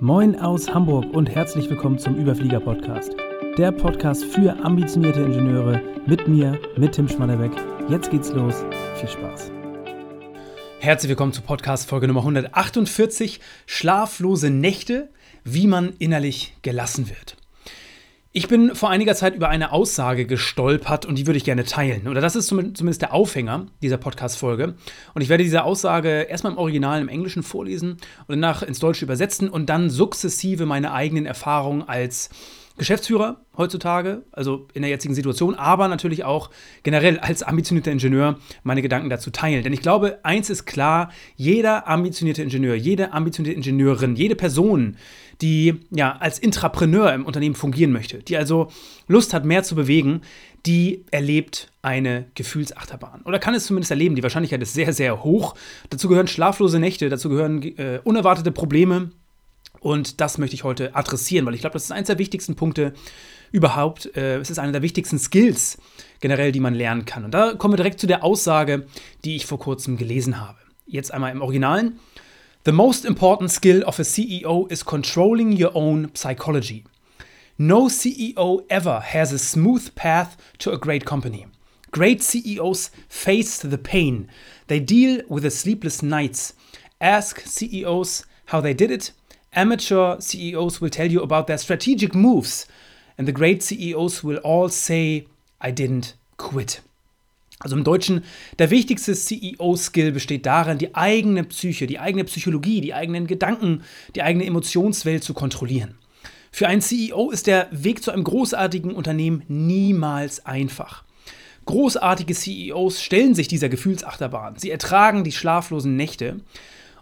Moin 0.00 0.38
aus 0.38 0.68
Hamburg 0.74 1.06
und 1.14 1.30
herzlich 1.30 1.70
willkommen 1.70 1.98
zum 1.98 2.16
Überflieger 2.16 2.60
Podcast. 2.60 3.14
Der 3.56 3.72
Podcast 3.72 4.24
für 4.24 4.54
ambitionierte 4.62 5.22
Ingenieure 5.22 5.80
mit 6.06 6.28
mir, 6.28 6.60
mit 6.76 6.92
Tim 6.92 7.08
Schmannebeck. 7.08 7.52
Jetzt 7.88 8.10
geht's 8.10 8.30
los. 8.30 8.62
Viel 8.96 9.08
Spaß. 9.08 9.50
Herzlich 10.80 11.08
willkommen 11.08 11.32
zu 11.32 11.40
Podcast 11.40 11.88
Folge 11.88 12.08
Nummer 12.08 12.20
148: 12.20 13.40
Schlaflose 13.64 14.50
Nächte, 14.50 15.08
wie 15.44 15.66
man 15.66 15.94
innerlich 15.98 16.58
gelassen 16.60 17.08
wird. 17.08 17.35
Ich 18.36 18.48
bin 18.48 18.74
vor 18.74 18.90
einiger 18.90 19.14
Zeit 19.14 19.34
über 19.34 19.48
eine 19.48 19.72
Aussage 19.72 20.26
gestolpert 20.26 21.06
und 21.06 21.16
die 21.16 21.26
würde 21.26 21.38
ich 21.38 21.44
gerne 21.44 21.64
teilen. 21.64 22.06
Oder 22.06 22.20
das 22.20 22.36
ist 22.36 22.48
zumindest 22.48 23.00
der 23.00 23.14
Aufhänger 23.14 23.68
dieser 23.80 23.96
Podcast-Folge. 23.96 24.74
Und 25.14 25.22
ich 25.22 25.30
werde 25.30 25.42
diese 25.42 25.64
Aussage 25.64 26.26
erstmal 26.28 26.52
im 26.52 26.58
Original 26.58 27.00
im 27.00 27.08
Englischen 27.08 27.42
vorlesen 27.42 27.92
und 27.92 28.28
danach 28.28 28.62
ins 28.62 28.78
Deutsche 28.78 29.06
übersetzen 29.06 29.48
und 29.48 29.70
dann 29.70 29.88
sukzessive 29.88 30.66
meine 30.66 30.92
eigenen 30.92 31.24
Erfahrungen 31.24 31.88
als 31.88 32.28
Geschäftsführer 32.76 33.40
heutzutage, 33.56 34.24
also 34.32 34.68
in 34.74 34.82
der 34.82 34.90
jetzigen 34.90 35.14
Situation, 35.14 35.54
aber 35.54 35.88
natürlich 35.88 36.24
auch 36.24 36.50
generell 36.82 37.18
als 37.18 37.42
ambitionierter 37.42 37.90
Ingenieur 37.90 38.38
meine 38.64 38.82
Gedanken 38.82 39.08
dazu 39.08 39.30
teilen. 39.30 39.62
Denn 39.62 39.72
ich 39.72 39.80
glaube, 39.80 40.18
eins 40.24 40.50
ist 40.50 40.66
klar, 40.66 41.10
jeder 41.36 41.88
ambitionierte 41.88 42.42
Ingenieur, 42.42 42.74
jede 42.74 43.14
ambitionierte 43.14 43.56
Ingenieurin, 43.56 44.14
jede 44.14 44.36
Person, 44.36 44.98
die 45.40 45.80
ja 45.90 46.16
als 46.16 46.38
Intrapreneur 46.38 47.12
im 47.12 47.26
Unternehmen 47.26 47.54
fungieren 47.54 47.92
möchte, 47.92 48.18
die 48.18 48.36
also 48.36 48.68
Lust 49.06 49.34
hat, 49.34 49.44
mehr 49.44 49.62
zu 49.62 49.74
bewegen, 49.74 50.22
die 50.64 51.04
erlebt 51.10 51.70
eine 51.82 52.26
Gefühlsachterbahn. 52.34 53.22
Oder 53.22 53.38
kann 53.38 53.54
es 53.54 53.66
zumindest 53.66 53.90
erleben. 53.90 54.16
Die 54.16 54.22
Wahrscheinlichkeit 54.22 54.62
ist 54.62 54.74
sehr, 54.74 54.92
sehr 54.92 55.22
hoch. 55.22 55.54
Dazu 55.90 56.08
gehören 56.08 56.26
schlaflose 56.26 56.80
Nächte, 56.80 57.08
dazu 57.08 57.28
gehören 57.28 57.62
äh, 57.62 58.00
unerwartete 58.02 58.50
Probleme, 58.50 59.10
und 59.80 60.20
das 60.20 60.38
möchte 60.38 60.54
ich 60.54 60.64
heute 60.64 60.96
adressieren, 60.96 61.46
weil 61.46 61.54
ich 61.54 61.60
glaube, 61.60 61.74
das 61.74 61.84
ist 61.84 61.92
eines 61.92 62.08
der 62.08 62.18
wichtigsten 62.18 62.56
Punkte 62.56 62.92
überhaupt. 63.52 64.16
Äh, 64.16 64.38
es 64.38 64.50
ist 64.50 64.58
einer 64.58 64.72
der 64.72 64.82
wichtigsten 64.82 65.18
Skills 65.18 65.78
generell, 66.20 66.52
die 66.52 66.58
man 66.58 66.74
lernen 66.74 67.04
kann. 67.04 67.24
Und 67.24 67.32
da 67.32 67.54
kommen 67.54 67.74
wir 67.74 67.76
direkt 67.76 68.00
zu 68.00 68.06
der 68.06 68.24
Aussage, 68.24 68.86
die 69.24 69.36
ich 69.36 69.46
vor 69.46 69.58
kurzem 69.58 69.96
gelesen 69.96 70.40
habe. 70.40 70.58
Jetzt 70.86 71.12
einmal 71.12 71.32
im 71.32 71.42
Originalen. 71.42 72.00
The 72.66 72.72
most 72.72 73.04
important 73.04 73.52
skill 73.52 73.84
of 73.86 74.00
a 74.00 74.02
CEO 74.02 74.66
is 74.72 74.82
controlling 74.82 75.52
your 75.52 75.70
own 75.72 76.12
psychology. 76.16 76.84
No 77.56 77.84
CEO 77.84 78.66
ever 78.68 78.98
has 78.98 79.32
a 79.32 79.38
smooth 79.38 79.94
path 79.94 80.36
to 80.58 80.72
a 80.72 80.76
great 80.76 81.04
company. 81.04 81.46
Great 81.92 82.24
CEOs 82.24 82.90
face 83.08 83.60
the 83.60 83.78
pain. 83.78 84.28
They 84.66 84.80
deal 84.80 85.22
with 85.28 85.44
the 85.44 85.50
sleepless 85.52 86.02
nights. 86.02 86.54
Ask 87.00 87.38
CEOs 87.42 88.26
how 88.46 88.60
they 88.60 88.74
did 88.74 88.90
it 88.90 89.12
Amateur 89.52 90.18
CEOs 90.18 90.80
will 90.80 90.90
tell 90.90 91.08
you 91.08 91.20
about 91.22 91.46
their 91.46 91.58
strategic 91.58 92.16
moves, 92.16 92.66
and 93.16 93.28
the 93.28 93.38
great 93.40 93.62
CEOs 93.62 94.24
will 94.24 94.38
all 94.38 94.70
say, 94.70 95.28
I 95.60 95.70
didn't 95.70 96.14
quit. 96.36 96.80
Also 97.58 97.76
im 97.76 97.84
Deutschen, 97.84 98.22
der 98.58 98.70
wichtigste 98.70 99.14
CEO-Skill 99.14 100.12
besteht 100.12 100.44
darin, 100.44 100.78
die 100.78 100.94
eigene 100.94 101.42
Psyche, 101.44 101.86
die 101.86 101.98
eigene 101.98 102.24
Psychologie, 102.24 102.80
die 102.80 102.92
eigenen 102.92 103.26
Gedanken, 103.26 103.82
die 104.14 104.22
eigene 104.22 104.44
Emotionswelt 104.44 105.24
zu 105.24 105.32
kontrollieren. 105.32 105.94
Für 106.52 106.68
einen 106.68 106.82
CEO 106.82 107.30
ist 107.30 107.46
der 107.46 107.68
Weg 107.70 108.02
zu 108.02 108.10
einem 108.10 108.24
großartigen 108.24 108.92
Unternehmen 108.92 109.42
niemals 109.48 110.44
einfach. 110.44 111.04
Großartige 111.64 112.34
CEOs 112.34 113.02
stellen 113.02 113.34
sich 113.34 113.48
dieser 113.48 113.68
Gefühlsachterbahn. 113.68 114.56
Sie 114.56 114.70
ertragen 114.70 115.24
die 115.24 115.32
schlaflosen 115.32 115.96
Nächte 115.96 116.40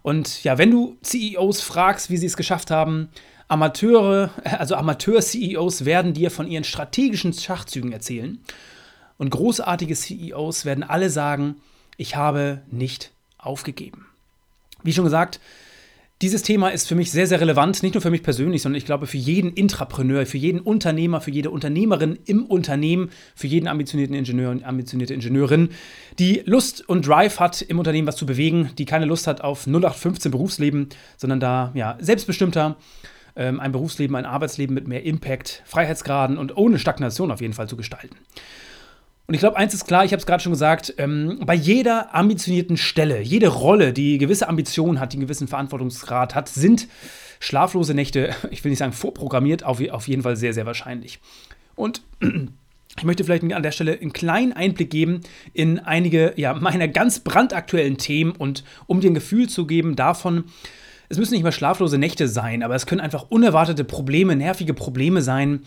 und 0.02 0.44
ja, 0.44 0.58
wenn 0.58 0.70
du 0.70 0.98
CEOs 1.02 1.62
fragst, 1.62 2.10
wie 2.10 2.18
sie 2.18 2.26
es 2.26 2.36
geschafft 2.36 2.70
haben, 2.70 3.08
Amateure, 3.48 4.30
also 4.44 4.74
Amateur-CEOs 4.74 5.84
werden 5.86 6.12
dir 6.12 6.30
von 6.30 6.46
ihren 6.46 6.64
strategischen 6.64 7.32
Schachzügen 7.32 7.92
erzählen. 7.92 8.38
Und 9.18 9.30
großartige 9.30 9.94
CEOs 9.94 10.64
werden 10.64 10.84
alle 10.84 11.10
sagen, 11.10 11.56
ich 11.96 12.16
habe 12.16 12.62
nicht 12.70 13.12
aufgegeben. 13.38 14.06
Wie 14.82 14.92
schon 14.92 15.04
gesagt, 15.04 15.40
dieses 16.22 16.42
Thema 16.42 16.68
ist 16.68 16.88
für 16.88 16.94
mich 16.94 17.10
sehr, 17.10 17.26
sehr 17.26 17.40
relevant, 17.40 17.82
nicht 17.82 17.94
nur 17.94 18.00
für 18.00 18.10
mich 18.10 18.22
persönlich, 18.22 18.62
sondern 18.62 18.78
ich 18.78 18.86
glaube 18.86 19.06
für 19.06 19.18
jeden 19.18 19.52
Intrapreneur, 19.52 20.24
für 20.26 20.38
jeden 20.38 20.60
Unternehmer, 20.60 21.20
für 21.20 21.32
jede 21.32 21.50
Unternehmerin 21.50 22.18
im 22.24 22.46
Unternehmen, 22.46 23.10
für 23.34 23.46
jeden 23.46 23.66
ambitionierten 23.66 24.14
Ingenieur 24.14 24.50
und 24.50 24.64
ambitionierte 24.64 25.12
Ingenieurin, 25.12 25.70
die 26.18 26.42
Lust 26.46 26.88
und 26.88 27.06
Drive 27.06 27.40
hat, 27.40 27.62
im 27.62 27.78
Unternehmen 27.78 28.06
was 28.06 28.16
zu 28.16 28.26
bewegen, 28.26 28.70
die 28.78 28.84
keine 28.84 29.06
Lust 29.06 29.26
hat 29.26 29.40
auf 29.40 29.66
0815 29.66 30.30
Berufsleben, 30.30 30.88
sondern 31.16 31.40
da 31.40 31.72
ja 31.74 31.98
selbstbestimmter 32.00 32.76
ähm, 33.36 33.58
ein 33.58 33.72
Berufsleben, 33.72 34.14
ein 34.16 34.24
Arbeitsleben 34.24 34.72
mit 34.72 34.86
mehr 34.86 35.02
Impact, 35.02 35.62
Freiheitsgraden 35.66 36.38
und 36.38 36.56
ohne 36.56 36.78
Stagnation 36.78 37.32
auf 37.32 37.40
jeden 37.40 37.54
Fall 37.54 37.68
zu 37.68 37.76
gestalten. 37.76 38.16
Und 39.26 39.34
ich 39.34 39.40
glaube, 39.40 39.56
eins 39.56 39.72
ist 39.72 39.86
klar, 39.86 40.04
ich 40.04 40.12
habe 40.12 40.20
es 40.20 40.26
gerade 40.26 40.42
schon 40.42 40.52
gesagt, 40.52 40.94
ähm, 40.98 41.40
bei 41.46 41.54
jeder 41.54 42.14
ambitionierten 42.14 42.76
Stelle, 42.76 43.22
jede 43.22 43.48
Rolle, 43.48 43.94
die 43.94 44.18
gewisse 44.18 44.48
Ambitionen 44.48 45.00
hat, 45.00 45.12
die 45.12 45.16
einen 45.16 45.26
gewissen 45.26 45.48
Verantwortungsgrad 45.48 46.34
hat, 46.34 46.48
sind 46.48 46.88
schlaflose 47.40 47.94
Nächte, 47.94 48.34
ich 48.50 48.62
will 48.64 48.70
nicht 48.70 48.78
sagen 48.78 48.92
vorprogrammiert, 48.92 49.64
auf, 49.64 49.80
auf 49.90 50.08
jeden 50.08 50.22
Fall 50.22 50.36
sehr, 50.36 50.52
sehr 50.52 50.66
wahrscheinlich. 50.66 51.20
Und 51.74 52.02
ich 52.98 53.04
möchte 53.04 53.24
vielleicht 53.24 53.50
an 53.50 53.62
der 53.62 53.72
Stelle 53.72 53.98
einen 53.98 54.12
kleinen 54.12 54.52
Einblick 54.52 54.90
geben 54.90 55.20
in 55.54 55.78
einige 55.78 56.34
ja, 56.36 56.52
meiner 56.52 56.88
ganz 56.88 57.20
brandaktuellen 57.20 57.96
Themen 57.96 58.32
und 58.32 58.62
um 58.86 59.00
dir 59.00 59.10
ein 59.10 59.14
Gefühl 59.14 59.48
zu 59.48 59.66
geben 59.66 59.96
davon, 59.96 60.44
es 61.08 61.18
müssen 61.18 61.34
nicht 61.34 61.44
mal 61.44 61.52
schlaflose 61.52 61.98
Nächte 61.98 62.28
sein, 62.28 62.62
aber 62.62 62.74
es 62.74 62.86
können 62.86 63.00
einfach 63.00 63.26
unerwartete 63.30 63.84
Probleme, 63.84 64.36
nervige 64.36 64.74
Probleme 64.74 65.22
sein, 65.22 65.60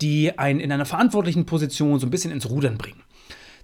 die 0.00 0.38
einen 0.38 0.60
in 0.60 0.72
einer 0.72 0.86
verantwortlichen 0.86 1.46
Position 1.46 2.00
so 2.00 2.06
ein 2.06 2.10
bisschen 2.10 2.32
ins 2.32 2.48
Rudern 2.48 2.78
bringen. 2.78 3.03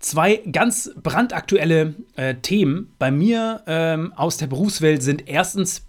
Zwei 0.01 0.37
ganz 0.51 0.91
brandaktuelle 1.03 1.95
äh, 2.17 2.35
Themen 2.37 2.95
bei 2.99 3.11
mir 3.11 3.63
ähm, 3.67 4.15
aus 4.15 4.39
der 4.39 4.47
Berufswelt 4.47 5.03
sind 5.03 5.29
erstens, 5.29 5.87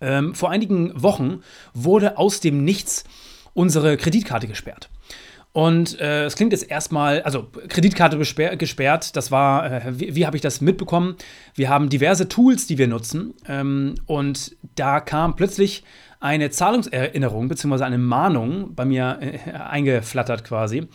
ähm, 0.00 0.34
vor 0.34 0.50
einigen 0.50 1.00
Wochen 1.00 1.42
wurde 1.72 2.18
aus 2.18 2.40
dem 2.40 2.64
Nichts 2.64 3.04
unsere 3.54 3.96
Kreditkarte 3.96 4.48
gesperrt. 4.48 4.90
Und 5.52 5.98
äh, 6.00 6.24
es 6.24 6.36
klingt 6.36 6.52
jetzt 6.52 6.70
erstmal, 6.70 7.22
also 7.22 7.48
Kreditkarte 7.68 8.18
gesperrt, 8.18 9.16
das 9.16 9.30
war, 9.30 9.72
äh, 9.72 9.98
wie, 9.98 10.14
wie 10.14 10.26
habe 10.26 10.36
ich 10.36 10.42
das 10.42 10.60
mitbekommen? 10.60 11.16
Wir 11.54 11.68
haben 11.68 11.88
diverse 11.88 12.28
Tools, 12.28 12.66
die 12.66 12.76
wir 12.76 12.86
nutzen. 12.86 13.34
Ähm, 13.48 13.94
und 14.06 14.56
da 14.74 15.00
kam 15.00 15.36
plötzlich 15.36 15.84
eine 16.20 16.50
Zahlungserinnerung 16.50 17.48
bzw. 17.48 17.84
eine 17.84 17.98
Mahnung 17.98 18.74
bei 18.74 18.84
mir 18.84 19.18
äh, 19.20 19.52
eingeflattert 19.52 20.44
quasi, 20.44 20.88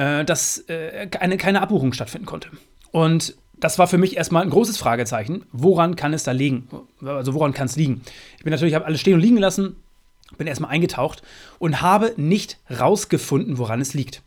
äh, 0.00 0.24
dass 0.24 0.64
äh, 0.68 1.08
eine, 1.20 1.36
keine 1.36 1.60
Abbuchung 1.60 1.92
stattfinden 1.92 2.26
konnte. 2.26 2.48
Und 2.90 3.34
das 3.58 3.78
war 3.78 3.86
für 3.86 3.98
mich 3.98 4.16
erstmal 4.16 4.42
ein 4.42 4.48
großes 4.48 4.78
Fragezeichen. 4.78 5.44
Woran 5.52 5.94
kann 5.94 6.14
es 6.14 6.24
da 6.24 6.32
liegen? 6.32 6.68
Also 7.04 7.34
woran 7.34 7.52
kann 7.52 7.66
es 7.66 7.76
liegen? 7.76 8.00
Ich 8.38 8.44
bin 8.44 8.50
natürlich, 8.50 8.74
habe 8.74 8.86
alles 8.86 9.00
stehen 9.00 9.14
und 9.14 9.20
liegen 9.20 9.36
gelassen, 9.36 9.76
bin 10.38 10.46
erstmal 10.46 10.70
eingetaucht 10.70 11.22
und 11.58 11.82
habe 11.82 12.14
nicht 12.16 12.56
rausgefunden, 12.70 13.58
woran 13.58 13.82
es 13.82 13.92
liegt. 13.92 14.22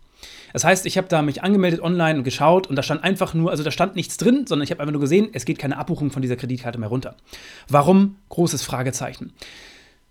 Das 0.54 0.64
heißt, 0.64 0.86
ich 0.86 1.00
habe 1.00 1.08
da 1.08 1.24
mich 1.24 1.42
angemeldet 1.42 1.82
online 1.82 2.20
und 2.20 2.24
geschaut 2.24 2.68
und 2.68 2.76
da 2.76 2.84
stand 2.84 3.04
einfach 3.04 3.34
nur, 3.34 3.50
also 3.50 3.64
da 3.64 3.72
stand 3.72 3.96
nichts 3.96 4.18
drin, 4.18 4.46
sondern 4.46 4.66
ich 4.66 4.70
habe 4.70 4.82
einfach 4.82 4.92
nur 4.92 5.02
gesehen, 5.02 5.30
es 5.34 5.46
geht 5.46 5.58
keine 5.58 5.80
Abbuchung 5.80 6.12
von 6.12 6.22
dieser 6.22 6.36
Kreditkarte 6.36 6.80
mehr 6.80 6.90
runter. 6.90 7.16
Warum? 7.68 8.18
Großes 8.30 8.62
Fragezeichen. 8.62 9.34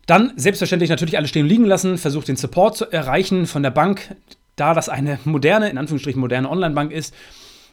Dann 0.07 0.33
selbstverständlich 0.35 0.91
natürlich 0.91 1.17
alles 1.17 1.31
stehen 1.31 1.45
und 1.45 1.49
liegen 1.49 1.65
lassen, 1.65 1.99
versucht 1.99 2.27
den 2.27 2.35
Support 2.35 2.77
zu 2.77 2.91
erreichen 2.91 3.47
von 3.47 3.63
der 3.63 3.71
Bank. 3.71 4.17
Da 4.57 4.75
das 4.75 4.89
eine 4.89 5.19
moderne, 5.25 5.71
in 5.71 5.79
Anführungsstrichen 5.79 6.21
moderne 6.21 6.51
Online-Bank 6.51 6.93
ist, 6.93 7.15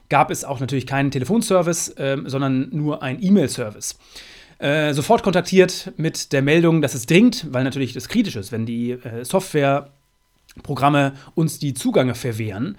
gab 0.09 0.31
es 0.31 0.43
auch 0.43 0.59
natürlich 0.59 0.87
keinen 0.87 1.11
Telefonservice, 1.11 1.89
äh, 1.97 2.17
sondern 2.25 2.69
nur 2.71 3.03
einen 3.03 3.21
E-Mail-Service. 3.21 3.97
Äh, 4.59 4.93
sofort 4.93 5.23
kontaktiert 5.23 5.93
mit 5.97 6.33
der 6.33 6.41
Meldung, 6.41 6.81
dass 6.81 6.93
es 6.93 7.05
dringt, 7.05 7.47
weil 7.51 7.63
natürlich 7.63 7.93
das 7.93 8.09
kritisch 8.09 8.35
ist, 8.35 8.51
wenn 8.51 8.65
die 8.65 8.91
äh, 8.91 9.23
Softwareprogramme 9.23 11.13
uns 11.35 11.59
die 11.59 11.73
Zugänge 11.73 12.15
verwehren. 12.15 12.77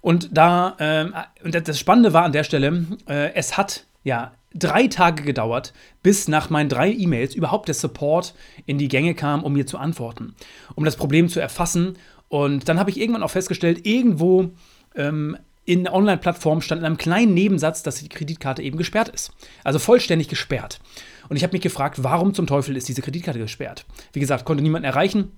Und 0.00 0.28
da, 0.36 0.76
äh, 0.78 1.44
und 1.44 1.68
das 1.68 1.78
Spannende 1.78 2.12
war 2.12 2.24
an 2.24 2.32
der 2.32 2.44
Stelle, 2.44 2.86
äh, 3.08 3.34
es 3.34 3.56
hat 3.56 3.86
ja 4.04 4.32
drei 4.54 4.86
Tage 4.86 5.22
gedauert, 5.22 5.72
bis 6.02 6.28
nach 6.28 6.50
meinen 6.50 6.68
drei 6.68 6.92
E-Mails 6.92 7.34
überhaupt 7.34 7.68
der 7.68 7.74
Support 7.74 8.34
in 8.66 8.78
die 8.78 8.88
Gänge 8.88 9.14
kam, 9.14 9.44
um 9.44 9.52
mir 9.52 9.66
zu 9.66 9.78
antworten, 9.78 10.34
um 10.74 10.84
das 10.84 10.96
Problem 10.96 11.28
zu 11.28 11.40
erfassen. 11.40 11.96
Und 12.30 12.68
dann 12.68 12.78
habe 12.78 12.90
ich 12.90 13.00
irgendwann 13.00 13.24
auch 13.24 13.30
festgestellt, 13.30 13.86
irgendwo 13.86 14.50
ähm, 14.94 15.36
in 15.64 15.88
Online-Plattformen 15.88 16.62
stand 16.62 16.80
in 16.80 16.86
einem 16.86 16.96
kleinen 16.96 17.34
Nebensatz, 17.34 17.82
dass 17.82 17.96
die 17.96 18.08
Kreditkarte 18.08 18.62
eben 18.62 18.78
gesperrt 18.78 19.08
ist. 19.08 19.32
Also 19.64 19.80
vollständig 19.80 20.28
gesperrt. 20.28 20.80
Und 21.28 21.36
ich 21.36 21.42
habe 21.42 21.52
mich 21.52 21.60
gefragt, 21.60 22.02
warum 22.04 22.32
zum 22.32 22.46
Teufel 22.46 22.76
ist 22.76 22.88
diese 22.88 23.02
Kreditkarte 23.02 23.40
gesperrt? 23.40 23.84
Wie 24.12 24.20
gesagt, 24.20 24.44
konnte 24.44 24.62
niemanden 24.62 24.86
erreichen 24.86 25.32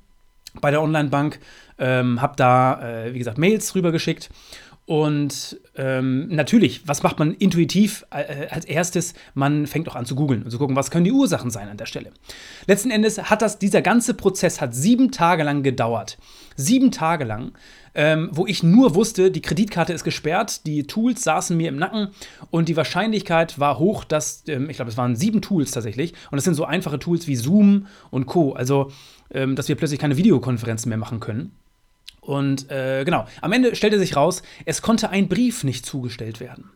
bei 0.61 0.71
der 0.71 0.83
Online-Bank, 0.83 1.41
ähm, 1.79 2.21
habe 2.21 2.37
da, 2.37 3.07
äh, 3.07 3.15
wie 3.15 3.19
gesagt, 3.19 3.39
Mails 3.39 3.75
rübergeschickt 3.75 4.29
Und 4.93 5.59
ähm, 5.75 6.29
natürlich, 6.29 6.87
was 6.87 7.03
macht 7.03 7.19
man 7.19 7.33
intuitiv 7.33 8.05
äh, 8.11 8.49
als 8.51 8.67
erstes? 8.67 9.15
Man 9.33 9.67
fängt 9.67 9.89
auch 9.89 9.97
an 9.97 10.05
zu 10.05 10.15
googeln 10.15 10.43
und 10.43 10.51
zu 10.51 10.59
gucken, 10.59 10.77
was 10.77 10.91
können 10.91 11.07
die 11.07 11.13
Ursachen 11.13 11.51
sein 11.51 11.71
an 11.71 11.79
der 11.79 11.87
Stelle. 11.87 12.11
Letzten 12.67 12.91
Endes 12.91 13.31
hat 13.31 13.41
das, 13.41 13.59
dieser 13.59 13.81
ganze 13.81 14.13
Prozess 14.13 14.61
hat 14.61 14.75
sieben 14.75 15.11
Tage 15.11 15.45
lang 15.45 15.63
gedauert. 15.63 16.19
Sieben 16.57 16.91
Tage 16.91 17.25
lang, 17.25 17.53
ähm, 17.95 18.29
wo 18.33 18.47
ich 18.47 18.63
nur 18.63 18.95
wusste, 18.95 19.31
die 19.31 19.41
Kreditkarte 19.41 19.95
ist 19.95 20.05
gesperrt, 20.05 20.67
die 20.67 20.87
Tools 20.87 21.23
saßen 21.23 21.57
mir 21.57 21.71
im 21.71 21.77
Nacken 21.77 22.09
und 22.51 22.69
die 22.69 22.77
Wahrscheinlichkeit 22.77 23.59
war 23.59 23.79
hoch, 23.79 24.05
dass, 24.05 24.45
ähm, 24.47 24.69
ich 24.69 24.77
glaube, 24.77 24.91
es 24.91 24.99
waren 24.99 25.17
sieben 25.17 25.41
Tools 25.41 25.71
tatsächlich. 25.71 26.13
Und 26.31 26.37
das 26.37 26.45
sind 26.45 26.53
so 26.53 26.67
einfache 26.67 26.99
Tools 26.99 27.27
wie 27.27 27.37
Zoom 27.37 27.87
und 28.11 28.27
Co. 28.27 28.53
Also, 28.53 28.91
ähm, 29.33 29.57
dass 29.57 29.69
wir 29.69 29.77
plötzlich 29.77 30.01
keine 30.01 30.19
Videokonferenzen 30.19 30.91
mehr 30.91 30.99
machen 30.99 31.19
können. 31.19 31.53
Und 32.25 32.71
äh, 32.71 33.03
genau, 33.05 33.27
am 33.41 33.53
Ende 33.53 33.75
stellte 33.75 33.99
sich 33.99 34.15
raus, 34.15 34.43
es 34.65 34.81
konnte 34.81 35.11
ein 35.11 35.29
Brief 35.29 35.65
nicht 35.65 35.85
zugestellt 35.85 36.39
werden. 36.39 36.71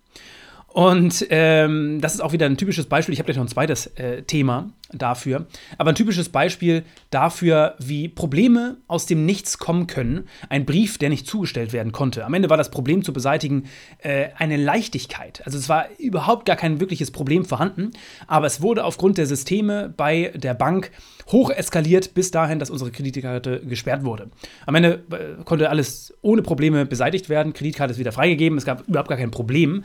Und 0.76 1.26
ähm, 1.30 2.02
das 2.02 2.12
ist 2.12 2.20
auch 2.20 2.32
wieder 2.34 2.44
ein 2.44 2.58
typisches 2.58 2.84
Beispiel. 2.84 3.14
Ich 3.14 3.18
habe 3.18 3.24
gleich 3.24 3.38
noch 3.38 3.44
ein 3.46 3.48
zweites 3.48 3.86
äh, 3.96 4.24
Thema 4.24 4.72
dafür. 4.92 5.46
Aber 5.78 5.88
ein 5.88 5.94
typisches 5.94 6.28
Beispiel 6.28 6.84
dafür, 7.08 7.76
wie 7.78 8.08
Probleme 8.08 8.76
aus 8.86 9.06
dem 9.06 9.24
Nichts 9.24 9.56
kommen 9.56 9.86
können. 9.86 10.28
Ein 10.50 10.66
Brief, 10.66 10.98
der 10.98 11.08
nicht 11.08 11.26
zugestellt 11.26 11.72
werden 11.72 11.92
konnte. 11.92 12.26
Am 12.26 12.34
Ende 12.34 12.50
war 12.50 12.58
das 12.58 12.70
Problem 12.70 13.02
zu 13.02 13.14
beseitigen 13.14 13.64
äh, 14.00 14.28
eine 14.36 14.58
Leichtigkeit. 14.58 15.40
Also 15.46 15.56
es 15.56 15.70
war 15.70 15.86
überhaupt 15.98 16.44
gar 16.44 16.56
kein 16.56 16.78
wirkliches 16.78 17.10
Problem 17.10 17.46
vorhanden. 17.46 17.92
Aber 18.26 18.46
es 18.46 18.60
wurde 18.60 18.84
aufgrund 18.84 19.16
der 19.16 19.24
Systeme 19.24 19.94
bei 19.96 20.30
der 20.34 20.52
Bank 20.52 20.90
hoch 21.28 21.48
eskaliert 21.48 22.12
bis 22.12 22.32
dahin, 22.32 22.58
dass 22.58 22.68
unsere 22.68 22.90
Kreditkarte 22.90 23.62
gesperrt 23.64 24.04
wurde. 24.04 24.28
Am 24.66 24.74
Ende 24.74 25.02
äh, 25.10 25.42
konnte 25.42 25.70
alles 25.70 26.12
ohne 26.20 26.42
Probleme 26.42 26.84
beseitigt 26.84 27.30
werden. 27.30 27.54
Kreditkarte 27.54 27.92
ist 27.92 27.98
wieder 27.98 28.12
freigegeben. 28.12 28.58
Es 28.58 28.66
gab 28.66 28.86
überhaupt 28.86 29.08
gar 29.08 29.16
kein 29.16 29.30
Problem. 29.30 29.82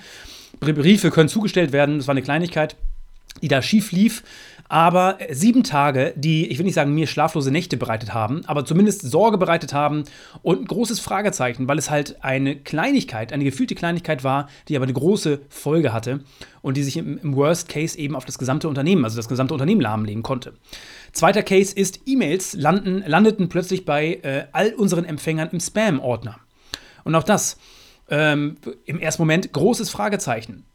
Briefe 0.61 1.09
können 1.11 1.29
zugestellt 1.29 1.71
werden. 1.71 1.97
Das 1.97 2.07
war 2.07 2.13
eine 2.13 2.21
Kleinigkeit, 2.21 2.75
die 3.41 3.47
da 3.47 3.61
schief 3.61 3.91
lief. 3.91 4.23
Aber 4.71 5.17
sieben 5.29 5.63
Tage, 5.63 6.13
die, 6.15 6.47
ich 6.47 6.57
will 6.57 6.63
nicht 6.63 6.75
sagen, 6.75 6.93
mir 6.93 7.05
schlaflose 7.05 7.51
Nächte 7.51 7.75
bereitet 7.75 8.13
haben, 8.13 8.43
aber 8.45 8.63
zumindest 8.63 9.01
Sorge 9.01 9.37
bereitet 9.37 9.73
haben 9.73 10.05
und 10.43 10.61
ein 10.61 10.65
großes 10.65 11.01
Fragezeichen, 11.01 11.67
weil 11.67 11.77
es 11.77 11.89
halt 11.89 12.23
eine 12.23 12.55
Kleinigkeit, 12.55 13.33
eine 13.33 13.43
gefühlte 13.43 13.75
Kleinigkeit 13.75 14.23
war, 14.23 14.47
die 14.69 14.77
aber 14.77 14.83
eine 14.83 14.93
große 14.93 15.41
Folge 15.49 15.91
hatte 15.91 16.21
und 16.61 16.77
die 16.77 16.83
sich 16.83 16.95
im, 16.95 17.17
im 17.17 17.35
Worst 17.35 17.67
Case 17.67 17.99
eben 17.99 18.15
auf 18.15 18.23
das 18.23 18.37
gesamte 18.37 18.69
Unternehmen, 18.69 19.03
also 19.03 19.17
das 19.17 19.27
gesamte 19.27 19.53
Unternehmen 19.53 19.81
lahmlegen 19.81 20.23
konnte. 20.23 20.53
Zweiter 21.11 21.43
Case 21.43 21.75
ist, 21.75 21.99
E-Mails 22.05 22.53
landeten 22.53 23.49
plötzlich 23.49 23.83
bei 23.83 24.19
äh, 24.21 24.45
all 24.53 24.73
unseren 24.73 25.03
Empfängern 25.03 25.49
im 25.51 25.59
Spam-Ordner. 25.59 26.39
Und 27.03 27.13
auch 27.15 27.23
das 27.23 27.57
ähm, 28.11 28.57
im 28.85 28.99
ersten 28.99 29.23
Moment 29.23 29.51
großes 29.51 29.89
Fragezeichen. 29.89 30.65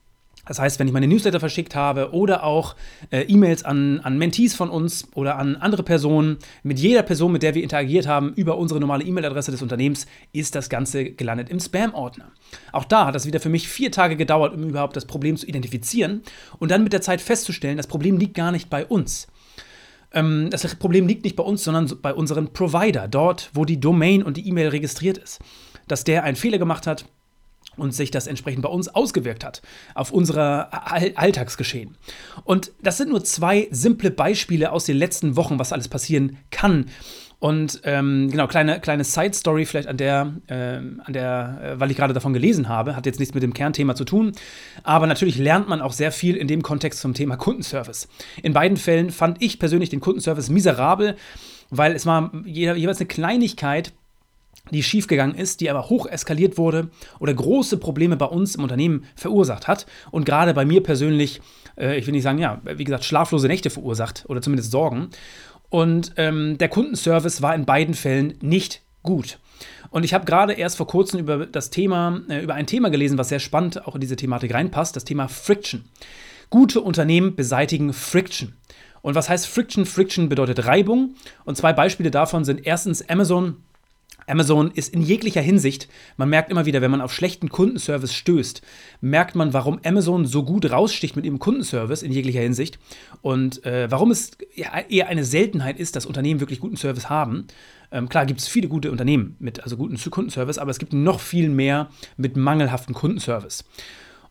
Das 0.47 0.61
heißt, 0.61 0.79
wenn 0.79 0.87
ich 0.87 0.93
meine 0.93 1.09
Newsletter 1.09 1.41
verschickt 1.41 1.75
habe 1.75 2.13
oder 2.13 2.45
auch 2.45 2.77
äh, 3.11 3.23
E-Mails 3.23 3.65
an, 3.65 3.99
an 4.01 4.17
Mentees 4.17 4.55
von 4.55 4.71
uns 4.71 5.09
oder 5.15 5.39
an 5.39 5.57
andere 5.57 5.83
Personen, 5.83 6.39
mit 6.63 6.79
jeder 6.79 7.03
Person, 7.03 7.33
mit 7.33 7.43
der 7.43 7.55
wir 7.55 7.65
interagiert 7.65 8.07
haben, 8.07 8.33
über 8.35 8.57
unsere 8.57 8.79
normale 8.79 9.03
E-Mail-Adresse 9.03 9.51
des 9.51 9.61
Unternehmens, 9.61 10.07
ist 10.33 10.55
das 10.55 10.69
Ganze 10.69 11.11
gelandet 11.11 11.51
im 11.51 11.59
Spam-Ordner. 11.59 12.31
Auch 12.71 12.85
da 12.85 13.07
hat 13.07 13.17
das 13.17 13.27
wieder 13.27 13.41
für 13.41 13.49
mich 13.49 13.69
vier 13.69 13.91
Tage 13.91 14.17
gedauert, 14.17 14.55
um 14.55 14.63
überhaupt 14.69 14.95
das 14.95 15.07
Problem 15.07 15.37
zu 15.37 15.47
identifizieren 15.47 16.23
und 16.59 16.71
dann 16.71 16.85
mit 16.85 16.93
der 16.93 17.03
Zeit 17.03 17.21
festzustellen, 17.21 17.77
das 17.77 17.89
Problem 17.89 18.17
liegt 18.17 18.35
gar 18.35 18.53
nicht 18.53 18.71
bei 18.71 18.87
uns. 18.87 19.27
Ähm, 20.13 20.49
das 20.51 20.77
Problem 20.77 21.09
liegt 21.09 21.25
nicht 21.25 21.35
bei 21.35 21.43
uns, 21.43 21.65
sondern 21.65 21.91
bei 22.01 22.15
unserem 22.15 22.53
Provider, 22.53 23.09
dort, 23.09 23.51
wo 23.53 23.65
die 23.65 23.81
Domain 23.81 24.23
und 24.23 24.37
die 24.37 24.49
E-Mail 24.49 24.69
registriert 24.69 25.19
ist. 25.19 25.41
Dass 25.89 26.05
der 26.05 26.23
einen 26.23 26.37
Fehler 26.37 26.59
gemacht 26.59 26.87
hat, 26.87 27.05
und 27.77 27.93
sich 27.93 28.11
das 28.11 28.27
entsprechend 28.27 28.63
bei 28.63 28.69
uns 28.69 28.89
ausgewirkt 28.89 29.45
hat, 29.45 29.63
auf 29.95 30.11
unser 30.11 30.69
Alltagsgeschehen. 31.19 31.97
Und 32.45 32.73
das 32.83 32.97
sind 32.97 33.11
nur 33.11 33.25
zwei 33.25 33.69
simple 33.71 34.11
Beispiele 34.11 34.73
aus 34.73 34.85
den 34.85 34.97
letzten 34.97 35.37
Wochen, 35.37 35.59
was 35.59 35.73
alles 35.73 35.89
passieren 35.89 36.39
kann. 36.51 36.87
Und 37.39 37.83
ähm, 37.85 38.31
genau, 38.31 38.47
kleine, 38.47 38.81
kleine 38.81 39.05
Side-Story 39.05 39.67
vielleicht 39.67 39.89
an 39.89 39.99
der, 39.99 40.33
äh, 40.47 40.55
an 40.55 41.13
der 41.13 41.61
äh, 41.63 41.81
weil 41.81 41.91
ich 41.91 41.97
gerade 41.97 42.15
davon 42.15 42.33
gelesen 42.33 42.69
habe, 42.69 42.97
hat 42.97 43.05
jetzt 43.05 43.21
nichts 43.21 43.35
mit 43.35 43.43
dem 43.43 43.53
Kernthema 43.53 43.95
zu 43.95 44.05
tun. 44.05 44.33
Aber 44.83 45.07
natürlich 45.07 45.37
lernt 45.37 45.69
man 45.69 45.83
auch 45.83 45.93
sehr 45.93 46.13
viel 46.13 46.35
in 46.37 46.49
dem 46.49 46.63
Kontext 46.63 47.01
zum 47.01 47.13
Thema 47.13 47.37
Kundenservice. 47.37 48.09
In 48.43 48.55
beiden 48.55 48.79
Fällen 48.79 49.11
fand 49.11 49.43
ich 49.43 49.59
persönlich 49.59 49.91
den 49.91 50.01
Kundenservice 50.01 50.49
miserabel, 50.49 51.17
weil 51.69 51.95
es 51.95 52.07
war 52.07 52.33
jeweils 52.47 52.99
eine 52.99 53.07
Kleinigkeit, 53.07 53.93
die 54.71 54.83
schiefgegangen 54.83 55.37
ist, 55.37 55.61
die 55.61 55.71
aber 55.71 55.89
hoch 55.89 56.07
eskaliert 56.07 56.59
wurde 56.59 56.91
oder 57.19 57.35
große 57.35 57.79
Probleme 57.79 58.17
bei 58.17 58.27
uns 58.27 58.55
im 58.55 58.63
Unternehmen 58.63 59.05
verursacht 59.15 59.69
hat 59.69 59.87
und 60.11 60.25
gerade 60.25 60.55
bei 60.55 60.65
mir 60.65 60.83
persönlich, 60.83 61.41
äh, 61.79 61.99
ich 61.99 62.07
will 62.07 62.13
nicht 62.13 62.23
sagen, 62.23 62.39
ja, 62.39 62.61
wie 62.65 62.85
gesagt, 62.85 63.05
schlaflose 63.05 63.49
Nächte 63.49 63.71
verursacht 63.71 64.25
oder 64.29 64.43
zumindest 64.43 64.71
Sorgen. 64.71 65.11
Und 65.69 66.13
ähm, 66.17 66.59
der 66.59 66.69
Kundenservice 66.69 67.43
war 67.43 67.55
in 67.55 67.65
beiden 67.65 67.95
Fällen 67.95 68.35
nicht 68.41 68.83
gut. 69.03 69.39
Und 69.91 70.05
ich 70.05 70.15
habe 70.15 70.25
gerade 70.25 70.53
erst 70.53 70.77
vor 70.77 70.87
kurzem 70.87 71.21
über 71.21 71.47
das 71.47 71.71
Thema, 71.71 72.21
äh, 72.29 72.43
über 72.43 72.55
ein 72.55 72.67
Thema 72.67 72.91
gelesen, 72.91 73.19
was 73.19 73.29
sehr 73.29 73.41
spannend 73.41 73.87
auch 73.87 73.95
in 73.95 74.01
diese 74.01 74.17
Thematik 74.17 74.55
reinpasst, 74.55 74.95
das 74.95 75.05
Thema 75.05 75.29
Friction. 75.29 75.85
Gute 76.51 76.81
Unternehmen 76.81 77.35
beseitigen 77.35 77.93
Friction. 77.93 78.55
Und 79.03 79.15
was 79.15 79.29
heißt 79.29 79.47
Friction? 79.47 79.87
Friction 79.87 80.29
bedeutet 80.29 80.67
Reibung. 80.67 81.15
Und 81.45 81.57
zwei 81.57 81.73
Beispiele 81.73 82.11
davon 82.11 82.45
sind 82.45 82.67
erstens 82.67 83.09
Amazon 83.09 83.63
Amazon 84.27 84.71
ist 84.73 84.93
in 84.93 85.03
jeglicher 85.03 85.41
Hinsicht, 85.41 85.89
man 86.17 86.29
merkt 86.29 86.51
immer 86.51 86.67
wieder, 86.67 86.81
wenn 86.81 86.91
man 86.91 87.01
auf 87.01 87.13
schlechten 87.13 87.49
Kundenservice 87.49 88.13
stößt, 88.15 88.63
merkt 89.01 89.35
man, 89.35 89.53
warum 89.53 89.81
Amazon 89.85 90.27
so 90.27 90.43
gut 90.43 90.71
raussticht 90.71 91.17
mit 91.17 91.25
ihrem 91.25 91.39
Kundenservice 91.39 92.03
in 92.03 92.13
jeglicher 92.13 92.41
Hinsicht 92.41 92.79
und 93.23 93.65
äh, 93.65 93.91
warum 93.91 94.11
es 94.11 94.33
eher 94.89 95.09
eine 95.09 95.25
Seltenheit 95.25 95.79
ist, 95.79 95.97
dass 95.97 96.07
Unternehmen 96.07 96.41
wirklich 96.41 96.61
guten 96.61 96.77
Service 96.77 97.09
haben. 97.09 97.47
Ähm, 97.93 98.09
klar 98.09 98.27
gibt 98.27 98.41
es 98.41 98.49
viele 98.49 98.69
gute 98.69 98.91
Unternehmen 98.91 99.37
mit 99.39 99.63
also 99.63 99.77
guten 99.77 99.99
Kundenservice, 100.11 100.59
aber 100.59 100.71
es 100.71 100.79
gibt 100.79 100.93
noch 100.93 101.21
viel 101.21 101.49
mehr 101.49 101.89
mit 102.17 102.37
mangelhaftem 102.37 102.95
Kundenservice 102.95 103.65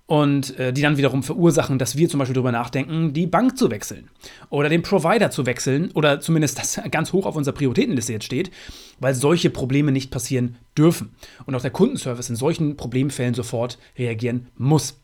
und 0.07 0.57
äh, 0.59 0.71
die 0.71 0.81
dann 0.81 0.97
wiederum 0.97 1.23
verursachen, 1.23 1.79
dass 1.79 1.97
wir 1.97 2.07
zum 2.07 2.19
Beispiel 2.19 2.35
darüber 2.35 2.51
nachdenken, 2.51 3.13
die 3.13 3.25
Bank 3.25 3.57
zu 3.57 3.71
wechseln 3.71 4.09
oder 4.49 4.69
den 4.69 4.83
Provider 4.83 5.31
zu 5.31 5.45
wechseln 5.45 5.91
oder 5.93 6.19
zumindest 6.19 6.59
das 6.59 6.79
ganz 6.91 7.11
hoch 7.11 7.25
auf 7.25 7.35
unserer 7.35 7.55
Prioritätenliste 7.55 8.13
jetzt 8.13 8.25
steht, 8.25 8.51
weil 8.99 9.15
solche 9.15 9.49
Probleme 9.49 9.91
nicht 9.91 10.11
passieren 10.11 10.57
dürfen 10.77 11.15
und 11.45 11.55
auch 11.55 11.61
der 11.61 11.71
Kundenservice 11.71 12.29
in 12.29 12.35
solchen 12.35 12.77
Problemfällen 12.77 13.33
sofort 13.33 13.79
reagieren 13.97 14.47
muss. 14.57 14.99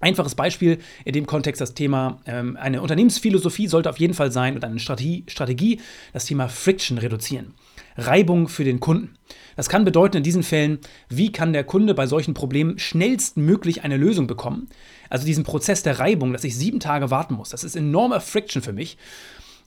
Einfaches 0.00 0.34
Beispiel 0.34 0.78
in 1.06 1.14
dem 1.14 1.24
Kontext 1.24 1.62
das 1.62 1.72
Thema, 1.72 2.20
ähm, 2.26 2.58
eine 2.60 2.82
Unternehmensphilosophie 2.82 3.68
sollte 3.68 3.88
auf 3.88 3.98
jeden 3.98 4.12
Fall 4.12 4.30
sein 4.30 4.54
und 4.54 4.62
eine 4.62 4.78
Strategie, 4.78 5.24
Strategie 5.28 5.80
das 6.12 6.26
Thema 6.26 6.48
Friction 6.48 6.98
reduzieren. 6.98 7.54
Reibung 7.96 8.48
für 8.48 8.64
den 8.64 8.80
Kunden. 8.80 9.16
Das 9.56 9.68
kann 9.68 9.84
bedeuten 9.84 10.18
in 10.18 10.22
diesen 10.22 10.42
Fällen, 10.42 10.78
wie 11.08 11.32
kann 11.32 11.52
der 11.52 11.64
Kunde 11.64 11.94
bei 11.94 12.06
solchen 12.06 12.34
Problemen 12.34 12.78
schnellstmöglich 12.78 13.84
eine 13.84 13.96
Lösung 13.96 14.26
bekommen. 14.26 14.68
Also 15.10 15.26
diesen 15.26 15.44
Prozess 15.44 15.82
der 15.82 15.98
Reibung, 15.98 16.32
dass 16.32 16.44
ich 16.44 16.56
sieben 16.56 16.80
Tage 16.80 17.10
warten 17.10 17.34
muss. 17.34 17.50
Das 17.50 17.64
ist 17.64 17.76
enormer 17.76 18.20
Friction 18.20 18.62
für 18.62 18.72
mich. 18.72 18.98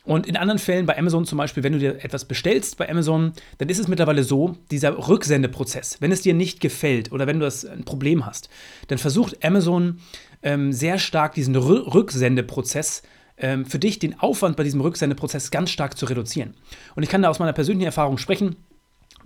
Und 0.08 0.26
in 0.26 0.38
anderen 0.38 0.58
Fällen, 0.58 0.86
bei 0.86 0.98
Amazon 0.98 1.26
zum 1.26 1.38
Beispiel, 1.38 1.64
wenn 1.64 1.74
du 1.74 1.80
dir 1.80 2.02
etwas 2.02 2.24
bestellst 2.24 2.78
bei 2.78 2.90
Amazon, 2.90 3.34
dann 3.58 3.68
ist 3.68 3.78
es 3.78 3.90
mittlerweile 3.90 4.24
so, 4.24 4.56
dieser 4.72 5.10
Rücksendeprozess, 5.10 5.98
wenn 6.00 6.14
es 6.14 6.22
dir 6.22 6.34
nicht 6.34 6.62
gefällt 6.62 7.12
oder 7.12 7.28
wenn 7.28 7.40
du 7.40 7.46
das 7.46 7.66
ein 7.66 7.84
Problem 7.84 8.26
hast, 8.26 8.48
dann 8.88 9.00
versucht 9.00 9.44
Amazon 9.44 10.00
ähm, 10.44 10.72
sehr 10.72 10.98
stark 10.98 11.34
diesen 11.34 11.56
R 11.56 11.94
Rücksendeprozess 11.94 13.04
ähm, 13.38 13.66
für 13.66 13.80
dich 13.80 14.00
den 14.00 14.18
Aufwand 14.18 14.56
bei 14.56 14.64
diesem 14.64 14.80
Rücksendeprozess 14.80 15.52
ganz 15.52 15.72
stark 15.72 15.98
zu 15.98 16.06
reduzieren. 16.06 16.54
Und 16.96 17.04
ich 17.04 17.10
kann 17.10 17.22
da 17.22 17.30
aus 17.30 17.40
meiner 17.40 17.52
persönlichen 17.52 17.88
Erfahrung 17.88 18.18
sprechen 18.18 18.56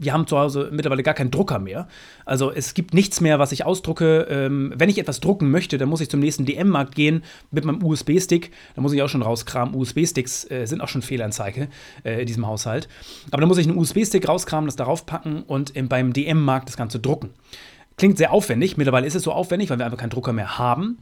wir 0.01 0.13
haben 0.13 0.25
zu 0.25 0.37
Hause 0.37 0.69
mittlerweile 0.71 1.03
gar 1.03 1.13
keinen 1.13 1.29
Drucker 1.29 1.59
mehr. 1.59 1.87
Also 2.25 2.51
es 2.51 2.73
gibt 2.73 2.93
nichts 2.93 3.21
mehr, 3.21 3.37
was 3.37 3.51
ich 3.51 3.65
ausdrucke. 3.65 4.27
Ähm, 4.29 4.73
wenn 4.75 4.89
ich 4.89 4.97
etwas 4.97 5.19
drucken 5.19 5.51
möchte, 5.51 5.77
dann 5.77 5.89
muss 5.89 6.01
ich 6.01 6.09
zum 6.09 6.19
nächsten 6.19 6.45
DM-Markt 6.45 6.95
gehen 6.95 7.23
mit 7.51 7.65
meinem 7.65 7.83
USB-Stick. 7.83 8.51
Da 8.75 8.81
muss 8.81 8.93
ich 8.93 9.01
auch 9.03 9.09
schon 9.09 9.21
rauskramen. 9.21 9.75
USB-Sticks 9.75 10.49
äh, 10.49 10.65
sind 10.65 10.81
auch 10.81 10.87
schon 10.87 11.03
Fehlanzeige 11.03 11.67
äh, 12.03 12.21
in 12.21 12.25
diesem 12.25 12.47
Haushalt. 12.47 12.89
Aber 13.29 13.41
da 13.41 13.47
muss 13.47 13.59
ich 13.59 13.67
einen 13.67 13.77
USB-Stick 13.77 14.27
rauskramen, 14.27 14.67
das 14.67 14.75
darauf 14.75 15.05
packen 15.05 15.43
und 15.43 15.75
ähm, 15.77 15.87
beim 15.87 16.13
DM-Markt 16.13 16.67
das 16.67 16.77
Ganze 16.77 16.99
drucken. 16.99 17.29
Klingt 17.97 18.17
sehr 18.17 18.31
aufwendig. 18.31 18.77
Mittlerweile 18.77 19.05
ist 19.05 19.15
es 19.15 19.21
so 19.21 19.31
aufwendig, 19.31 19.69
weil 19.69 19.77
wir 19.77 19.85
einfach 19.85 19.99
keinen 19.99 20.09
Drucker 20.09 20.33
mehr 20.33 20.57
haben 20.57 20.97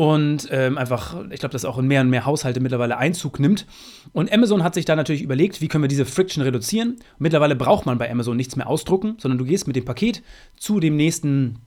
und 0.00 0.48
ähm, 0.50 0.78
einfach, 0.78 1.26
ich 1.30 1.40
glaube, 1.40 1.52
das 1.52 1.66
auch 1.66 1.76
in 1.76 1.86
mehr 1.86 2.00
und 2.00 2.08
mehr 2.08 2.24
Haushalte 2.24 2.60
mittlerweile 2.60 2.96
Einzug 2.96 3.38
nimmt. 3.38 3.66
Und 4.12 4.32
Amazon 4.32 4.64
hat 4.64 4.72
sich 4.72 4.86
da 4.86 4.96
natürlich 4.96 5.20
überlegt, 5.20 5.60
wie 5.60 5.68
können 5.68 5.84
wir 5.84 5.88
diese 5.88 6.06
Friction 6.06 6.42
reduzieren. 6.42 6.96
Mittlerweile 7.18 7.54
braucht 7.54 7.84
man 7.84 7.98
bei 7.98 8.10
Amazon 8.10 8.34
nichts 8.34 8.56
mehr 8.56 8.66
ausdrucken, 8.66 9.16
sondern 9.18 9.36
du 9.36 9.44
gehst 9.44 9.66
mit 9.66 9.76
dem 9.76 9.84
Paket 9.84 10.22
zu 10.56 10.80
dem 10.80 10.96
nächsten 10.96 11.58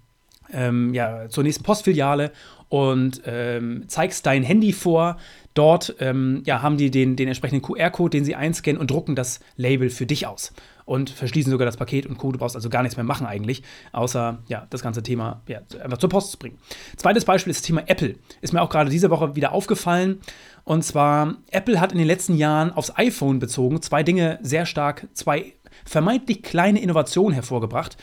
ähm, 0.53 0.93
ja, 0.93 1.29
zur 1.29 1.43
nächsten 1.43 1.63
Postfiliale 1.63 2.31
und 2.69 3.21
ähm, 3.25 3.83
zeigst 3.87 4.25
dein 4.25 4.43
Handy 4.43 4.73
vor. 4.73 5.17
Dort 5.53 5.95
ähm, 5.99 6.41
ja, 6.45 6.63
haben 6.63 6.77
die 6.77 6.89
den, 6.89 7.15
den 7.15 7.27
entsprechenden 7.27 7.61
QR-Code, 7.61 8.17
den 8.17 8.25
sie 8.25 8.35
einscannen 8.35 8.81
und 8.81 8.89
drucken 8.89 9.15
das 9.15 9.39
Label 9.55 9.91
für 9.91 10.07
dich 10.07 10.25
aus. 10.25 10.53
Und 10.85 11.11
verschließen 11.11 11.51
sogar 11.51 11.67
das 11.67 11.77
Paket 11.77 12.07
und 12.07 12.17
Co. 12.17 12.31
Du 12.31 12.39
brauchst 12.39 12.55
also 12.55 12.69
gar 12.69 12.81
nichts 12.81 12.97
mehr 12.97 13.03
machen 13.03 13.27
eigentlich, 13.27 13.61
außer 13.91 14.39
ja, 14.47 14.65
das 14.71 14.81
ganze 14.81 15.03
Thema 15.03 15.43
ja, 15.47 15.59
einfach 15.83 15.99
zur 15.99 16.09
Post 16.09 16.31
zu 16.31 16.39
bringen. 16.39 16.57
Zweites 16.97 17.25
Beispiel 17.25 17.51
ist 17.51 17.61
das 17.61 17.67
Thema 17.67 17.83
Apple. 17.85 18.15
Ist 18.41 18.53
mir 18.53 18.61
auch 18.61 18.69
gerade 18.69 18.89
diese 18.89 19.11
Woche 19.11 19.35
wieder 19.35 19.51
aufgefallen. 19.51 20.21
Und 20.63 20.83
zwar, 20.83 21.35
Apple 21.51 21.79
hat 21.79 21.91
in 21.91 21.99
den 21.99 22.07
letzten 22.07 22.35
Jahren 22.35 22.71
aufs 22.71 22.97
iPhone 22.97 23.37
bezogen 23.37 23.81
zwei 23.83 24.01
Dinge 24.01 24.39
sehr 24.41 24.65
stark, 24.65 25.07
zwei 25.13 25.53
vermeintlich 25.85 26.41
kleine 26.41 26.81
Innovationen 26.81 27.33
hervorgebracht, 27.33 27.97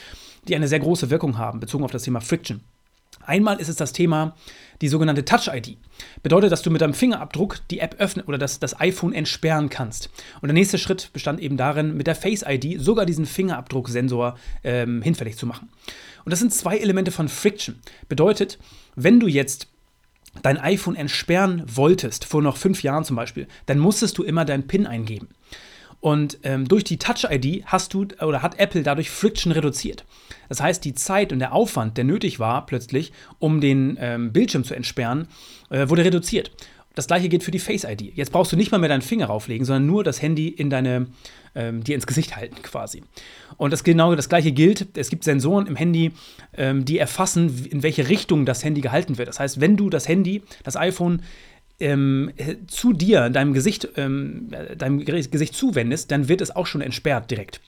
die 0.48 0.56
eine 0.56 0.68
sehr 0.68 0.80
große 0.80 1.10
Wirkung 1.10 1.38
haben, 1.38 1.60
bezogen 1.60 1.84
auf 1.84 1.90
das 1.90 2.02
Thema 2.02 2.20
Friction. 2.20 2.60
Einmal 3.24 3.60
ist 3.60 3.68
es 3.68 3.76
das 3.76 3.92
Thema 3.92 4.34
die 4.80 4.88
sogenannte 4.88 5.24
Touch-ID. 5.24 5.76
Bedeutet, 6.22 6.50
dass 6.52 6.62
du 6.62 6.70
mit 6.70 6.80
deinem 6.80 6.94
Fingerabdruck 6.94 7.58
die 7.70 7.80
App 7.80 7.96
öffnen 7.98 8.24
oder 8.24 8.38
das, 8.38 8.60
das 8.60 8.80
iPhone 8.80 9.12
entsperren 9.12 9.68
kannst. 9.68 10.08
Und 10.40 10.48
der 10.48 10.54
nächste 10.54 10.78
Schritt 10.78 11.10
bestand 11.12 11.40
eben 11.40 11.56
darin, 11.56 11.96
mit 11.96 12.06
der 12.06 12.14
Face-ID 12.14 12.80
sogar 12.80 13.04
diesen 13.04 13.26
Fingerabdrucksensor 13.26 14.38
ähm, 14.64 15.02
hinfällig 15.02 15.36
zu 15.36 15.46
machen. 15.46 15.68
Und 16.24 16.30
das 16.30 16.38
sind 16.38 16.54
zwei 16.54 16.78
Elemente 16.78 17.10
von 17.10 17.28
Friction. 17.28 17.80
Bedeutet, 18.08 18.58
wenn 18.96 19.20
du 19.20 19.26
jetzt 19.26 19.68
dein 20.42 20.58
iPhone 20.58 20.96
entsperren 20.96 21.62
wolltest, 21.66 22.24
vor 22.24 22.40
noch 22.40 22.56
fünf 22.56 22.82
Jahren 22.82 23.04
zum 23.04 23.16
Beispiel, 23.16 23.48
dann 23.66 23.78
musstest 23.78 24.16
du 24.16 24.22
immer 24.22 24.44
deinen 24.44 24.66
PIN 24.66 24.86
eingeben. 24.86 25.28
Und 26.00 26.38
ähm, 26.44 26.66
durch 26.66 26.84
die 26.84 26.96
Touch-ID 26.96 27.64
hast 27.66 27.92
du 27.92 28.06
oder 28.20 28.42
hat 28.42 28.58
Apple 28.58 28.82
dadurch 28.82 29.10
Friction 29.10 29.52
reduziert. 29.52 30.04
Das 30.48 30.60
heißt, 30.60 30.84
die 30.84 30.94
Zeit 30.94 31.32
und 31.32 31.38
der 31.38 31.52
Aufwand, 31.52 31.96
der 31.96 32.04
nötig 32.04 32.40
war 32.40 32.64
plötzlich, 32.66 33.12
um 33.38 33.60
den 33.60 33.98
ähm, 34.00 34.32
Bildschirm 34.32 34.64
zu 34.64 34.74
entsperren, 34.74 35.28
äh, 35.68 35.88
wurde 35.88 36.04
reduziert. 36.04 36.50
Das 36.94 37.06
gleiche 37.06 37.28
gilt 37.28 37.44
für 37.44 37.52
die 37.52 37.60
Face 37.60 37.84
ID. 37.84 38.16
Jetzt 38.16 38.32
brauchst 38.32 38.50
du 38.50 38.56
nicht 38.56 38.72
mal 38.72 38.78
mehr 38.78 38.88
deinen 38.88 39.02
Finger 39.02 39.26
rauflegen, 39.26 39.64
sondern 39.64 39.86
nur 39.86 40.02
das 40.02 40.20
Handy 40.22 40.48
in 40.48 40.70
deine, 40.70 41.06
ähm, 41.54 41.84
dir 41.84 41.94
ins 41.94 42.06
Gesicht 42.06 42.34
halten 42.36 42.60
quasi. 42.62 43.04
Und 43.56 43.72
das 43.72 43.84
genau 43.84 44.14
das 44.16 44.28
gleiche 44.28 44.50
gilt. 44.50 44.98
Es 44.98 45.08
gibt 45.08 45.22
Sensoren 45.22 45.66
im 45.66 45.76
Handy, 45.76 46.10
ähm, 46.56 46.84
die 46.84 46.98
erfassen, 46.98 47.66
in 47.70 47.84
welche 47.84 48.08
Richtung 48.08 48.44
das 48.44 48.64
Handy 48.64 48.80
gehalten 48.80 49.18
wird. 49.18 49.28
Das 49.28 49.38
heißt, 49.38 49.60
wenn 49.60 49.76
du 49.76 49.88
das 49.88 50.08
Handy, 50.08 50.42
das 50.64 50.76
iPhone 50.76 51.22
ähm, 51.80 52.32
zu 52.66 52.92
dir, 52.92 53.30
deinem 53.30 53.52
Gesicht, 53.52 53.88
ähm, 53.96 54.48
deinem 54.76 55.04
Gesicht 55.04 55.54
zuwendest, 55.54 56.10
dann 56.10 56.28
wird 56.28 56.40
es 56.40 56.54
auch 56.54 56.66
schon 56.66 56.80
entsperrt 56.80 57.30
direkt. 57.30 57.60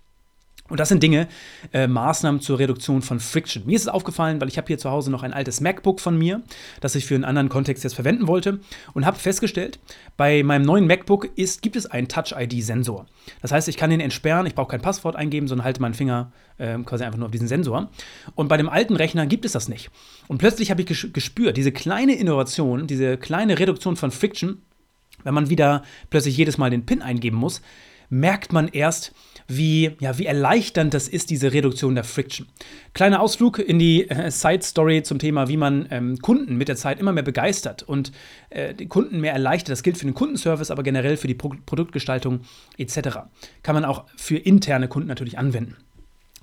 Und 0.72 0.80
das 0.80 0.88
sind 0.88 1.02
Dinge, 1.02 1.28
äh, 1.74 1.86
Maßnahmen 1.86 2.40
zur 2.40 2.58
Reduktion 2.58 3.02
von 3.02 3.20
Friction. 3.20 3.66
Mir 3.66 3.76
ist 3.76 3.82
es 3.82 3.88
aufgefallen, 3.88 4.40
weil 4.40 4.48
ich 4.48 4.56
habe 4.56 4.68
hier 4.68 4.78
zu 4.78 4.90
Hause 4.90 5.10
noch 5.10 5.22
ein 5.22 5.34
altes 5.34 5.60
MacBook 5.60 6.00
von 6.00 6.16
mir, 6.16 6.40
das 6.80 6.94
ich 6.94 7.04
für 7.04 7.14
einen 7.14 7.26
anderen 7.26 7.50
Kontext 7.50 7.84
jetzt 7.84 7.92
verwenden 7.92 8.26
wollte 8.26 8.58
und 8.94 9.04
habe 9.04 9.18
festgestellt, 9.18 9.78
bei 10.16 10.42
meinem 10.42 10.62
neuen 10.62 10.86
MacBook 10.86 11.28
ist, 11.36 11.60
gibt 11.60 11.76
es 11.76 11.84
einen 11.84 12.08
Touch-ID-Sensor. 12.08 13.04
Das 13.42 13.52
heißt, 13.52 13.68
ich 13.68 13.76
kann 13.76 13.90
den 13.90 14.00
entsperren, 14.00 14.46
ich 14.46 14.54
brauche 14.54 14.70
kein 14.70 14.80
Passwort 14.80 15.14
eingeben, 15.14 15.46
sondern 15.46 15.66
halte 15.66 15.82
meinen 15.82 15.92
Finger 15.92 16.32
äh, 16.56 16.78
quasi 16.78 17.04
einfach 17.04 17.18
nur 17.18 17.26
auf 17.26 17.32
diesen 17.32 17.48
Sensor. 17.48 17.90
Und 18.34 18.48
bei 18.48 18.56
dem 18.56 18.70
alten 18.70 18.96
Rechner 18.96 19.26
gibt 19.26 19.44
es 19.44 19.52
das 19.52 19.68
nicht. 19.68 19.90
Und 20.26 20.38
plötzlich 20.38 20.70
habe 20.70 20.80
ich 20.80 21.12
gespürt, 21.12 21.58
diese 21.58 21.72
kleine 21.72 22.14
Innovation, 22.14 22.86
diese 22.86 23.18
kleine 23.18 23.58
Reduktion 23.58 23.96
von 23.96 24.10
Friction, 24.10 24.62
wenn 25.22 25.34
man 25.34 25.50
wieder 25.50 25.82
plötzlich 26.08 26.34
jedes 26.34 26.56
Mal 26.56 26.70
den 26.70 26.86
PIN 26.86 27.02
eingeben 27.02 27.36
muss, 27.36 27.60
merkt 28.12 28.52
man 28.52 28.68
erst, 28.68 29.12
wie, 29.56 29.92
ja, 30.00 30.18
wie 30.18 30.26
erleichternd 30.26 30.94
das 30.94 31.08
ist, 31.08 31.30
diese 31.30 31.52
Reduktion 31.52 31.94
der 31.94 32.04
Friction. 32.04 32.46
Kleiner 32.94 33.20
Ausflug 33.20 33.58
in 33.58 33.78
die 33.78 34.08
äh, 34.08 34.30
Side-Story 34.30 35.02
zum 35.02 35.18
Thema, 35.18 35.48
wie 35.48 35.56
man 35.56 35.86
ähm, 35.90 36.18
Kunden 36.18 36.56
mit 36.56 36.68
der 36.68 36.76
Zeit 36.76 37.00
immer 37.00 37.12
mehr 37.12 37.22
begeistert 37.22 37.82
und 37.82 38.12
äh, 38.50 38.74
die 38.74 38.86
Kunden 38.86 39.20
mehr 39.20 39.32
erleichtert. 39.32 39.70
Das 39.70 39.82
gilt 39.82 39.98
für 39.98 40.06
den 40.06 40.14
Kundenservice, 40.14 40.70
aber 40.70 40.82
generell 40.82 41.16
für 41.16 41.28
die 41.28 41.34
Pro 41.34 41.52
Produktgestaltung 41.66 42.40
etc. 42.78 43.20
Kann 43.62 43.74
man 43.74 43.84
auch 43.84 44.04
für 44.16 44.36
interne 44.36 44.88
Kunden 44.88 45.08
natürlich 45.08 45.38
anwenden. 45.38 45.76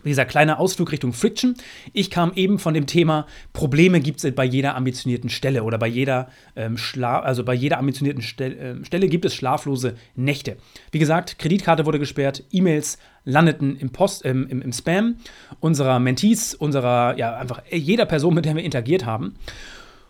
Wie 0.04 0.10
gesagt, 0.10 0.32
kleiner 0.32 0.60
Ausflug 0.60 0.92
Richtung 0.92 1.14
Friction. 1.14 1.56
Ich 1.94 2.10
kam 2.10 2.32
eben 2.36 2.60
von 2.60 2.74
dem 2.74 2.86
Thema, 2.86 3.28
Probleme 3.54 4.00
gibt 4.00 4.24
es 4.24 4.36
bei 4.36 4.46
jeder 4.46 4.76
ambitionierten 4.76 5.30
Stelle 5.30 5.64
oder 5.64 5.78
bei 5.78 5.88
jeder, 5.88 6.30
ähm, 6.56 6.78
Schla 6.78 7.20
also 7.20 7.44
bei 7.44 7.54
jeder 7.54 7.78
ambitionierten 7.78 8.22
Stel 8.22 8.58
äh, 8.58 8.86
Stelle 8.86 9.08
gibt 9.08 9.26
es 9.26 9.36
schlaflose 9.36 9.96
Nächte. 10.16 10.58
Wie 10.92 11.00
gesagt, 11.00 11.40
Kreditkarte 11.40 11.86
wurde 11.86 12.00
gesperrt, 12.00 12.44
E-Mails 12.52 12.98
landeten 13.26 13.76
im, 13.78 13.92
Post, 13.92 14.26
ähm, 14.26 14.48
im, 14.50 14.62
im 14.62 14.74
Spam 14.74 15.16
unserer 15.60 16.00
Mentees, 16.00 16.56
unserer, 16.56 17.18
ja, 17.18 17.36
einfach 17.36 17.62
jeder 17.70 18.06
Person, 18.06 18.34
mit 18.34 18.46
der 18.46 18.56
wir 18.56 18.64
interagiert 18.64 19.06
haben. 19.06 19.36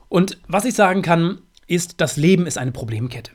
Und 0.07 0.37
was 0.47 0.65
ich 0.65 0.73
sagen 0.73 1.01
kann, 1.01 1.39
ist, 1.67 2.01
das 2.01 2.17
Leben 2.17 2.47
ist 2.47 2.57
eine 2.57 2.71
Problemkette. 2.71 3.31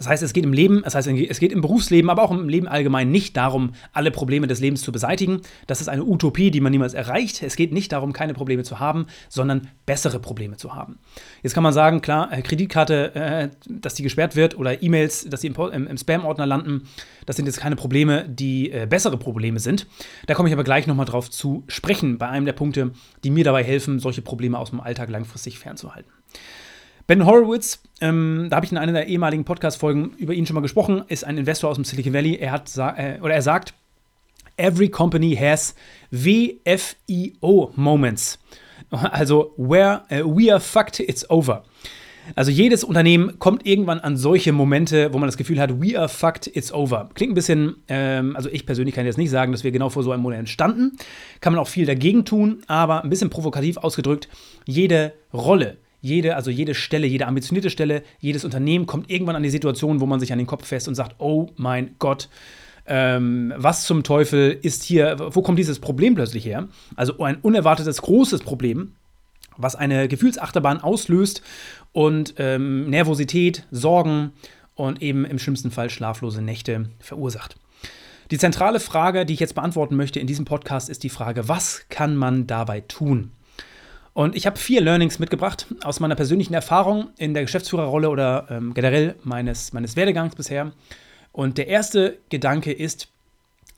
Das 0.00 0.08
heißt, 0.08 0.22
es 0.22 0.32
geht 0.32 0.44
im 0.44 0.54
Leben, 0.54 0.80
das 0.82 0.94
heißt, 0.94 1.08
es 1.08 1.40
geht 1.40 1.52
im 1.52 1.60
Berufsleben, 1.60 2.08
aber 2.08 2.22
auch 2.22 2.30
im 2.30 2.48
Leben 2.48 2.66
allgemein 2.66 3.10
nicht 3.10 3.36
darum, 3.36 3.72
alle 3.92 4.10
Probleme 4.10 4.46
des 4.46 4.58
Lebens 4.58 4.80
zu 4.80 4.92
beseitigen. 4.92 5.42
Das 5.66 5.82
ist 5.82 5.88
eine 5.88 6.04
Utopie, 6.04 6.50
die 6.50 6.62
man 6.62 6.72
niemals 6.72 6.94
erreicht. 6.94 7.42
Es 7.42 7.54
geht 7.54 7.70
nicht 7.70 7.92
darum, 7.92 8.14
keine 8.14 8.32
Probleme 8.32 8.62
zu 8.62 8.80
haben, 8.80 9.08
sondern 9.28 9.68
bessere 9.84 10.18
Probleme 10.18 10.56
zu 10.56 10.74
haben. 10.74 11.00
Jetzt 11.42 11.52
kann 11.52 11.62
man 11.62 11.74
sagen, 11.74 12.00
klar, 12.00 12.32
äh, 12.32 12.40
Kreditkarte, 12.40 13.14
äh, 13.14 13.48
dass 13.68 13.92
die 13.92 14.02
gesperrt 14.02 14.36
wird 14.36 14.56
oder 14.56 14.82
E-Mails, 14.82 15.26
dass 15.28 15.42
die 15.42 15.48
im, 15.48 15.98
Spam-Ordner 15.98 16.46
landen, 16.46 16.88
das 17.26 17.36
sind 17.36 17.44
jetzt 17.44 17.60
keine 17.60 17.76
Probleme, 17.76 18.26
die 18.26 18.72
äh, 18.72 18.86
bessere 18.88 19.18
Probleme 19.18 19.60
sind. 19.60 19.86
Da 20.26 20.32
komme 20.32 20.48
ich 20.48 20.54
aber 20.54 20.64
gleich 20.64 20.86
nochmal 20.86 21.04
drauf 21.04 21.28
zu 21.28 21.62
sprechen, 21.68 22.16
bei 22.16 22.26
einem 22.26 22.46
der 22.46 22.54
Punkte, 22.54 22.92
die 23.22 23.28
mir 23.28 23.44
dabei 23.44 23.64
helfen, 23.64 23.98
solche 23.98 24.22
Probleme 24.22 24.58
aus 24.58 24.70
dem 24.70 24.80
Alltag 24.80 25.10
langfristig 25.10 25.58
fernzuhalten. 25.58 26.10
Ben 27.10 27.26
Horowitz, 27.26 27.82
ähm, 28.00 28.46
da 28.50 28.54
habe 28.54 28.66
ich 28.66 28.70
in 28.70 28.78
einer 28.78 28.92
der 28.92 29.08
ehemaligen 29.08 29.44
Podcast-Folgen 29.44 30.12
über 30.18 30.32
ihn 30.32 30.46
schon 30.46 30.54
mal 30.54 30.60
gesprochen, 30.60 31.02
ist 31.08 31.24
ein 31.24 31.38
Investor 31.38 31.68
aus 31.68 31.74
dem 31.74 31.84
Silicon 31.84 32.12
Valley. 32.12 32.36
Er 32.36 32.52
hat 32.52 32.70
äh, 32.76 33.18
oder 33.20 33.34
er 33.34 33.42
sagt, 33.42 33.74
every 34.56 34.88
company 34.88 35.34
has 35.34 35.74
WFEO 36.12 37.72
moments. 37.74 38.38
Also 38.92 39.52
where 39.56 40.02
uh, 40.12 40.24
we 40.24 40.52
are 40.52 40.60
fucked, 40.60 41.00
it's 41.00 41.28
over. 41.28 41.64
Also 42.36 42.52
jedes 42.52 42.84
Unternehmen 42.84 43.40
kommt 43.40 43.66
irgendwann 43.66 43.98
an 43.98 44.16
solche 44.16 44.52
Momente, 44.52 45.12
wo 45.12 45.18
man 45.18 45.26
das 45.26 45.36
Gefühl 45.36 45.58
hat, 45.58 45.82
we 45.82 45.98
are 45.98 46.08
fucked, 46.08 46.46
it's 46.46 46.72
over. 46.72 47.10
Klingt 47.14 47.32
ein 47.32 47.34
bisschen, 47.34 47.82
ähm, 47.88 48.36
also 48.36 48.48
ich 48.50 48.66
persönlich 48.66 48.94
kann 48.94 49.04
jetzt 49.04 49.18
nicht 49.18 49.30
sagen, 49.30 49.50
dass 49.50 49.64
wir 49.64 49.72
genau 49.72 49.88
vor 49.88 50.04
so 50.04 50.12
einem 50.12 50.22
Moment 50.22 50.48
standen. 50.48 50.96
Kann 51.40 51.54
man 51.54 51.60
auch 51.60 51.66
viel 51.66 51.86
dagegen 51.86 52.24
tun, 52.24 52.62
aber 52.68 53.02
ein 53.02 53.10
bisschen 53.10 53.30
provokativ 53.30 53.78
ausgedrückt, 53.78 54.28
jede 54.64 55.12
Rolle, 55.34 55.76
jede, 56.00 56.36
also 56.36 56.50
jede 56.50 56.74
Stelle, 56.74 57.06
jede 57.06 57.26
ambitionierte 57.26 57.70
Stelle, 57.70 58.02
jedes 58.18 58.44
Unternehmen 58.44 58.86
kommt 58.86 59.10
irgendwann 59.10 59.36
an 59.36 59.42
die 59.42 59.50
Situation, 59.50 60.00
wo 60.00 60.06
man 60.06 60.20
sich 60.20 60.32
an 60.32 60.38
den 60.38 60.46
Kopf 60.46 60.66
fest 60.66 60.88
und 60.88 60.94
sagt, 60.94 61.16
oh 61.18 61.50
mein 61.56 61.96
Gott, 61.98 62.28
ähm, 62.86 63.52
was 63.56 63.84
zum 63.84 64.02
Teufel 64.02 64.58
ist 64.62 64.82
hier, 64.82 65.16
wo 65.18 65.42
kommt 65.42 65.58
dieses 65.58 65.78
Problem 65.78 66.14
plötzlich 66.14 66.44
her? 66.44 66.68
Also 66.96 67.22
ein 67.22 67.36
unerwartetes 67.36 68.02
großes 68.02 68.40
Problem, 68.40 68.94
was 69.56 69.76
eine 69.76 70.08
Gefühlsachterbahn 70.08 70.80
auslöst 70.80 71.42
und 71.92 72.34
ähm, 72.38 72.88
Nervosität, 72.88 73.66
Sorgen 73.70 74.32
und 74.74 75.02
eben 75.02 75.24
im 75.24 75.38
schlimmsten 75.38 75.70
Fall 75.70 75.90
schlaflose 75.90 76.42
Nächte 76.42 76.86
verursacht. 76.98 77.56
Die 78.30 78.38
zentrale 78.38 78.80
Frage, 78.80 79.26
die 79.26 79.34
ich 79.34 79.40
jetzt 79.40 79.56
beantworten 79.56 79.96
möchte 79.96 80.20
in 80.20 80.26
diesem 80.26 80.44
Podcast, 80.44 80.88
ist 80.88 81.02
die 81.02 81.08
Frage, 81.10 81.48
was 81.48 81.86
kann 81.88 82.16
man 82.16 82.46
dabei 82.46 82.80
tun? 82.80 83.32
Und 84.12 84.34
ich 84.34 84.46
habe 84.46 84.58
vier 84.58 84.80
Learnings 84.80 85.18
mitgebracht 85.18 85.66
aus 85.82 86.00
meiner 86.00 86.16
persönlichen 86.16 86.54
Erfahrung 86.54 87.10
in 87.16 87.32
der 87.32 87.44
Geschäftsführerrolle 87.44 88.10
oder 88.10 88.46
ähm, 88.50 88.74
generell 88.74 89.14
meines, 89.22 89.72
meines 89.72 89.96
Werdegangs 89.96 90.34
bisher. 90.34 90.72
Und 91.32 91.58
der 91.58 91.68
erste 91.68 92.18
Gedanke 92.28 92.72
ist, 92.72 93.08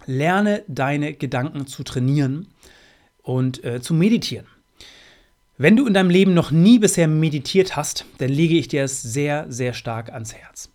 lerne 0.06 0.62
deine 0.68 1.12
Gedanken 1.12 1.66
zu 1.66 1.82
trainieren 1.82 2.48
und 3.22 3.62
äh, 3.62 3.80
zu 3.80 3.94
meditieren. 3.94 4.46
Wenn 5.58 5.76
du 5.76 5.86
in 5.86 5.94
deinem 5.94 6.10
Leben 6.10 6.34
noch 6.34 6.50
nie 6.50 6.78
bisher 6.78 7.06
meditiert 7.06 7.76
hast, 7.76 8.06
dann 8.18 8.30
lege 8.30 8.56
ich 8.56 8.68
dir 8.68 8.82
es 8.82 9.02
sehr, 9.02 9.46
sehr 9.48 9.74
stark 9.74 10.12
ans 10.12 10.34
Herz. 10.34 10.70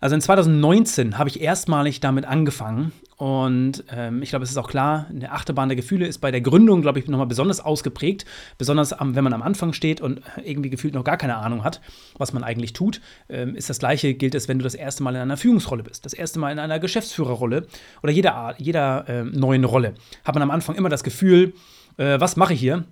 Also 0.00 0.14
in 0.14 0.22
2019 0.22 1.18
habe 1.18 1.28
ich 1.28 1.42
erstmalig 1.42 2.00
damit 2.00 2.24
angefangen 2.24 2.92
und 3.20 3.84
ähm, 3.90 4.22
ich 4.22 4.30
glaube, 4.30 4.44
es 4.44 4.50
ist 4.50 4.56
auch 4.56 4.70
klar, 4.70 5.04
eine 5.10 5.30
Achterbahn 5.30 5.68
der 5.68 5.76
Gefühle 5.76 6.06
ist 6.06 6.22
bei 6.22 6.30
der 6.30 6.40
Gründung, 6.40 6.80
glaube 6.80 7.00
ich, 7.00 7.06
nochmal 7.06 7.26
besonders 7.26 7.60
ausgeprägt. 7.60 8.24
Besonders 8.56 8.94
am, 8.94 9.14
wenn 9.14 9.22
man 9.22 9.34
am 9.34 9.42
Anfang 9.42 9.74
steht 9.74 10.00
und 10.00 10.22
irgendwie 10.42 10.70
gefühlt 10.70 10.94
noch 10.94 11.04
gar 11.04 11.18
keine 11.18 11.36
Ahnung 11.36 11.62
hat, 11.62 11.82
was 12.16 12.32
man 12.32 12.42
eigentlich 12.42 12.72
tut. 12.72 13.02
Ähm, 13.28 13.56
ist 13.56 13.68
das 13.68 13.78
Gleiche, 13.78 14.14
gilt 14.14 14.34
es, 14.34 14.48
wenn 14.48 14.58
du 14.58 14.62
das 14.62 14.74
erste 14.74 15.02
Mal 15.02 15.16
in 15.16 15.20
einer 15.20 15.36
Führungsrolle 15.36 15.82
bist, 15.82 16.06
das 16.06 16.14
erste 16.14 16.38
Mal 16.38 16.50
in 16.50 16.58
einer 16.58 16.78
Geschäftsführerrolle 16.78 17.66
oder 18.02 18.10
jeder, 18.10 18.54
jeder 18.56 19.06
äh, 19.06 19.24
neuen 19.24 19.64
Rolle. 19.64 19.92
Hat 20.24 20.34
man 20.34 20.42
am 20.42 20.50
Anfang 20.50 20.76
immer 20.76 20.88
das 20.88 21.04
Gefühl, 21.04 21.52
äh, 21.98 22.18
was 22.20 22.36
mache 22.36 22.54
ich 22.54 22.60
hier? 22.60 22.86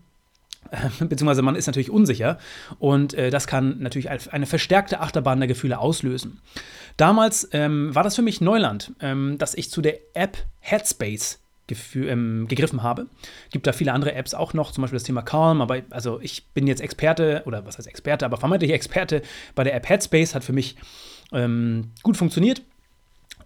beziehungsweise 1.01 1.43
man 1.43 1.57
ist 1.57 1.67
natürlich 1.67 1.91
unsicher 1.91 2.39
und 2.79 3.15
äh, 3.15 3.31
das 3.31 3.47
kann 3.47 3.79
natürlich 3.81 4.11
eine 4.11 4.47
verstärkte 4.47 5.01
Achterbahn 5.01 5.41
der 5.41 5.49
Gefühle 5.49 5.79
auslösen. 5.79 6.41
Damals 6.97 7.49
ähm, 7.53 7.95
war 7.95 8.03
das 8.03 8.17
für 8.17 8.23
mich 8.23 8.41
Neuland, 8.41 8.93
ähm, 9.01 9.39
dass 9.39 9.55
ich 9.55 9.71
zu 9.71 9.81
der 9.81 9.99
App 10.15 10.37
Headspace 10.61 11.41
ähm, 11.95 12.47
gegriffen 12.49 12.83
habe. 12.83 13.07
Gibt 13.51 13.67
da 13.67 13.73
viele 13.73 13.93
andere 13.93 14.15
Apps 14.15 14.35
auch 14.35 14.55
noch, 14.55 14.73
zum 14.73 14.83
Beispiel 14.83 14.97
das 14.97 15.05
Thema 15.05 15.23
Calm, 15.23 15.61
aber 15.61 15.83
also 15.91 16.19
ich 16.21 16.49
bin 16.49 16.67
jetzt 16.67 16.81
Experte, 16.81 17.43
oder 17.47 17.67
was 17.67 17.79
heißt 17.79 17.89
Experte, 17.89 18.25
aber 18.25 18.37
vermeintlich 18.37 18.73
Experte 18.73 19.23
bei 19.55 19.65
der 19.65 19.75
App 19.75 19.89
Headspace, 19.89 20.35
hat 20.35 20.45
für 20.45 20.53
mich 20.53 20.77
ähm, 21.33 21.93
gut 22.03 22.17
funktioniert. 22.17 22.63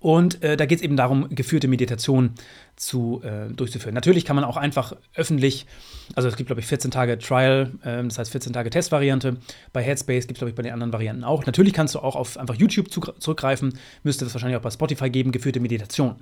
Und 0.02 0.42
äh, 0.42 0.56
da 0.56 0.66
geht 0.66 0.80
es 0.80 0.84
eben 0.84 0.96
darum, 0.96 1.28
geführte 1.30 1.68
Meditation 1.68 2.32
zu, 2.74 3.22
äh, 3.22 3.52
durchzuführen. 3.54 3.94
Natürlich 3.94 4.24
kann 4.24 4.34
man 4.34 4.44
auch 4.44 4.56
einfach 4.56 4.96
öffentlich, 5.14 5.64
also 6.16 6.28
es 6.28 6.34
gibt, 6.34 6.48
glaube 6.48 6.58
ich, 6.60 6.66
14 6.66 6.90
Tage 6.90 7.18
Trial, 7.18 7.70
äh, 7.84 8.02
das 8.02 8.18
heißt 8.18 8.32
14 8.32 8.52
Tage 8.52 8.70
Testvariante. 8.70 9.36
Bei 9.72 9.80
Headspace 9.80 10.26
gibt 10.26 10.32
es, 10.32 10.38
glaube 10.38 10.50
ich, 10.50 10.56
bei 10.56 10.64
den 10.64 10.72
anderen 10.72 10.92
Varianten 10.92 11.22
auch. 11.22 11.46
Natürlich 11.46 11.72
kannst 11.72 11.94
du 11.94 12.00
auch 12.00 12.16
auf 12.16 12.36
einfach 12.36 12.56
YouTube 12.56 12.90
zurückgreifen, 12.90 13.78
müsste 14.02 14.24
das 14.24 14.34
wahrscheinlich 14.34 14.58
auch 14.58 14.62
bei 14.62 14.72
Spotify 14.72 15.08
geben, 15.08 15.30
geführte 15.30 15.60
Meditation. 15.60 16.16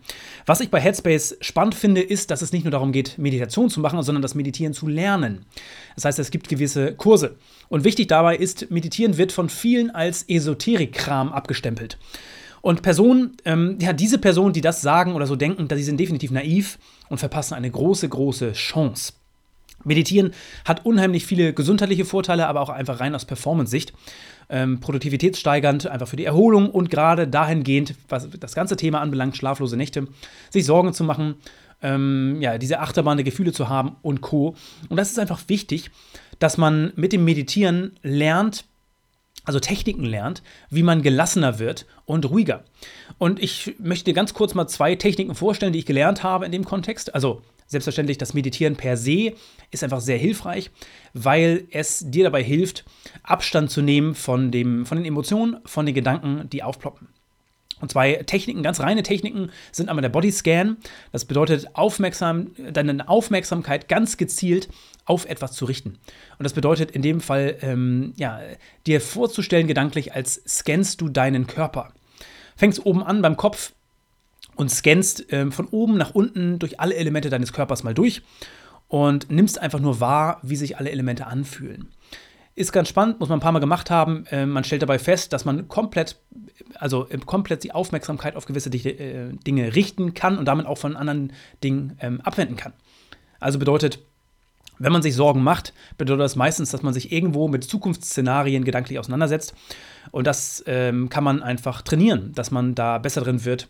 Was 0.44 0.60
ich 0.60 0.68
bei 0.68 0.78
Headspace 0.78 1.38
spannend 1.40 1.75
finde, 1.75 2.02
ist, 2.02 2.30
dass 2.30 2.42
es 2.42 2.52
nicht 2.52 2.64
nur 2.64 2.72
darum 2.72 2.92
geht, 2.92 3.16
Meditation 3.16 3.70
zu 3.70 3.80
machen, 3.80 4.02
sondern 4.02 4.20
das 4.20 4.34
Meditieren 4.34 4.75
zu 4.75 4.88
lernen. 4.88 5.46
Das 5.94 6.04
heißt, 6.04 6.18
es 6.18 6.30
gibt 6.30 6.50
gewisse 6.50 6.94
Kurse. 6.94 7.37
Und 7.70 7.84
wichtig 7.84 8.08
dabei 8.08 8.37
ist, 8.37 8.70
Meditieren 8.70 9.16
wird 9.16 9.32
von 9.32 9.49
vielen 9.49 9.90
als 9.90 10.28
Esoterik-Kram 10.28 11.32
abgestempelt. 11.32 11.96
Und 12.62 12.83
Personen, 12.83 13.37
ähm, 13.45 13.79
ja, 13.81 13.93
diese 13.93 14.19
Personen, 14.19 14.52
die 14.52 14.61
das 14.61 14.83
sagen 14.83 15.14
oder 15.14 15.26
so 15.26 15.37
denken, 15.37 15.69
die 15.69 15.83
sind 15.83 15.99
definitiv 15.99 16.31
naiv 16.31 16.79
und 17.09 17.19
verpassen 17.19 17.55
eine 17.55 17.71
große, 17.71 18.09
große 18.09 18.52
Chance. 18.52 19.14
Meditieren 19.85 20.33
hat 20.67 20.85
unheimlich 20.85 21.25
viele 21.25 21.55
gesundheitliche 21.55 22.05
Vorteile, 22.05 22.47
aber 22.47 22.61
auch 22.61 22.69
einfach 22.69 23.00
rein 23.00 23.14
aus 23.14 23.25
Performance-Sicht. 23.25 23.93
Ähm, 24.50 24.81
produktivitätssteigernd, 24.81 25.87
einfach 25.87 26.09
für 26.09 26.17
die 26.17 26.25
Erholung 26.25 26.71
und 26.71 26.90
gerade 26.90 27.29
dahingehend, 27.29 27.95
was 28.09 28.29
das 28.38 28.55
ganze 28.55 28.76
Thema 28.76 29.00
anbelangt, 29.00 29.37
schlaflose 29.37 29.76
Nächte, 29.76 30.09
sich 30.50 30.67
Sorgen 30.67 30.93
zu 30.93 31.05
machen, 31.05 31.37
ähm, 31.83 32.38
ja, 32.40 32.59
diese 32.59 32.81
Achterbahn 32.81 33.17
der 33.17 33.25
Gefühle 33.25 33.52
zu 33.52 33.69
haben 33.69 33.97
und 34.02 34.21
Co. 34.21 34.57
Und 34.88 34.97
das 34.97 35.11
ist 35.11 35.19
einfach 35.19 35.40
wichtig, 35.47 35.90
dass 36.40 36.59
man 36.59 36.93
mit 36.97 37.12
dem 37.12 37.25
Meditieren 37.25 37.93
lernt, 38.02 38.64
also 39.44 39.61
Techniken 39.61 40.04
lernt, 40.04 40.42
wie 40.68 40.82
man 40.82 41.02
gelassener 41.02 41.59
wird 41.59 41.87
und 42.04 42.28
ruhiger. 42.28 42.64
Und 43.18 43.42
ich 43.42 43.75
möchte 43.78 44.06
dir 44.06 44.14
ganz 44.14 44.35
kurz 44.35 44.54
mal 44.54 44.66
zwei 44.68 44.94
Techniken 44.94 45.35
vorstellen, 45.35 45.73
die 45.73 45.78
ich 45.80 45.87
gelernt 45.87 46.23
habe 46.23 46.47
in 46.47 46.52
dem 46.52 46.64
Kontext. 46.64 47.14
Also 47.14 47.42
selbstverständlich, 47.66 48.18
das 48.18 48.35
Meditieren 48.35 48.76
per 48.76 48.97
se 48.97 49.35
ist 49.70 49.85
einfach 49.85 50.00
sehr 50.00 50.18
hilfreich, 50.18 50.70
weil 51.14 51.66
es 51.70 52.04
dir 52.11 52.25
dabei 52.25 52.42
hilft, 52.42 52.85
Abstand 53.23 53.70
zu 53.70 53.82
nehmen 53.82 54.14
von, 54.14 54.50
dem, 54.50 54.87
von 54.87 54.99
den 54.99 55.06
Emotionen, 55.06 55.59
von 55.64 55.87
den 55.87 55.94
Gedanken, 55.94 56.49
die 56.50 56.62
aufploppen. 56.62 57.09
Und 57.80 57.90
zwei 57.90 58.14
Techniken, 58.26 58.62
ganz 58.62 58.80
reine 58.80 59.02
Techniken, 59.02 59.50
sind 59.72 59.88
einmal 59.88 60.02
der 60.02 60.10
Bodyscan. 60.10 60.76
Das 61.12 61.25
bedeutet, 61.25 61.68
aufmerksam, 61.75 62.49
deine 62.72 63.08
Aufmerksamkeit 63.08 63.88
ganz 63.88 64.16
gezielt 64.16 64.68
auf 65.04 65.25
etwas 65.26 65.52
zu 65.52 65.64
richten. 65.64 65.99
Und 66.38 66.44
das 66.44 66.52
bedeutet 66.52 66.90
in 66.90 67.02
dem 67.02 67.20
Fall, 67.20 67.56
ähm, 67.62 68.12
ja, 68.16 68.40
dir 68.87 69.00
vorzustellen 69.00 69.66
gedanklich, 69.66 70.14
als 70.14 70.42
scannst 70.46 71.00
du 71.00 71.08
deinen 71.08 71.46
Körper. 71.46 71.92
Fängst 72.56 72.84
oben 72.84 73.02
an 73.02 73.22
beim 73.22 73.37
Kopf 73.37 73.72
und 74.56 74.70
scannst 74.70 75.26
ähm, 75.30 75.52
von 75.52 75.66
oben 75.68 75.96
nach 75.96 76.14
unten 76.14 76.58
durch 76.58 76.78
alle 76.78 76.94
Elemente 76.94 77.30
deines 77.30 77.52
Körpers 77.52 77.82
mal 77.82 77.94
durch 77.94 78.22
und 78.88 79.30
nimmst 79.30 79.58
einfach 79.58 79.80
nur 79.80 80.00
wahr, 80.00 80.40
wie 80.42 80.56
sich 80.56 80.76
alle 80.76 80.90
Elemente 80.90 81.26
anfühlen. 81.26 81.88
Ist 82.54 82.73
ganz 82.73 82.88
spannend, 82.88 83.21
muss 83.21 83.28
man 83.28 83.38
ein 83.38 83.42
paar 83.42 83.52
Mal 83.52 83.61
gemacht 83.61 83.90
haben. 83.90 84.26
Äh, 84.30 84.45
man 84.47 84.64
stellt 84.64 84.83
dabei 84.83 84.99
fest, 84.99 85.33
dass 85.33 85.45
man 85.45 85.69
komplett, 85.69 86.16
also 86.75 87.09
äh, 87.09 87.19
komplett 87.19 87.64
die 87.64 87.73
Aufmerksamkeit 87.73 88.37
auf 88.37 88.47
gewisse 88.47 88.71
äh, 88.71 89.33
Dinge 89.47 89.75
richten 89.75 90.14
kann 90.14 90.37
und 90.37 90.47
damit 90.47 90.66
auch 90.66 90.78
von 90.78 90.97
anderen 90.97 91.33
Dingen 91.62 91.97
ähm, 92.00 92.21
abwenden 92.23 92.57
kann. 92.57 92.73
Also 93.38 93.59
bedeutet, 93.59 94.00
wenn 94.80 94.92
man 94.92 95.02
sich 95.02 95.14
Sorgen 95.14 95.42
macht, 95.42 95.75
bedeutet 95.99 96.23
das 96.23 96.37
meistens, 96.37 96.71
dass 96.71 96.83
man 96.83 96.95
sich 96.95 97.12
irgendwo 97.12 97.49
mit 97.49 97.64
Zukunftsszenarien 97.64 98.64
gedanklich 98.64 98.99
auseinandersetzt. 98.99 99.54
Und 100.11 100.26
das 100.26 100.64
ähm, 100.66 101.11
kann 101.11 101.23
man 101.23 101.42
einfach 101.42 101.83
trainieren, 101.83 102.33
dass 102.35 102.50
man 102.50 102.75
da 102.75 102.99
besser 102.99 103.21
drin 103.21 103.45
wird. 103.45 103.69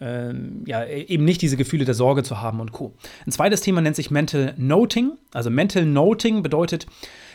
Ähm, 0.00 0.64
ja, 0.66 0.82
e-, 0.82 1.04
eben 1.04 1.24
nicht 1.24 1.42
diese 1.42 1.56
Gefühle 1.56 1.84
der 1.84 1.94
Sorge 1.94 2.24
zu 2.24 2.40
haben 2.40 2.60
und 2.60 2.72
Co. 2.72 2.94
Ein 3.24 3.32
zweites 3.32 3.60
Thema 3.60 3.80
nennt 3.80 3.96
sich 3.96 4.10
Mental 4.10 4.54
Noting. 4.56 5.12
Also 5.32 5.48
Mental 5.48 5.86
Noting 5.86 6.42
bedeutet, 6.42 6.86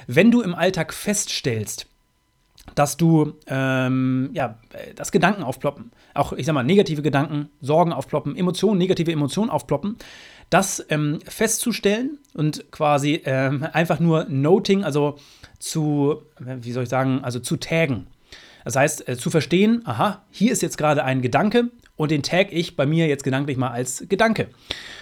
wenn 0.08 0.32
du 0.32 0.42
im 0.42 0.56
Alltag 0.56 0.94
feststellst, 0.94 1.88
dass 2.76 2.98
du, 2.98 3.34
ähm, 3.48 4.30
ja, 4.34 4.58
dass 4.96 5.12
Gedanken 5.12 5.44
aufploppen, 5.44 5.92
auch, 6.14 6.34
ich 6.34 6.46
sag 6.46 6.54
mal, 6.54 6.64
negative 6.64 7.02
Gedanken, 7.02 7.50
Sorgen 7.62 7.92
aufploppen, 7.92 8.36
Emotionen, 8.36 8.78
negative 8.78 9.12
Emotionen 9.12 9.50
aufploppen, 9.50 9.98
das 10.50 10.86
ähm, 10.90 11.20
festzustellen 11.28 12.20
und 12.34 12.72
quasi 12.72 13.22
ähm, 13.26 13.68
einfach 13.74 14.00
nur 14.00 14.26
Noting, 14.30 14.84
also 14.84 15.18
zu, 15.60 16.24
wie 16.40 16.72
soll 16.72 16.84
ich 16.84 16.90
sagen, 16.90 17.24
also 17.24 17.40
zu 17.40 17.58
taggen. 17.58 18.08
Das 18.64 18.76
heißt, 18.76 19.08
äh, 19.08 19.18
zu 19.18 19.30
verstehen, 19.30 19.82
aha, 19.86 20.24
hier 20.32 20.52
ist 20.52 20.62
jetzt 20.62 20.78
gerade 20.78 21.04
ein 21.04 21.22
Gedanke 21.22 21.70
und 21.96 22.12
den 22.12 22.24
tag 22.24 22.52
ich 22.52 22.76
bei 22.76 22.86
mir 22.86 23.08
jetzt 23.08 23.24
gedanklich 23.24 23.58
mal 23.58 23.70
als 23.70 24.06
Gedanke. 24.10 24.50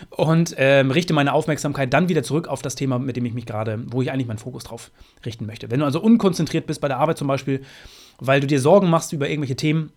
Und 0.10 0.56
ähm, 0.58 0.92
richte 0.92 1.14
meine 1.14 1.34
Aufmerksamkeit 1.34 1.94
dann 1.94 2.10
wieder 2.10 2.24
zurück 2.24 2.48
auf 2.48 2.62
das 2.62 2.76
Thema, 2.76 3.00
mit 3.00 3.16
dem 3.16 3.26
ich 3.26 3.34
mich 3.34 3.46
gerade, 3.46 3.82
wo 3.88 4.02
ich 4.02 4.12
eigentlich 4.12 4.28
meinen 4.28 4.38
Fokus 4.38 4.66
drauf 4.66 4.92
richten 5.26 5.46
möchte. 5.46 5.72
Wenn 5.72 5.80
du 5.80 5.86
also 5.86 6.02
unkonzentriert 6.02 6.68
bist 6.68 6.82
bei 6.82 6.88
der 6.88 6.98
Arbeit 6.98 7.18
zum 7.18 7.28
Beispiel, 7.28 7.62
weil 8.20 8.42
du 8.42 8.48
dir 8.48 8.60
Sorgen 8.60 8.90
machst 8.90 9.14
über 9.14 9.30
irgendwelche 9.30 9.56
Themen, 9.56 9.94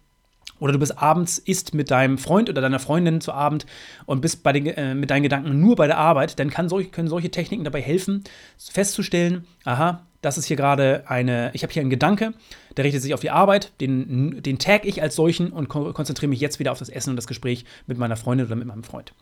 oder 0.60 0.72
du 0.72 0.78
bist 0.78 0.98
abends, 0.98 1.38
isst 1.38 1.74
mit 1.74 1.90
deinem 1.90 2.16
Freund 2.16 2.48
oder 2.48 2.60
deiner 2.62 2.78
Freundin 2.78 3.20
zu 3.20 3.32
Abend 3.32 3.66
und 4.06 4.20
bist 4.20 4.46
den, 4.46 4.66
äh, 4.66 4.94
mit 4.94 5.10
deinen 5.10 5.24
Gedanken 5.24 5.60
nur 5.60 5.74
bei 5.74 5.86
der 5.86 5.98
Arbeit, 5.98 6.38
dann 6.38 6.50
solch, 6.68 6.92
können 6.92 7.08
solche 7.08 7.30
Techniken 7.30 7.64
dabei 7.64 7.82
helfen, 7.82 8.22
festzustellen, 8.56 9.46
aha, 9.64 10.06
das 10.24 10.38
ist 10.38 10.46
hier 10.46 10.56
gerade 10.56 11.04
eine, 11.06 11.50
ich 11.52 11.62
habe 11.62 11.72
hier 11.72 11.80
einen 11.80 11.90
Gedanke, 11.90 12.32
der 12.76 12.84
richtet 12.84 13.02
sich 13.02 13.14
auf 13.14 13.20
die 13.20 13.30
Arbeit, 13.30 13.72
den, 13.80 14.42
den 14.42 14.58
tag 14.58 14.84
ich 14.84 15.02
als 15.02 15.14
solchen 15.14 15.50
und 15.50 15.68
ko 15.68 15.92
konzentriere 15.92 16.30
mich 16.30 16.40
jetzt 16.40 16.58
wieder 16.58 16.72
auf 16.72 16.78
das 16.78 16.88
Essen 16.88 17.10
und 17.10 17.16
das 17.16 17.26
Gespräch 17.26 17.64
mit 17.86 17.98
meiner 17.98 18.16
Freundin 18.16 18.46
oder 18.46 18.56
mit 18.56 18.66
meinem 18.66 18.84
Freund. 18.84 19.12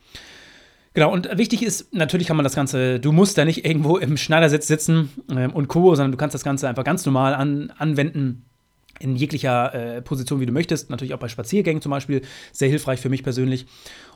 Genau, 0.95 1.11
und 1.11 1.39
wichtig 1.39 1.63
ist, 1.63 1.93
natürlich 1.95 2.27
kann 2.27 2.37
man 2.37 2.45
das 2.45 2.55
Ganze, 2.55 3.01
du 3.01 3.13
musst 3.13 3.39
da 3.39 3.45
nicht 3.45 3.65
irgendwo 3.65 3.97
im 3.97 4.17
Schneidersitz 4.17 4.67
sitzen 4.67 5.11
äh, 5.31 5.49
und 5.49 5.69
Co., 5.69 5.95
sondern 5.95 6.13
du 6.13 6.19
kannst 6.19 6.35
das 6.35 6.45
Ganze 6.45 6.69
einfach 6.69 6.85
ganz 6.85 7.07
normal 7.07 7.35
an, 7.35 7.73
anwenden 7.79 8.45
in 9.01 9.17
jeglicher 9.17 9.75
äh, 9.75 10.03
Position, 10.03 10.41
wie 10.41 10.47
du 10.47 10.53
möchtest. 10.53 10.91
Natürlich 10.91 11.15
auch 11.15 11.19
bei 11.19 11.29
Spaziergängen 11.29 11.83
zum 11.83 11.91
Beispiel. 11.91 12.23
Sehr 12.53 12.69
hilfreich 12.69 13.01
für 13.01 13.09
mich 13.09 13.23
persönlich. 13.23 13.67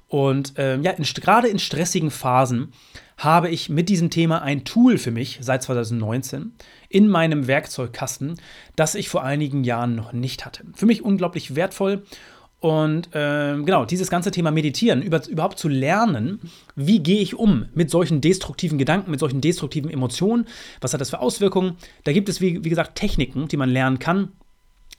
Und 0.08 0.52
ähm, 0.56 0.82
ja, 0.82 0.92
gerade 0.92 1.48
in 1.48 1.58
stressigen 1.58 2.10
Phasen 2.10 2.72
habe 3.16 3.48
ich 3.48 3.68
mit 3.68 3.88
diesem 3.88 4.10
Thema 4.10 4.42
ein 4.42 4.64
Tool 4.64 4.98
für 4.98 5.10
mich 5.10 5.38
seit 5.40 5.62
2019 5.62 6.52
in 6.88 7.08
meinem 7.08 7.46
Werkzeugkasten, 7.46 8.38
das 8.76 8.94
ich 8.94 9.08
vor 9.08 9.24
einigen 9.24 9.64
Jahren 9.64 9.94
noch 9.94 10.12
nicht 10.12 10.44
hatte. 10.44 10.64
Für 10.74 10.86
mich 10.86 11.02
unglaublich 11.02 11.54
wertvoll. 11.54 12.04
Und 12.58 13.10
ähm, 13.12 13.64
genau, 13.64 13.84
dieses 13.84 14.10
ganze 14.10 14.30
Thema 14.30 14.50
Meditieren, 14.50 15.02
über, 15.02 15.26
überhaupt 15.28 15.58
zu 15.58 15.68
lernen, 15.68 16.40
wie 16.74 17.00
gehe 17.00 17.20
ich 17.20 17.34
um 17.34 17.66
mit 17.74 17.90
solchen 17.90 18.20
destruktiven 18.20 18.78
Gedanken, 18.78 19.10
mit 19.10 19.20
solchen 19.20 19.40
destruktiven 19.40 19.90
Emotionen, 19.90 20.46
was 20.80 20.92
hat 20.92 21.00
das 21.00 21.10
für 21.10 21.20
Auswirkungen? 21.20 21.76
Da 22.04 22.12
gibt 22.12 22.28
es, 22.28 22.40
wie, 22.40 22.64
wie 22.64 22.70
gesagt, 22.70 22.96
Techniken, 22.96 23.48
die 23.48 23.58
man 23.58 23.68
lernen 23.68 23.98
kann, 23.98 24.32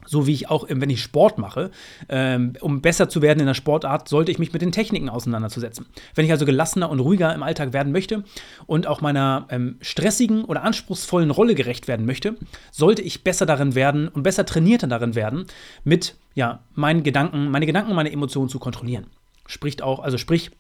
so 0.08 0.26
wie 0.26 0.34
ich 0.34 0.50
auch, 0.50 0.66
wenn 0.70 0.90
ich 0.90 1.02
Sport 1.02 1.38
mache, 1.38 1.72
ähm, 2.10 2.54
um 2.62 2.82
besser 2.82 3.10
zu 3.10 3.22
werden 3.22 3.40
in 3.40 3.46
der 3.46 3.54
Sportart, 3.54 4.08
sollte 4.08 4.32
ich 4.32 4.40
mich 4.40 4.54
mit 4.54 4.62
den 4.62 4.72
Techniken 4.72 5.10
auseinanderzusetzen. 5.10 5.86
Wenn 6.16 6.26
ich 6.26 6.32
also 6.32 6.46
gelassener 6.46 6.90
und 6.90 7.00
ruhiger 7.00 7.34
im 7.34 7.44
Alltag 7.44 7.74
werden 7.74 7.92
möchte 7.92 8.24
und 8.66 8.88
auch 8.88 9.02
meiner 9.02 9.48
ähm, 9.50 9.78
stressigen 9.82 10.46
oder 10.46 10.64
anspruchsvollen 10.64 11.32
Rolle 11.32 11.56
gerecht 11.56 11.88
werden 11.88 12.06
möchte, 12.06 12.36
sollte 12.72 13.02
ich 13.02 13.24
besser 13.24 13.46
darin 13.46 13.76
werden 13.76 14.08
und 14.08 14.24
besser 14.24 14.46
trainierter 14.46 14.88
darin 14.88 15.16
werden, 15.16 15.46
mit 15.84 16.16
ja, 16.36 16.60
meinen 16.74 17.04
Gedanken, 17.04 17.50
meine 17.50 17.66
Gedanken, 17.66 17.94
meine 17.94 18.12
Emotionen 18.12 18.50
zu 18.50 18.60
kontrollieren. 18.60 19.08
Spricht 19.48 19.82
auch, 19.82 20.00
also 20.00 20.18
sprich, 20.18 20.52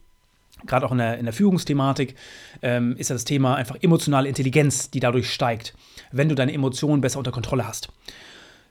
gerade 0.65 0.85
auch 0.85 0.91
in 0.91 0.97
der, 0.97 1.17
in 1.19 1.25
der 1.25 1.33
Führungsthematik, 1.33 2.15
ähm, 2.61 2.95
ist 2.97 3.09
das 3.09 3.25
Thema 3.25 3.55
einfach 3.55 3.77
emotionale 3.81 4.27
Intelligenz, 4.27 4.89
die 4.89 4.99
dadurch 4.99 5.31
steigt, 5.31 5.75
wenn 6.11 6.29
du 6.29 6.35
deine 6.35 6.53
Emotionen 6.53 7.01
besser 7.01 7.19
unter 7.19 7.31
Kontrolle 7.31 7.67
hast. 7.67 7.89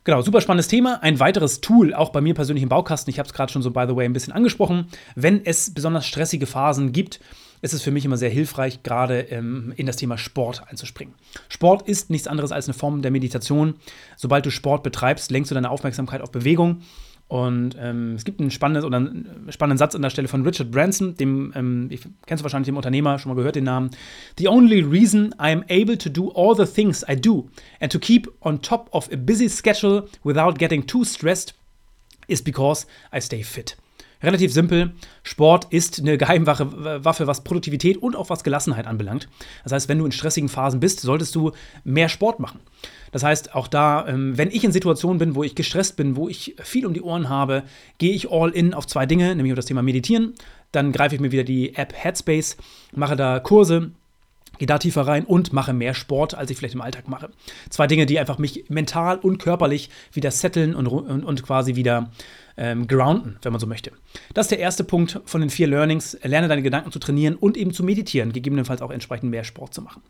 Genau, 0.06 0.22
super 0.22 0.40
spannendes 0.40 0.68
Thema. 0.68 1.02
Ein 1.02 1.18
weiteres 1.18 1.60
Tool, 1.60 1.92
auch 1.92 2.10
bei 2.10 2.20
mir 2.20 2.32
persönlich 2.32 2.62
im 2.62 2.68
Baukasten, 2.68 3.10
ich 3.10 3.18
habe 3.18 3.26
es 3.26 3.32
gerade 3.32 3.52
schon 3.52 3.62
so, 3.62 3.72
by 3.72 3.86
the 3.88 3.96
way, 3.96 4.04
ein 4.04 4.12
bisschen 4.12 4.32
angesprochen. 4.32 4.86
Wenn 5.16 5.44
es 5.44 5.74
besonders 5.74 6.06
stressige 6.06 6.46
Phasen 6.46 6.92
gibt, 6.92 7.18
ist 7.60 7.74
es 7.74 7.82
für 7.82 7.90
mich 7.90 8.04
immer 8.04 8.16
sehr 8.16 8.30
hilfreich, 8.30 8.84
gerade 8.84 9.22
ähm, 9.22 9.72
in 9.74 9.84
das 9.84 9.96
Thema 9.96 10.16
Sport 10.16 10.62
einzuspringen. 10.70 11.12
Sport 11.48 11.88
ist 11.88 12.08
nichts 12.08 12.28
anderes 12.28 12.52
als 12.52 12.68
eine 12.68 12.74
Form 12.74 13.02
der 13.02 13.10
Meditation. 13.10 13.74
Sobald 14.16 14.46
du 14.46 14.52
Sport 14.52 14.84
betreibst, 14.84 15.32
lenkst 15.32 15.50
du 15.50 15.56
deine 15.56 15.70
Aufmerksamkeit 15.70 16.20
auf 16.20 16.30
Bewegung 16.30 16.82
und 17.28 17.76
ähm, 17.80 18.14
es 18.14 18.24
gibt 18.24 18.40
einen 18.40 18.50
einen 18.50 19.46
spannenden 19.50 19.78
Satz 19.78 19.94
an 19.96 20.02
der 20.02 20.10
Stelle 20.10 20.28
von 20.28 20.46
Richard 20.46 20.70
Branson, 20.70 21.16
dem, 21.16 21.52
ähm, 21.56 21.88
ich, 21.90 22.02
kennst 22.26 22.42
du 22.42 22.44
wahrscheinlich 22.44 22.66
den 22.66 22.76
Unternehmer, 22.76 23.18
schon 23.18 23.30
mal 23.30 23.36
gehört 23.36 23.56
den 23.56 23.64
Namen. 23.64 23.90
The 24.38 24.46
only 24.46 24.80
reason 24.80 25.34
I 25.40 25.50
am 25.50 25.64
able 25.68 25.98
to 25.98 26.08
do 26.08 26.30
all 26.34 26.54
the 26.54 26.70
things 26.72 27.04
I 27.08 27.16
do 27.16 27.48
and 27.80 27.90
to 27.90 27.98
keep 27.98 28.30
on 28.42 28.62
top 28.62 28.88
of 28.92 29.10
a 29.12 29.16
busy 29.16 29.48
schedule 29.48 30.08
without 30.22 30.58
getting 30.58 30.86
too 30.86 31.04
stressed 31.04 31.54
is 32.28 32.42
because 32.42 32.86
I 33.12 33.20
stay 33.20 33.42
fit. 33.42 33.76
Relativ 34.22 34.52
simpel. 34.52 34.92
Sport 35.22 35.66
ist 35.70 36.00
eine 36.00 36.16
Geheimwaffe, 36.16 37.04
Waffe, 37.04 37.26
was 37.26 37.44
Produktivität 37.44 37.98
und 37.98 38.16
auch 38.16 38.30
was 38.30 38.44
Gelassenheit 38.44 38.86
anbelangt. 38.86 39.28
Das 39.64 39.72
heißt, 39.72 39.88
wenn 39.88 39.98
du 39.98 40.06
in 40.06 40.12
stressigen 40.12 40.48
Phasen 40.48 40.80
bist, 40.80 41.00
solltest 41.00 41.34
du 41.34 41.52
mehr 41.84 42.08
Sport 42.08 42.40
machen. 42.40 42.60
Das 43.12 43.22
heißt, 43.22 43.54
auch 43.54 43.68
da, 43.68 44.06
ähm, 44.08 44.36
wenn 44.36 44.50
ich 44.50 44.64
in 44.64 44.72
Situationen 44.72 45.18
bin, 45.18 45.34
wo 45.34 45.42
ich 45.42 45.54
gestresst 45.54 45.96
bin, 45.96 46.16
wo 46.16 46.28
ich 46.28 46.56
viel 46.62 46.86
um 46.86 46.94
die 46.94 47.02
Ohren 47.02 47.28
habe, 47.28 47.62
gehe 47.98 48.12
ich 48.12 48.30
all 48.30 48.50
in 48.50 48.74
auf 48.74 48.86
zwei 48.86 49.06
Dinge, 49.06 49.34
nämlich 49.34 49.52
auf 49.52 49.56
das 49.56 49.66
Thema 49.66 49.82
Meditieren. 49.82 50.34
Dann 50.72 50.92
greife 50.92 51.14
ich 51.14 51.20
mir 51.20 51.32
wieder 51.32 51.44
die 51.44 51.74
App 51.76 51.92
Headspace, 51.94 52.56
mache 52.92 53.16
da 53.16 53.40
Kurse, 53.40 53.92
gehe 54.58 54.66
da 54.66 54.78
tiefer 54.78 55.02
rein 55.02 55.24
und 55.24 55.52
mache 55.52 55.72
mehr 55.72 55.94
Sport, 55.94 56.34
als 56.34 56.50
ich 56.50 56.58
vielleicht 56.58 56.74
im 56.74 56.80
Alltag 56.80 57.08
mache. 57.08 57.30
Zwei 57.70 57.86
Dinge, 57.86 58.06
die 58.06 58.18
einfach 58.18 58.38
mich 58.38 58.64
mental 58.68 59.18
und 59.18 59.38
körperlich 59.38 59.90
wieder 60.12 60.30
setteln 60.30 60.74
und, 60.74 60.86
und, 60.86 61.24
und 61.24 61.42
quasi 61.42 61.76
wieder 61.76 62.10
ähm, 62.56 62.86
grounden, 62.86 63.36
wenn 63.42 63.52
man 63.52 63.60
so 63.60 63.66
möchte. 63.66 63.92
Das 64.34 64.46
ist 64.46 64.50
der 64.50 64.58
erste 64.58 64.84
Punkt 64.84 65.20
von 65.24 65.40
den 65.40 65.50
vier 65.50 65.66
Learnings. 65.66 66.18
Lerne 66.22 66.48
deine 66.48 66.62
Gedanken 66.62 66.92
zu 66.92 66.98
trainieren 66.98 67.36
und 67.36 67.56
eben 67.56 67.72
zu 67.72 67.84
meditieren, 67.84 68.32
gegebenenfalls 68.32 68.82
auch 68.82 68.90
entsprechend 68.90 69.30
mehr 69.30 69.44
Sport 69.44 69.74
zu 69.74 69.82
machen. 69.82 70.02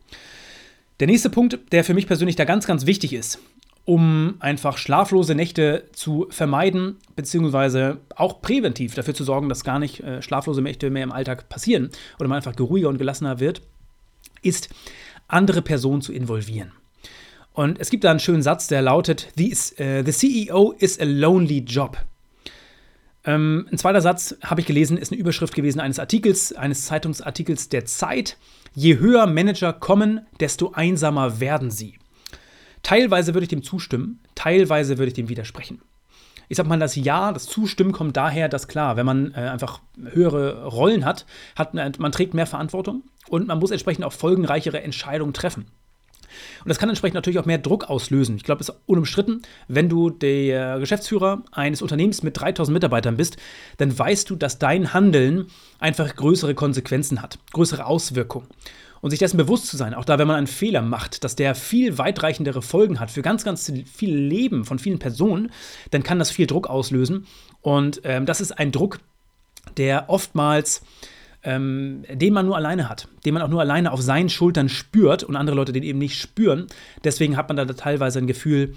Der 1.00 1.06
nächste 1.06 1.28
Punkt, 1.28 1.58
der 1.72 1.84
für 1.84 1.94
mich 1.94 2.06
persönlich 2.06 2.36
da 2.36 2.44
ganz, 2.44 2.66
ganz 2.66 2.86
wichtig 2.86 3.12
ist, 3.12 3.38
um 3.84 4.34
einfach 4.40 4.78
schlaflose 4.78 5.34
Nächte 5.34 5.84
zu 5.92 6.26
vermeiden, 6.30 6.96
beziehungsweise 7.14 7.98
auch 8.14 8.40
präventiv 8.42 8.94
dafür 8.94 9.14
zu 9.14 9.22
sorgen, 9.22 9.48
dass 9.48 9.62
gar 9.62 9.78
nicht 9.78 10.00
äh, 10.00 10.22
schlaflose 10.22 10.62
Nächte 10.62 10.90
mehr 10.90 11.04
im 11.04 11.12
Alltag 11.12 11.48
passieren 11.48 11.90
oder 12.18 12.28
man 12.28 12.36
einfach 12.36 12.56
geruhiger 12.56 12.88
und 12.88 12.98
gelassener 12.98 13.38
wird, 13.40 13.62
ist, 14.46 14.68
andere 15.28 15.62
Personen 15.62 16.02
zu 16.02 16.12
involvieren. 16.12 16.72
Und 17.52 17.80
es 17.80 17.90
gibt 17.90 18.04
da 18.04 18.10
einen 18.10 18.20
schönen 18.20 18.42
Satz, 18.42 18.66
der 18.68 18.82
lautet: 18.82 19.28
The, 19.36 19.50
uh, 19.50 20.02
the 20.04 20.12
CEO 20.12 20.72
is 20.78 21.00
a 21.00 21.04
lonely 21.04 21.60
job. 21.60 21.98
Ähm, 23.24 23.66
ein 23.72 23.78
zweiter 23.78 24.00
Satz 24.00 24.36
habe 24.42 24.60
ich 24.60 24.66
gelesen, 24.66 24.96
ist 24.96 25.10
eine 25.10 25.20
Überschrift 25.20 25.54
gewesen 25.54 25.80
eines 25.80 25.98
Artikels, 25.98 26.52
eines 26.52 26.86
Zeitungsartikels 26.86 27.68
der 27.68 27.84
Zeit. 27.84 28.36
Je 28.72 28.98
höher 28.98 29.26
Manager 29.26 29.72
kommen, 29.72 30.20
desto 30.38 30.72
einsamer 30.72 31.40
werden 31.40 31.70
sie. 31.70 31.98
Teilweise 32.82 33.34
würde 33.34 33.44
ich 33.44 33.48
dem 33.48 33.64
zustimmen, 33.64 34.20
teilweise 34.36 34.98
würde 34.98 35.08
ich 35.08 35.14
dem 35.14 35.28
widersprechen. 35.28 35.80
Ich 36.48 36.56
sag 36.56 36.66
mal, 36.66 36.78
das 36.78 36.96
Ja, 36.96 37.32
das 37.32 37.46
Zustimmen 37.46 37.92
kommt 37.92 38.16
daher, 38.16 38.48
dass 38.48 38.68
klar, 38.68 38.96
wenn 38.96 39.06
man 39.06 39.32
äh, 39.34 39.40
einfach 39.40 39.80
höhere 40.00 40.66
Rollen 40.66 41.04
hat, 41.04 41.26
hat 41.56 41.74
man 41.74 42.12
trägt 42.12 42.34
mehr 42.34 42.46
Verantwortung 42.46 43.02
und 43.28 43.48
man 43.48 43.58
muss 43.58 43.70
entsprechend 43.70 44.04
auch 44.04 44.12
folgenreichere 44.12 44.82
Entscheidungen 44.82 45.32
treffen. 45.32 45.66
Und 46.64 46.68
das 46.68 46.78
kann 46.78 46.88
entsprechend 46.88 47.14
natürlich 47.14 47.38
auch 47.38 47.46
mehr 47.46 47.58
Druck 47.58 47.88
auslösen. 47.88 48.36
Ich 48.36 48.44
glaube, 48.44 48.60
es 48.60 48.68
ist 48.68 48.76
unumstritten, 48.86 49.42
wenn 49.68 49.88
du 49.88 50.10
der 50.10 50.78
Geschäftsführer 50.78 51.42
eines 51.52 51.82
Unternehmens 51.82 52.22
mit 52.22 52.38
3000 52.38 52.74
Mitarbeitern 52.74 53.16
bist, 53.16 53.36
dann 53.78 53.96
weißt 53.96 54.28
du, 54.28 54.36
dass 54.36 54.58
dein 54.58 54.92
Handeln 54.92 55.46
einfach 55.78 56.14
größere 56.14 56.54
Konsequenzen 56.54 57.22
hat, 57.22 57.38
größere 57.52 57.86
Auswirkungen. 57.86 58.48
Und 59.00 59.10
sich 59.10 59.18
dessen 59.18 59.36
bewusst 59.36 59.66
zu 59.66 59.76
sein, 59.76 59.94
auch 59.94 60.04
da, 60.04 60.18
wenn 60.18 60.26
man 60.26 60.36
einen 60.36 60.46
Fehler 60.46 60.82
macht, 60.82 61.22
dass 61.22 61.36
der 61.36 61.54
viel 61.54 61.98
weitreichendere 61.98 62.62
Folgen 62.62 62.98
hat 62.98 63.10
für 63.10 63.22
ganz, 63.22 63.44
ganz 63.44 63.72
viele 63.92 64.16
Leben 64.16 64.64
von 64.64 64.78
vielen 64.78 64.98
Personen, 64.98 65.50
dann 65.90 66.02
kann 66.02 66.18
das 66.18 66.30
viel 66.30 66.46
Druck 66.46 66.68
auslösen. 66.68 67.26
Und 67.60 68.00
ähm, 68.04 68.26
das 68.26 68.40
ist 68.40 68.52
ein 68.52 68.72
Druck, 68.72 69.00
der 69.76 70.08
oftmals 70.08 70.82
ähm, 71.46 72.04
den 72.10 72.34
man 72.34 72.44
nur 72.44 72.56
alleine 72.56 72.88
hat, 72.88 73.08
den 73.24 73.32
man 73.32 73.42
auch 73.42 73.48
nur 73.48 73.60
alleine 73.60 73.92
auf 73.92 74.02
seinen 74.02 74.28
Schultern 74.28 74.68
spürt 74.68 75.22
und 75.22 75.36
andere 75.36 75.56
Leute 75.56 75.72
den 75.72 75.84
eben 75.84 75.98
nicht 75.98 76.20
spüren. 76.20 76.66
Deswegen 77.04 77.36
hat 77.36 77.48
man 77.48 77.56
da 77.56 77.64
teilweise 77.66 78.18
ein 78.18 78.26
Gefühl 78.26 78.74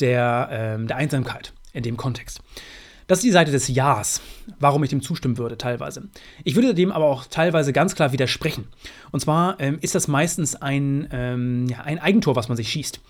der, 0.00 0.48
ähm, 0.52 0.86
der 0.86 0.96
Einsamkeit 0.96 1.52
in 1.72 1.82
dem 1.82 1.96
Kontext. 1.96 2.40
Das 3.06 3.18
ist 3.18 3.24
die 3.24 3.30
Seite 3.30 3.50
des 3.50 3.68
Ja's, 3.68 4.20
warum 4.58 4.82
ich 4.84 4.90
dem 4.90 5.02
zustimmen 5.02 5.38
würde, 5.38 5.58
teilweise. 5.58 6.08
Ich 6.44 6.54
würde 6.54 6.74
dem 6.74 6.92
aber 6.92 7.06
auch 7.06 7.26
teilweise 7.26 7.72
ganz 7.72 7.94
klar 7.94 8.12
widersprechen. 8.12 8.68
Und 9.10 9.20
zwar 9.20 9.58
ähm, 9.60 9.78
ist 9.80 9.94
das 9.94 10.08
meistens 10.08 10.56
ein, 10.56 11.08
ähm, 11.12 11.66
ja, 11.68 11.80
ein 11.80 11.98
Eigentor, 11.98 12.36
was 12.36 12.48
man 12.48 12.56
sich 12.56 12.70
schießt. 12.70 13.00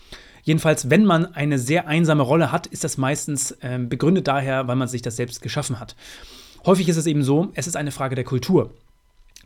Jedenfalls, 0.44 0.90
wenn 0.90 1.04
man 1.04 1.34
eine 1.34 1.58
sehr 1.58 1.86
einsame 1.86 2.22
Rolle 2.22 2.50
hat, 2.50 2.66
ist 2.66 2.84
das 2.84 2.98
meistens 2.98 3.56
ähm, 3.62 3.88
begründet 3.88 4.26
daher, 4.26 4.66
weil 4.66 4.76
man 4.76 4.88
sich 4.88 5.02
das 5.02 5.16
selbst 5.16 5.40
geschaffen 5.40 5.78
hat. 5.78 5.94
Häufig 6.66 6.88
ist 6.88 6.96
es 6.96 7.06
eben 7.06 7.22
so, 7.22 7.50
es 7.54 7.66
ist 7.66 7.76
eine 7.76 7.92
Frage 7.92 8.14
der 8.14 8.24
Kultur 8.24 8.72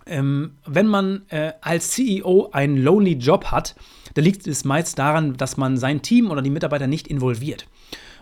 ähm, 0.07 0.53
wenn 0.65 0.87
man 0.87 1.23
äh, 1.29 1.53
als 1.61 1.91
CEO 1.91 2.51
einen 2.53 2.77
lonely 2.77 3.15
Job 3.15 3.47
hat, 3.47 3.75
dann 4.15 4.25
liegt 4.25 4.47
es 4.47 4.65
meist 4.65 4.99
daran, 4.99 5.37
dass 5.37 5.57
man 5.57 5.77
sein 5.77 6.03
Team 6.03 6.31
oder 6.31 6.43
die 6.43 6.51
Mitarbeiter 6.51 6.87
nicht 6.87 7.09
involviert. 7.09 7.67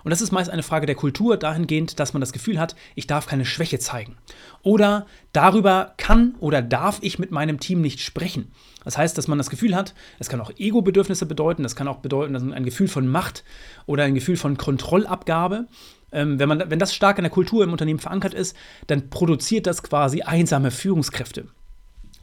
Und 0.05 0.11
das 0.11 0.21
ist 0.21 0.33
meist 0.33 0.51
eine 0.51 0.63
Frage 0.63 0.87
der 0.87 0.95
Kultur 0.95 1.37
dahingehend, 1.37 1.99
dass 1.99 2.13
man 2.13 2.21
das 2.21 2.33
Gefühl 2.33 2.61
hat, 2.61 2.77
ich 2.95 3.07
darf 3.07 3.27
keine 3.27 3.47
Schwäche 3.47 3.79
zeigen. 3.79 4.17
Oder 4.63 5.07
darüber 5.33 5.95
kann 5.97 6.35
oder 6.39 6.63
darf 6.63 6.99
ich 7.01 7.19
mit 7.19 7.31
meinem 7.31 7.59
Team 7.59 7.81
nicht 7.81 8.01
sprechen. 8.01 8.53
Das 8.85 8.99
heißt, 8.99 9.17
dass 9.17 9.29
man 9.29 9.39
das 9.39 9.49
Gefühl 9.49 9.75
hat, 9.75 9.95
das 10.19 10.29
kann 10.29 10.43
auch 10.43 10.53
Ego-Bedürfnisse 10.57 11.25
bedeuten, 11.25 11.63
das 11.63 11.75
kann 11.75 11.89
auch 11.89 11.99
bedeuten, 11.99 12.35
dass 12.35 12.43
ein 12.43 12.65
Gefühl 12.65 12.89
von 12.89 13.09
Macht 13.09 13.45
oder 13.87 14.05
ein 14.05 14.15
Gefühl 14.15 14.37
von 14.37 14.59
Kontrollabgabe. 14.59 15.67
Ähm, 16.13 16.39
wenn, 16.39 16.49
man, 16.49 16.71
wenn 16.71 16.79
das 16.79 16.95
stark 16.95 17.19
in 17.19 17.25
der 17.25 17.31
Kultur 17.31 17.65
im 17.65 17.73
Unternehmen 17.73 17.99
verankert 17.99 18.35
ist, 18.35 18.55
dann 18.87 19.09
produziert 19.09 19.67
das 19.67 19.83
quasi 19.83 20.21
einsame 20.21 20.71
Führungskräfte. 20.71 21.49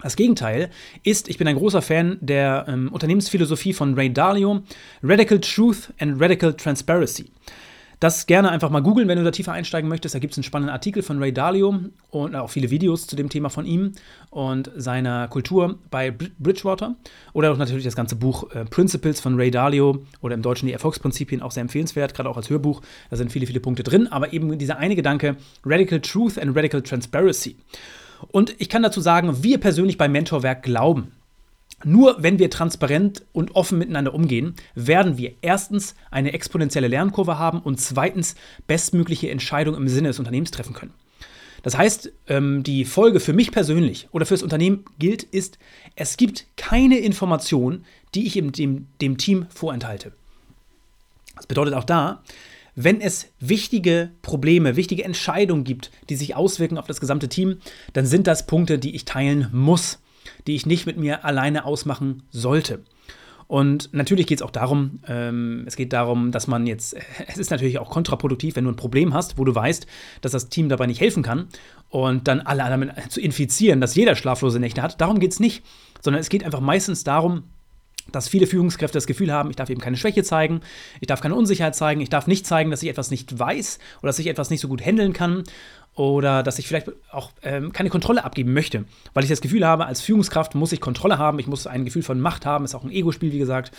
Das 0.01 0.15
Gegenteil 0.15 0.69
ist, 1.03 1.29
ich 1.29 1.37
bin 1.37 1.47
ein 1.47 1.57
großer 1.57 1.81
Fan 1.81 2.17
der 2.21 2.65
ähm, 2.67 2.89
Unternehmensphilosophie 2.91 3.73
von 3.73 3.93
Ray 3.93 4.11
Dalio, 4.11 4.61
Radical 5.03 5.39
Truth 5.39 5.93
and 5.99 6.19
Radical 6.19 6.53
Transparency. 6.53 7.31
Das 8.01 8.25
gerne 8.25 8.49
einfach 8.49 8.71
mal 8.71 8.81
googeln, 8.81 9.07
wenn 9.07 9.19
du 9.19 9.23
da 9.23 9.29
tiefer 9.29 9.51
einsteigen 9.51 9.87
möchtest. 9.87 10.15
Da 10.15 10.19
gibt 10.19 10.33
es 10.33 10.37
einen 10.39 10.43
spannenden 10.43 10.73
Artikel 10.73 11.03
von 11.03 11.19
Ray 11.19 11.31
Dalio 11.31 11.81
und 12.09 12.35
auch 12.35 12.49
viele 12.49 12.71
Videos 12.71 13.05
zu 13.05 13.15
dem 13.15 13.29
Thema 13.29 13.49
von 13.49 13.63
ihm 13.67 13.91
und 14.31 14.71
seiner 14.75 15.27
Kultur 15.27 15.77
bei 15.91 16.09
Bridgewater. 16.09 16.95
Oder 17.33 17.51
auch 17.51 17.57
natürlich 17.57 17.83
das 17.83 17.95
ganze 17.95 18.15
Buch 18.15 18.49
äh, 18.55 18.65
Principles 18.65 19.21
von 19.21 19.35
Ray 19.35 19.51
Dalio 19.51 20.03
oder 20.21 20.33
im 20.33 20.41
Deutschen 20.41 20.65
die 20.65 20.73
Erfolgsprinzipien 20.73 21.43
auch 21.43 21.51
sehr 21.51 21.61
empfehlenswert, 21.61 22.15
gerade 22.15 22.27
auch 22.27 22.37
als 22.37 22.49
Hörbuch. 22.49 22.81
Da 23.11 23.17
sind 23.17 23.31
viele, 23.31 23.45
viele 23.45 23.59
Punkte 23.59 23.83
drin. 23.83 24.07
Aber 24.07 24.33
eben 24.33 24.57
dieser 24.57 24.79
eine 24.79 24.95
Gedanke, 24.95 25.35
Radical 25.63 26.01
Truth 26.01 26.39
and 26.39 26.57
Radical 26.57 26.81
Transparency. 26.81 27.55
Und 28.29 28.55
ich 28.57 28.69
kann 28.69 28.81
dazu 28.81 28.99
sagen, 28.99 29.43
wir 29.43 29.59
persönlich 29.59 29.99
beim 29.99 30.11
Mentorwerk 30.11 30.63
glauben, 30.63 31.11
nur 31.83 32.17
wenn 32.19 32.39
wir 32.39 32.49
transparent 32.49 33.23
und 33.33 33.55
offen 33.55 33.77
miteinander 33.77 34.13
umgehen, 34.13 34.55
werden 34.75 35.17
wir 35.17 35.33
erstens 35.41 35.95
eine 36.09 36.33
exponentielle 36.33 36.87
Lernkurve 36.87 37.37
haben 37.37 37.59
und 37.59 37.79
zweitens 37.79 38.35
bestmögliche 38.67 39.29
Entscheidungen 39.29 39.81
im 39.81 39.87
Sinne 39.87 40.09
des 40.09 40.19
Unternehmens 40.19 40.51
treffen 40.51 40.73
können. 40.73 40.93
Das 41.63 41.77
heißt, 41.77 42.11
ähm, 42.27 42.63
die 42.63 42.85
Folge 42.85 43.19
für 43.19 43.33
mich 43.33 43.51
persönlich 43.51 44.07
oder 44.11 44.25
fürs 44.25 44.43
Unternehmen 44.43 44.83
gilt, 44.97 45.23
ist, 45.23 45.59
es 45.95 46.17
gibt 46.17 46.47
keine 46.57 46.97
Information, 46.97 47.85
die 48.15 48.25
ich 48.25 48.33
dem, 48.33 48.87
dem 48.99 49.17
Team 49.17 49.45
vorenthalte. 49.49 50.11
Das 51.35 51.45
bedeutet 51.45 51.75
auch 51.75 51.83
da, 51.83 52.23
wenn 52.75 53.01
es 53.01 53.27
wichtige 53.39 54.11
Probleme, 54.21 54.75
wichtige 54.75 55.03
Entscheidungen 55.03 55.63
gibt, 55.63 55.91
die 56.09 56.15
sich 56.15 56.35
auswirken 56.35 56.77
auf 56.77 56.87
das 56.87 56.99
gesamte 56.99 57.29
Team, 57.29 57.57
dann 57.93 58.05
sind 58.05 58.27
das 58.27 58.47
Punkte, 58.47 58.79
die 58.79 58.95
ich 58.95 59.05
teilen 59.05 59.49
muss, 59.51 59.99
die 60.47 60.55
ich 60.55 60.65
nicht 60.65 60.85
mit 60.85 60.97
mir 60.97 61.25
alleine 61.25 61.65
ausmachen 61.65 62.23
sollte. 62.29 62.83
Und 63.51 63.89
natürlich 63.93 64.27
geht 64.27 64.37
es 64.37 64.41
auch 64.43 64.51
darum, 64.51 65.01
ähm, 65.09 65.65
es 65.67 65.75
geht 65.75 65.91
darum, 65.91 66.31
dass 66.31 66.47
man 66.47 66.67
jetzt, 66.67 66.95
es 67.27 67.37
ist 67.37 67.51
natürlich 67.51 67.79
auch 67.79 67.89
kontraproduktiv, 67.89 68.55
wenn 68.55 68.63
du 68.63 68.71
ein 68.71 68.77
Problem 68.77 69.13
hast, 69.13 69.37
wo 69.37 69.43
du 69.43 69.53
weißt, 69.53 69.87
dass 70.21 70.31
das 70.31 70.47
Team 70.47 70.69
dabei 70.69 70.87
nicht 70.87 71.01
helfen 71.01 71.21
kann 71.21 71.47
und 71.89 72.29
dann 72.29 72.39
alle 72.39 72.63
damit 72.69 73.11
zu 73.11 73.19
infizieren, 73.19 73.81
dass 73.81 73.95
jeder 73.95 74.15
schlaflose 74.15 74.61
Nächte 74.61 74.81
hat. 74.81 75.01
Darum 75.01 75.19
geht 75.19 75.33
es 75.33 75.41
nicht, 75.41 75.65
sondern 75.99 76.21
es 76.21 76.29
geht 76.29 76.45
einfach 76.45 76.61
meistens 76.61 77.03
darum, 77.03 77.43
dass 78.11 78.27
viele 78.27 78.47
Führungskräfte 78.47 78.97
das 78.97 79.07
Gefühl 79.07 79.31
haben, 79.31 79.49
ich 79.49 79.55
darf 79.55 79.69
eben 79.69 79.81
keine 79.81 79.97
Schwäche 79.97 80.23
zeigen, 80.23 80.61
ich 80.99 81.07
darf 81.07 81.21
keine 81.21 81.35
Unsicherheit 81.35 81.75
zeigen, 81.75 82.01
ich 82.01 82.09
darf 82.09 82.27
nicht 82.27 82.45
zeigen, 82.45 82.71
dass 82.71 82.83
ich 82.83 82.89
etwas 82.89 83.11
nicht 83.11 83.37
weiß 83.37 83.79
oder 83.99 84.07
dass 84.07 84.19
ich 84.19 84.27
etwas 84.27 84.49
nicht 84.49 84.61
so 84.61 84.67
gut 84.67 84.85
handeln 84.85 85.13
kann 85.13 85.43
oder 85.95 86.43
dass 86.43 86.59
ich 86.59 86.67
vielleicht 86.67 86.91
auch 87.11 87.31
ähm, 87.43 87.71
keine 87.73 87.89
Kontrolle 87.89 88.23
abgeben 88.23 88.53
möchte, 88.53 88.85
weil 89.13 89.23
ich 89.23 89.29
das 89.29 89.41
Gefühl 89.41 89.65
habe, 89.65 89.85
als 89.85 90.01
Führungskraft 90.01 90.55
muss 90.55 90.71
ich 90.71 90.81
Kontrolle 90.81 91.17
haben, 91.17 91.39
ich 91.39 91.47
muss 91.47 91.67
ein 91.67 91.85
Gefühl 91.85 92.03
von 92.03 92.19
Macht 92.19 92.45
haben, 92.45 92.65
ist 92.65 92.75
auch 92.75 92.83
ein 92.83 92.91
Ego-Spiel, 92.91 93.31
wie 93.31 93.39
gesagt. 93.39 93.71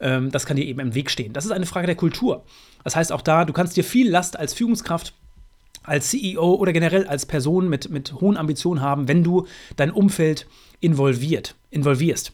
Ähm, 0.00 0.30
das 0.30 0.46
kann 0.46 0.56
dir 0.56 0.64
eben 0.64 0.80
im 0.80 0.94
Weg 0.94 1.10
stehen. 1.10 1.32
Das 1.32 1.44
ist 1.44 1.52
eine 1.52 1.66
Frage 1.66 1.86
der 1.86 1.96
Kultur. 1.96 2.44
Das 2.82 2.96
heißt 2.96 3.12
auch 3.12 3.22
da, 3.22 3.44
du 3.44 3.52
kannst 3.52 3.76
dir 3.76 3.84
viel 3.84 4.10
Last 4.10 4.36
als 4.36 4.54
Führungskraft 4.54 5.14
als 5.84 6.10
CEO 6.10 6.54
oder 6.54 6.72
generell 6.72 7.06
als 7.06 7.26
Person 7.26 7.68
mit, 7.68 7.90
mit 7.90 8.14
hohen 8.14 8.36
Ambitionen 8.36 8.80
haben, 8.80 9.06
wenn 9.06 9.22
du 9.22 9.46
dein 9.76 9.90
Umfeld 9.90 10.46
involviert, 10.80 11.54
involvierst. 11.70 12.32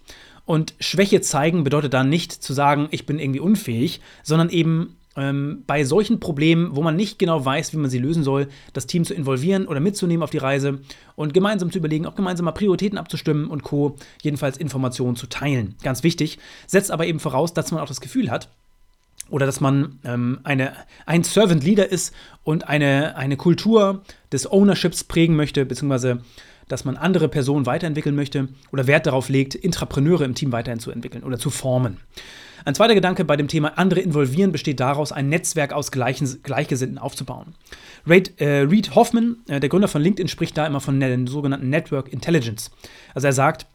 Und 0.51 0.75
Schwäche 0.81 1.21
zeigen 1.21 1.63
bedeutet 1.63 1.95
dann 1.95 2.09
nicht 2.09 2.33
zu 2.33 2.53
sagen, 2.55 2.89
ich 2.91 3.07
bin 3.07 3.21
irgendwie 3.21 3.39
unfähig, 3.39 4.01
sondern 4.25 4.49
eben 4.49 4.97
ähm, 5.15 5.63
bei 5.65 5.85
solchen 5.85 6.19
Problemen, 6.19 6.75
wo 6.75 6.83
man 6.83 6.97
nicht 6.97 7.21
genau 7.21 7.45
weiß, 7.45 7.73
wie 7.73 7.77
man 7.77 7.89
sie 7.89 8.01
lösen 8.01 8.25
soll, 8.25 8.49
das 8.73 8.89
Team 8.89 9.05
zu 9.05 9.15
involvieren 9.15 9.69
oder 9.69 9.79
mitzunehmen 9.79 10.25
auf 10.25 10.31
die 10.31 10.39
Reise 10.39 10.81
und 11.15 11.35
gemeinsam 11.35 11.71
zu 11.71 11.79
überlegen, 11.79 12.05
auch 12.05 12.17
gemeinsam 12.17 12.47
mal 12.47 12.51
Prioritäten 12.51 12.99
abzustimmen 12.99 13.47
und 13.47 13.63
Co. 13.63 13.95
Jedenfalls 14.23 14.57
Informationen 14.57 15.15
zu 15.15 15.29
teilen. 15.29 15.77
Ganz 15.85 16.03
wichtig. 16.03 16.41
Setzt 16.67 16.91
aber 16.91 17.07
eben 17.07 17.21
voraus, 17.21 17.55
dass 17.55 17.71
man 17.71 17.81
auch 17.81 17.87
das 17.87 18.01
Gefühl 18.01 18.29
hat, 18.29 18.49
oder 19.29 19.47
dass 19.47 19.61
man 19.61 20.01
ähm, 20.03 20.41
eine, 20.43 20.73
ein 21.07 21.23
Servant 21.23 21.63
Leader 21.63 21.89
ist 21.93 22.13
und 22.43 22.69
eine, 22.69 23.15
eine 23.15 23.37
Kultur 23.37 24.03
des 24.33 24.51
Ownerships 24.51 25.05
prägen 25.05 25.37
möchte, 25.37 25.65
beziehungsweise 25.65 26.23
dass 26.71 26.85
man 26.85 26.97
andere 26.97 27.29
Personen 27.29 27.67
weiterentwickeln 27.67 28.15
möchte 28.15 28.49
oder 28.73 28.87
Wert 28.87 29.07
darauf 29.07 29.29
legt, 29.29 29.55
Intrapreneure 29.55 30.25
im 30.25 30.35
Team 30.35 30.53
weiterhin 30.53 30.81
zu 30.81 30.91
entwickeln 30.91 31.25
oder 31.25 31.39
zu 31.39 31.51
formen. 31.51 31.99
Ein 32.65 32.75
zweiter 32.75 32.95
Gedanke 32.95 33.25
bei 33.25 33.37
dem 33.37 33.49
Thema 33.49 33.79
andere 33.79 34.01
involvieren 34.01 34.53
besteht 34.53 34.81
daraus, 34.81 35.13
ein 35.13 35.29
Netzwerk 35.29 35.73
aus 35.73 35.91
Gleichen, 35.91 36.43
Gleichgesinnten 36.43 36.99
aufzubauen. 36.99 37.55
Reid, 38.07 38.41
äh, 38.41 38.67
Reid 38.69 38.95
Hoffman, 38.95 39.39
äh, 39.49 39.61
der 39.61 39.69
Gründer 39.69 39.89
von 39.89 40.03
LinkedIn, 40.03 40.29
spricht 40.29 40.57
da 40.57 40.67
immer 40.67 40.81
von 40.81 41.01
der 41.01 41.19
sogenannten 41.27 41.71
Network 41.71 42.13
Intelligence. 42.13 42.71
Also 43.15 43.27
er 43.27 43.33
sagt, 43.33 43.67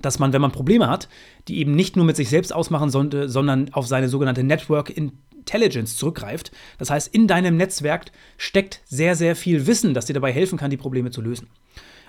dass 0.00 0.18
man, 0.18 0.32
wenn 0.32 0.40
man 0.40 0.52
Probleme 0.52 0.88
hat, 0.88 1.08
die 1.48 1.58
eben 1.58 1.74
nicht 1.74 1.96
nur 1.96 2.04
mit 2.04 2.16
sich 2.16 2.28
selbst 2.28 2.54
ausmachen 2.54 2.90
sollte, 2.90 3.28
sondern 3.28 3.72
auf 3.72 3.86
seine 3.86 4.08
sogenannte 4.08 4.44
Network 4.44 4.90
Intelligence 4.90 5.96
zurückgreift. 5.96 6.52
Das 6.78 6.90
heißt, 6.90 7.14
in 7.14 7.26
deinem 7.26 7.56
Netzwerk 7.56 8.06
steckt 8.38 8.80
sehr, 8.86 9.14
sehr 9.14 9.36
viel 9.36 9.66
Wissen, 9.66 9.94
das 9.94 10.06
dir 10.06 10.14
dabei 10.14 10.32
helfen 10.32 10.58
kann, 10.58 10.70
die 10.70 10.76
Probleme 10.76 11.10
zu 11.10 11.20
lösen. 11.20 11.48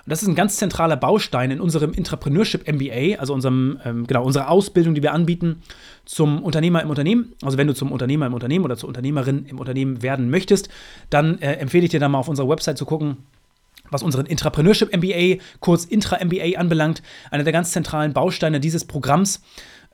Und 0.05 0.11
das 0.11 0.21
ist 0.21 0.27
ein 0.27 0.35
ganz 0.35 0.57
zentraler 0.57 0.97
Baustein 0.97 1.49
in 1.49 1.59
unserem 1.59 1.91
Entrepreneurship 1.91 2.71
MBA, 2.71 3.19
also 3.19 3.33
unserem, 3.33 3.79
ähm, 3.83 4.05
genau, 4.05 4.23
unserer 4.23 4.51
Ausbildung, 4.51 4.93
die 4.93 5.01
wir 5.01 5.13
anbieten 5.13 5.63
zum 6.05 6.43
Unternehmer 6.43 6.83
im 6.83 6.91
Unternehmen. 6.91 7.33
Also 7.41 7.57
wenn 7.57 7.65
du 7.65 7.73
zum 7.73 7.91
Unternehmer 7.91 8.27
im 8.27 8.35
Unternehmen 8.35 8.65
oder 8.65 8.77
zur 8.77 8.87
Unternehmerin 8.87 9.45
im 9.47 9.59
Unternehmen 9.59 10.03
werden 10.03 10.29
möchtest, 10.29 10.69
dann 11.09 11.39
äh, 11.39 11.53
empfehle 11.53 11.85
ich 11.85 11.89
dir 11.89 11.99
da 11.99 12.07
mal 12.07 12.19
auf 12.19 12.27
unserer 12.27 12.47
Website 12.47 12.77
zu 12.77 12.85
gucken 12.85 13.17
was 13.91 14.03
unseren 14.03 14.25
Entrepreneurship 14.25 14.95
MBA, 14.95 15.41
kurz 15.59 15.85
Intra 15.85 16.17
MBA 16.23 16.57
anbelangt, 16.57 17.03
einer 17.29 17.43
der 17.43 17.53
ganz 17.53 17.71
zentralen 17.71 18.13
Bausteine 18.13 18.59
dieses 18.59 18.85
Programms. 18.85 19.43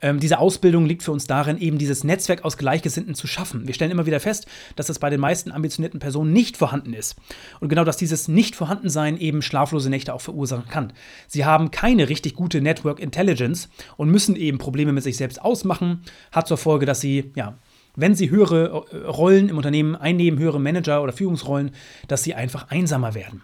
Ähm, 0.02 0.18
diese 0.18 0.40
Ausbildung 0.40 0.84
liegt 0.84 1.04
für 1.04 1.12
uns 1.12 1.26
darin, 1.26 1.58
eben 1.58 1.78
dieses 1.78 2.02
Netzwerk 2.04 2.44
aus 2.44 2.58
Gleichgesinnten 2.58 3.14
zu 3.14 3.26
schaffen. 3.28 3.66
Wir 3.66 3.74
stellen 3.74 3.92
immer 3.92 4.04
wieder 4.04 4.20
fest, 4.20 4.46
dass 4.74 4.88
das 4.88 4.98
bei 4.98 5.08
den 5.08 5.20
meisten 5.20 5.52
ambitionierten 5.52 6.00
Personen 6.00 6.32
nicht 6.32 6.56
vorhanden 6.56 6.92
ist. 6.92 7.16
Und 7.60 7.68
genau, 7.68 7.84
dass 7.84 7.96
dieses 7.96 8.26
Nicht-Vorhandensein 8.26 9.16
eben 9.16 9.40
schlaflose 9.40 9.88
Nächte 9.88 10.12
auch 10.12 10.20
verursachen 10.20 10.68
kann. 10.68 10.92
Sie 11.28 11.44
haben 11.44 11.70
keine 11.70 12.08
richtig 12.08 12.34
gute 12.34 12.60
Network 12.60 12.98
Intelligence 12.98 13.68
und 13.96 14.10
müssen 14.10 14.34
eben 14.34 14.58
Probleme 14.58 14.92
mit 14.92 15.04
sich 15.04 15.16
selbst 15.16 15.40
ausmachen, 15.40 16.02
hat 16.32 16.48
zur 16.48 16.58
Folge, 16.58 16.84
dass 16.84 17.00
sie, 17.00 17.30
ja, 17.36 17.56
wenn 17.94 18.14
sie 18.14 18.30
höhere 18.30 18.84
äh, 18.90 19.06
Rollen 19.06 19.48
im 19.48 19.56
Unternehmen 19.56 19.94
einnehmen, 19.94 20.40
höhere 20.40 20.60
Manager- 20.60 21.02
oder 21.02 21.12
Führungsrollen, 21.12 21.70
dass 22.08 22.24
sie 22.24 22.34
einfach 22.34 22.70
einsamer 22.70 23.14
werden. 23.14 23.42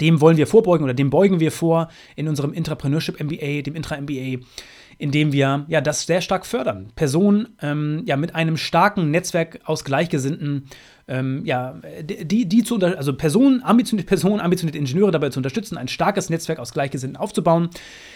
Dem 0.00 0.20
wollen 0.20 0.36
wir 0.36 0.46
vorbeugen 0.46 0.84
oder 0.84 0.94
dem 0.94 1.10
beugen 1.10 1.40
wir 1.40 1.52
vor 1.52 1.88
in 2.16 2.28
unserem 2.28 2.54
Entrepreneurship 2.54 3.22
MBA, 3.22 3.62
dem 3.62 3.74
Intra 3.74 4.00
MBA, 4.00 4.38
indem 4.98 5.32
wir 5.32 5.64
ja 5.68 5.80
das 5.80 6.06
sehr 6.06 6.20
stark 6.20 6.46
fördern. 6.46 6.92
Personen 6.94 7.56
ähm, 7.60 8.02
ja 8.06 8.16
mit 8.16 8.34
einem 8.34 8.56
starken 8.56 9.10
Netzwerk 9.10 9.60
aus 9.64 9.84
Gleichgesinnten, 9.84 10.68
ähm, 11.08 11.42
ja, 11.44 11.80
die, 12.02 12.46
die 12.46 12.62
zu 12.62 12.78
also 12.78 13.12
Personen, 13.14 13.62
ambitionierte 13.62 14.08
Personen, 14.08 14.40
ambitionierte 14.40 14.78
Ingenieure 14.78 15.10
dabei 15.10 15.30
zu 15.30 15.38
unterstützen, 15.38 15.76
ein 15.76 15.88
starkes 15.88 16.30
Netzwerk 16.30 16.58
aus 16.58 16.72
Gleichgesinnten 16.72 17.16
aufzubauen. 17.16 17.70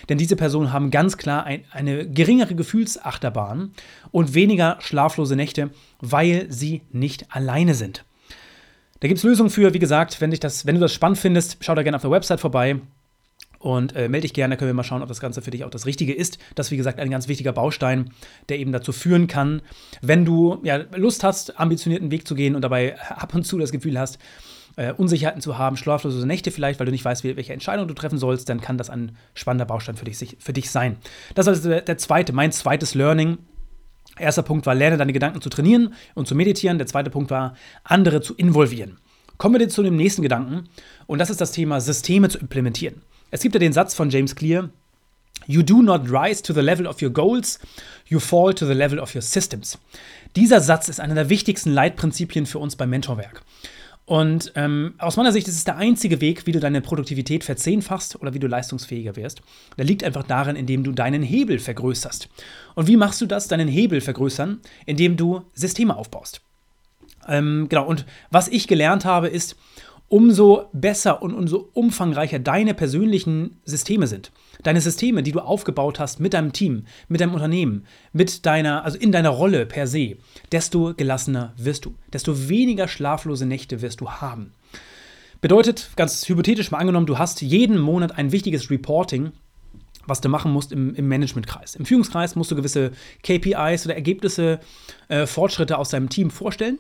Denn 0.09 0.19
diese 0.19 0.37
Personen 0.37 0.73
haben 0.73 0.91
ganz 0.91 1.17
klar 1.17 1.45
ein, 1.45 1.65
eine 1.73 2.09
geringere 2.09 2.55
Gefühlsachterbahn 2.55 3.73
und 4.13 4.35
weniger 4.35 4.79
schlaflose 4.81 5.37
Nächte, 5.37 5.71
weil 6.01 6.47
sie 6.49 6.83
nicht 6.93 7.35
alleine 7.35 7.75
sind. 7.75 8.05
Da 9.01 9.09
gibt 9.09 9.19
es 9.19 9.25
Lösungen 9.25 9.51
für, 9.51 9.75
wie 9.75 9.79
gesagt, 9.79 10.21
wenn, 10.21 10.31
dich 10.31 10.41
das, 10.41 10.65
wenn 10.65 10.77
du 10.77 10.81
das 10.81 10.93
spannend 10.93 11.19
findest, 11.19 11.59
schau 11.61 11.75
da 11.75 11.83
gerne 11.83 11.97
auf 11.97 12.03
der 12.03 12.11
Website 12.11 12.41
vorbei 12.41 12.81
und 13.67 13.97
äh, 13.97 14.09
melde 14.09 14.23
dich 14.23 14.33
gerne, 14.33 14.55
da 14.55 14.59
können 14.59 14.69
wir 14.69 14.75
mal 14.75 14.85
schauen, 14.85 15.03
ob 15.03 15.09
das 15.09 15.19
Ganze 15.19 15.43
für 15.43 15.51
dich 15.51 15.65
auch 15.65 15.71
das 15.71 15.87
Richtige 15.87 16.15
ist. 16.15 16.39
Das 16.55 16.69
ist, 16.69 16.71
wie 16.71 16.77
gesagt, 16.77 17.01
ein 17.01 17.11
ganz 17.11 17.27
wichtiger 17.27 17.53
Baustein, 17.53 18.11
der 18.49 18.61
eben 18.61 18.71
dazu 18.71 18.93
führen 18.93 19.27
kann, 19.27 19.61
wenn 20.03 20.25
du 20.25 20.61
ja, 20.63 20.85
Lust 20.95 21.25
hast, 21.25 21.59
ambitionierten 21.59 22.13
Weg 22.13 22.29
zu 22.29 22.37
gehen 22.37 22.55
und 22.55 22.63
dabei 22.63 22.97
ab 23.01 23.35
und 23.35 23.43
zu 23.43 23.59
das 23.59 23.73
Gefühl 23.73 23.99
hast, 23.99 24.21
äh, 24.77 24.93
Unsicherheiten 24.93 25.41
zu 25.41 25.59
haben, 25.59 25.77
schlaflose 25.77 26.25
Nächte 26.29 26.53
vielleicht, 26.53 26.79
weil 26.79 26.87
du 26.87 26.93
nicht 26.93 27.05
weißt, 27.05 27.25
welche 27.25 27.53
Entscheidung 27.53 27.89
du 27.89 27.95
treffen 27.95 28.19
sollst, 28.19 28.49
dann 28.49 28.61
kann 28.61 28.79
das 28.79 28.89
ein 28.89 29.17
spannender 29.35 29.67
Baustein 29.67 29.97
für 29.97 30.05
dich, 30.05 30.37
für 30.39 30.53
dich 30.53 30.71
sein. 30.71 30.99
Das 31.35 31.47
ist 31.47 31.49
also 31.49 31.69
der, 31.69 31.81
der 31.81 31.99
zweite, 31.99 32.33
mein 32.33 32.53
zweites 32.53 32.95
Learning 32.95 33.39
Erster 34.17 34.45
Punkt 34.45 34.65
war, 34.65 34.75
lerne 34.77 34.97
deine 34.97 35.13
Gedanken 35.13 35.43
zu 35.43 35.51
trainieren 35.51 35.93
und 36.15 36.27
zu 36.27 36.35
meditieren. 36.35 36.79
Der 36.79 36.87
zweite 36.87 37.11
Punkt 37.11 37.31
war, 37.31 37.55
andere 37.85 38.23
zu 38.23 38.35
involvieren. 38.35 38.97
Kommen 39.37 39.57
wir 39.57 39.61
jetzt 39.61 39.75
zu 39.75 39.83
dem 39.83 39.97
nächsten 39.97 40.23
Gedanken 40.23 40.69
und 41.07 41.19
das 41.19 41.29
ist 41.29 41.41
das 41.43 41.53
Thema 41.53 41.81
Systeme 41.83 42.31
zu 42.31 42.39
implementieren. 42.39 43.03
Es 43.31 43.41
gibt 43.41 43.55
ja 43.55 43.59
den 43.59 43.73
Satz 43.73 43.95
von 43.95 44.11
James 44.11 44.35
Clear, 44.35 44.71
You 45.47 45.63
do 45.63 45.83
not 45.83 46.11
rise 46.11 46.43
to 46.43 46.53
the 46.53 46.61
level 46.61 46.87
of 46.87 47.01
your 47.03 47.11
goals, 47.11 47.59
you 48.07 48.19
fall 48.19 48.55
to 48.55 48.67
the 48.67 48.73
level 48.73 48.99
of 48.99 49.15
your 49.15 49.23
systems. 49.23 49.79
Dieser 50.35 50.61
Satz 50.61 50.89
ist 50.89 50.99
einer 50.99 51.15
der 51.15 51.29
wichtigsten 51.29 51.71
Leitprinzipien 51.71 52.47
für 52.47 52.59
uns 52.59 52.75
beim 52.77 52.91
Mentorwerk. 52.91 53.43
Und 54.07 54.53
ähm, 54.55 54.95
aus 54.99 55.17
meiner 55.17 55.33
Sicht 55.33 55.49
ist 55.49 55.57
es 55.57 55.65
der 55.65 55.77
einzige 55.77 56.21
Weg, 56.21 56.47
wie 56.47 56.53
du 56.53 56.61
deine 56.61 56.81
Produktivität 56.81 57.43
verzehnfachst 57.43 58.21
oder 58.21 58.35
wie 58.35 58.39
du 58.39 58.47
leistungsfähiger 58.47 59.17
wirst. 59.17 59.43
Der 59.77 59.85
liegt 59.85 60.05
einfach 60.05 60.23
darin, 60.23 60.55
indem 60.55 60.85
du 60.85 60.93
deinen 60.93 61.23
Hebel 61.23 61.59
vergrößerst. 61.59 62.29
Und 62.77 62.87
wie 62.87 62.97
machst 62.97 63.21
du 63.21 63.27
das, 63.27 63.49
deinen 63.49 63.67
Hebel 63.67 64.01
vergrößern? 64.01 64.61
Indem 64.85 65.17
du 65.17 65.43
Systeme 65.55 65.97
aufbaust. 65.97 66.41
Ähm, 67.27 67.67
genau, 67.69 67.87
und 67.87 68.07
was 68.31 68.47
ich 68.47 68.69
gelernt 68.69 69.05
habe, 69.05 69.27
ist, 69.27 69.57
umso 70.09 70.69
besser 70.73 71.23
und 71.23 71.35
umso 71.35 71.69
umfangreicher 71.73 72.39
deine 72.39 72.75
persönlichen 72.75 73.61
Systeme 73.65 74.07
sind. 74.07 74.31
Deine 74.63 74.81
Systeme, 74.81 75.23
die 75.23 75.33
du 75.33 75.41
aufgebaut 75.41 75.99
hast 75.99 76.21
mit 76.21 76.35
deinem 76.35 76.53
Team, 76.53 76.85
mit 77.09 77.21
deinem 77.21 77.35
Unternehmen, 77.35 77.87
mit 78.13 78.47
deiner, 78.47 78.85
also 78.85 78.99
in 78.99 79.13
deiner 79.13 79.31
Rolle 79.31 79.67
per 79.67 79.87
se, 79.87 80.17
desto 80.53 80.95
gelassener 80.95 81.55
wirst 81.57 81.85
du, 81.85 81.95
desto 82.13 82.49
weniger 82.49 82.89
schlaflose 82.89 83.47
Nächte 83.47 83.83
wirst 83.83 84.01
du 84.01 84.11
haben. 84.11 84.53
Bedeutet, 85.41 85.91
ganz 85.97 86.29
hypothetisch 86.29 86.71
mal 86.71 86.79
angenommen, 86.79 87.07
du 87.07 87.19
hast 87.19 87.43
jeden 87.43 87.79
Monat 87.79 88.17
ein 88.17 88.33
wichtiges 88.33 88.71
Reporting, 88.71 89.33
was 90.07 90.21
du 90.21 90.29
machen 90.29 90.53
musst 90.53 90.71
im, 90.71 90.95
im 90.95 91.09
Managementkreis. 91.09 91.75
Im 91.75 91.85
Führungskreis 91.85 92.37
musst 92.37 92.53
du 92.53 92.57
gewisse 92.57 92.93
KPIs 93.25 93.87
oder 93.87 93.97
Ergebnisse, 93.97 94.61
äh, 95.09 95.27
Fortschritte 95.27 95.79
aus 95.79 95.91
deinem 95.91 96.09
Team 96.09 96.31
vorstellen 96.31 96.79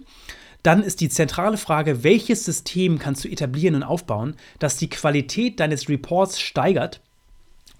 dann 0.66 0.82
ist 0.82 1.00
die 1.00 1.08
zentrale 1.08 1.58
Frage, 1.58 2.02
welches 2.02 2.44
System 2.44 2.98
kannst 2.98 3.24
du 3.24 3.28
etablieren 3.28 3.76
und 3.76 3.84
aufbauen, 3.84 4.34
das 4.58 4.76
die 4.76 4.90
Qualität 4.90 5.60
deines 5.60 5.88
Reports 5.88 6.40
steigert 6.40 7.00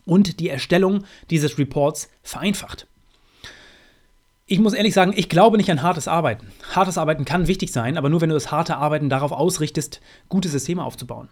und 0.05 0.39
die 0.39 0.49
Erstellung 0.49 1.05
dieses 1.29 1.59
Reports 1.59 2.09
vereinfacht. 2.23 2.87
Ich 4.47 4.61
muss 4.61 4.75
ehrlich 4.75 4.95
sagen, 4.95 5.13
ich 5.17 5.29
glaube 5.29 5.57
nicht 5.57 5.73
an 5.73 5.83
hartes 5.83 6.07
Arbeiten. 6.07 6.47
Hartes 6.71 6.97
Arbeiten 6.97 7.25
kann 7.25 7.49
wichtig 7.49 7.73
sein, 7.73 7.99
aber 7.99 8.09
nur 8.09 8.21
wenn 8.21 8.29
du 8.29 8.37
das 8.37 8.53
harte 8.53 8.77
Arbeiten 8.77 9.09
darauf 9.09 9.33
ausrichtest, 9.33 10.01
gute 10.29 10.49
Systeme 10.49 10.85
aufzubauen. 10.85 11.29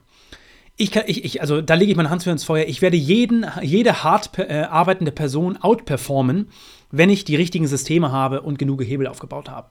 Ich 0.76 0.90
kann, 0.90 1.04
ich, 1.06 1.24
ich, 1.24 1.40
also 1.40 1.62
da 1.62 1.74
lege 1.74 1.92
ich 1.92 1.96
meine 1.96 2.10
Hand 2.10 2.24
für 2.24 2.32
ins 2.32 2.42
Feuer. 2.42 2.64
Ich 2.66 2.82
werde 2.82 2.96
jeden, 2.96 3.46
jede 3.62 4.02
hart 4.02 4.36
äh, 4.40 4.62
arbeitende 4.62 5.12
Person 5.12 5.56
outperformen, 5.56 6.48
wenn 6.90 7.10
ich 7.10 7.24
die 7.24 7.36
richtigen 7.36 7.68
Systeme 7.68 8.10
habe 8.10 8.42
und 8.42 8.58
genug 8.58 8.82
Hebel 8.82 9.06
aufgebaut 9.06 9.48
habe 9.48 9.68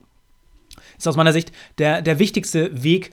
ist 0.98 1.08
aus 1.08 1.16
meiner 1.16 1.32
Sicht 1.32 1.52
der, 1.78 2.02
der 2.02 2.18
wichtigste 2.18 2.82
Weg, 2.82 3.10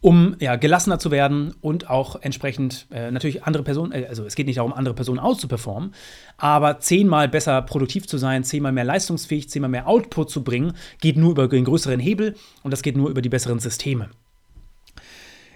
um 0.00 0.36
ja, 0.40 0.56
gelassener 0.56 0.98
zu 0.98 1.10
werden 1.10 1.54
und 1.60 1.90
auch 1.90 2.16
entsprechend 2.22 2.86
äh, 2.90 3.10
natürlich 3.10 3.44
andere 3.44 3.62
Personen, 3.62 3.92
äh, 3.92 4.06
also 4.08 4.24
es 4.24 4.34
geht 4.34 4.46
nicht 4.46 4.58
darum, 4.58 4.72
andere 4.72 4.94
Personen 4.94 5.18
auszuperformen, 5.18 5.94
aber 6.36 6.80
zehnmal 6.80 7.28
besser 7.28 7.60
produktiv 7.62 8.06
zu 8.06 8.16
sein, 8.16 8.44
zehnmal 8.44 8.72
mehr 8.72 8.84
leistungsfähig, 8.84 9.48
zehnmal 9.50 9.70
mehr 9.70 9.86
Output 9.86 10.30
zu 10.30 10.42
bringen, 10.42 10.72
geht 11.00 11.16
nur 11.16 11.32
über 11.32 11.48
den 11.48 11.64
größeren 11.64 12.00
Hebel 12.00 12.34
und 12.62 12.70
das 12.70 12.82
geht 12.82 12.96
nur 12.96 13.10
über 13.10 13.22
die 13.22 13.28
besseren 13.28 13.58
Systeme. 13.58 14.08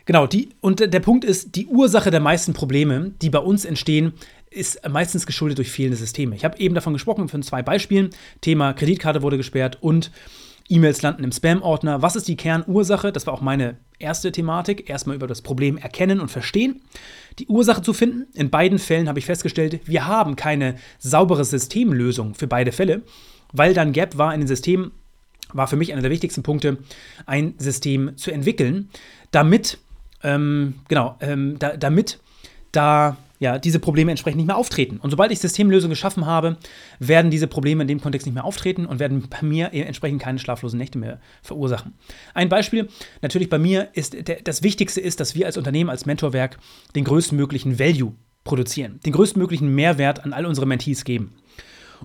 Genau, 0.06 0.26
die, 0.26 0.50
und 0.60 0.80
der 0.80 1.00
Punkt 1.00 1.24
ist, 1.24 1.56
die 1.56 1.66
Ursache 1.66 2.10
der 2.10 2.20
meisten 2.20 2.52
Probleme, 2.52 3.12
die 3.22 3.30
bei 3.30 3.38
uns 3.38 3.64
entstehen, 3.64 4.12
ist 4.50 4.86
meistens 4.86 5.26
geschuldet 5.26 5.56
durch 5.56 5.70
fehlende 5.70 5.96
Systeme. 5.96 6.36
Ich 6.36 6.44
habe 6.44 6.58
eben 6.58 6.74
davon 6.74 6.92
gesprochen, 6.92 7.28
von 7.28 7.42
zwei 7.42 7.62
Beispielen. 7.62 8.10
Thema 8.42 8.74
Kreditkarte 8.74 9.22
wurde 9.22 9.38
gesperrt 9.38 9.78
und 9.80 10.10
E-Mails 10.68 11.02
landen 11.02 11.24
im 11.24 11.32
Spam-Ordner. 11.32 12.02
Was 12.02 12.16
ist 12.16 12.28
die 12.28 12.36
Kernursache? 12.36 13.12
Das 13.12 13.26
war 13.26 13.34
auch 13.34 13.40
meine 13.40 13.76
erste 13.98 14.32
Thematik. 14.32 14.88
Erstmal 14.88 15.16
über 15.16 15.26
das 15.26 15.42
Problem 15.42 15.76
erkennen 15.76 16.20
und 16.20 16.30
verstehen. 16.30 16.82
Die 17.38 17.46
Ursache 17.46 17.82
zu 17.82 17.92
finden. 17.92 18.26
In 18.34 18.50
beiden 18.50 18.78
Fällen 18.78 19.08
habe 19.08 19.18
ich 19.18 19.26
festgestellt, 19.26 19.80
wir 19.84 20.06
haben 20.06 20.36
keine 20.36 20.76
saubere 20.98 21.44
Systemlösung 21.44 22.34
für 22.34 22.46
beide 22.46 22.72
Fälle, 22.72 23.02
weil 23.52 23.74
dann 23.74 23.92
Gap 23.92 24.16
war 24.16 24.32
in 24.32 24.40
den 24.40 24.48
Systemen, 24.48 24.92
war 25.52 25.68
für 25.68 25.76
mich 25.76 25.92
einer 25.92 26.02
der 26.02 26.10
wichtigsten 26.10 26.42
Punkte, 26.42 26.78
ein 27.26 27.54
System 27.58 28.16
zu 28.16 28.30
entwickeln, 28.30 28.88
damit, 29.30 29.78
ähm, 30.22 30.74
genau, 30.88 31.16
ähm, 31.20 31.58
da, 31.58 31.76
damit 31.76 32.18
da 32.72 33.16
ja, 33.44 33.58
diese 33.58 33.78
Probleme 33.78 34.10
entsprechend 34.10 34.38
nicht 34.38 34.46
mehr 34.46 34.56
auftreten. 34.56 34.96
Und 34.96 35.10
sobald 35.10 35.30
ich 35.30 35.38
Systemlösungen 35.38 35.90
geschaffen 35.90 36.24
habe, 36.24 36.56
werden 36.98 37.30
diese 37.30 37.46
Probleme 37.46 37.82
in 37.82 37.88
dem 37.88 38.00
Kontext 38.00 38.26
nicht 38.26 38.34
mehr 38.34 38.44
auftreten 38.44 38.86
und 38.86 38.98
werden 39.00 39.28
bei 39.28 39.42
mir 39.42 39.72
entsprechend 39.74 40.22
keine 40.22 40.38
schlaflosen 40.38 40.78
Nächte 40.78 40.98
mehr 40.98 41.20
verursachen. 41.42 41.92
Ein 42.32 42.48
Beispiel, 42.48 42.88
natürlich 43.20 43.50
bei 43.50 43.58
mir 43.58 43.88
ist 43.92 44.16
das 44.44 44.62
Wichtigste 44.62 45.02
ist, 45.02 45.20
dass 45.20 45.34
wir 45.34 45.44
als 45.44 45.58
Unternehmen, 45.58 45.90
als 45.90 46.06
Mentorwerk 46.06 46.58
den 46.96 47.04
größtmöglichen 47.04 47.78
Value 47.78 48.14
produzieren, 48.44 48.98
den 49.04 49.12
größtmöglichen 49.12 49.68
Mehrwert 49.68 50.24
an 50.24 50.32
all 50.32 50.46
unsere 50.46 50.66
Mentees 50.66 51.04
geben. 51.04 51.34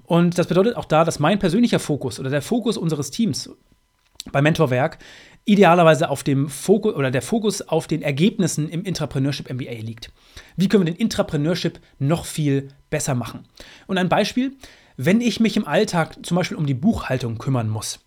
Und 0.04 0.38
das 0.38 0.48
bedeutet 0.48 0.76
auch 0.76 0.86
da, 0.86 1.06
dass 1.06 1.20
mein 1.20 1.40
persönlicher 1.40 1.80
Fokus 1.80 2.20
oder 2.20 2.30
der 2.30 2.42
Fokus 2.42 2.78
unseres 2.78 3.12
Teams 3.12 3.50
bei 4.32 4.42
Mentorwerk 4.42 5.00
idealerweise 5.46 6.10
auf 6.10 6.24
dem 6.24 6.48
Fokus 6.48 6.94
oder 6.94 7.10
der 7.10 7.24
Fokus 7.24 7.62
auf 7.62 7.88
den 7.88 8.04
Ergebnissen 8.04 8.70
im 8.70 8.84
Intrapreneurship 8.84 9.52
MBA 9.52 9.82
liegt. 9.82 10.12
Wie 10.56 10.68
können 10.68 10.86
wir 10.86 10.94
den 10.94 11.00
Intrapreneurship 11.00 11.80
noch 11.98 12.26
viel 12.26 12.70
besser 12.90 13.16
machen? 13.16 13.46
Und 13.88 13.98
ein 13.98 14.10
Beispiel, 14.10 14.54
wenn 14.96 15.22
ich 15.22 15.40
mich 15.40 15.58
im 15.58 15.66
Alltag 15.66 16.24
zum 16.24 16.36
Beispiel 16.36 16.58
um 16.58 16.68
die 16.68 16.76
Buchhaltung 16.76 17.38
kümmern 17.40 17.70
muss, 17.70 18.00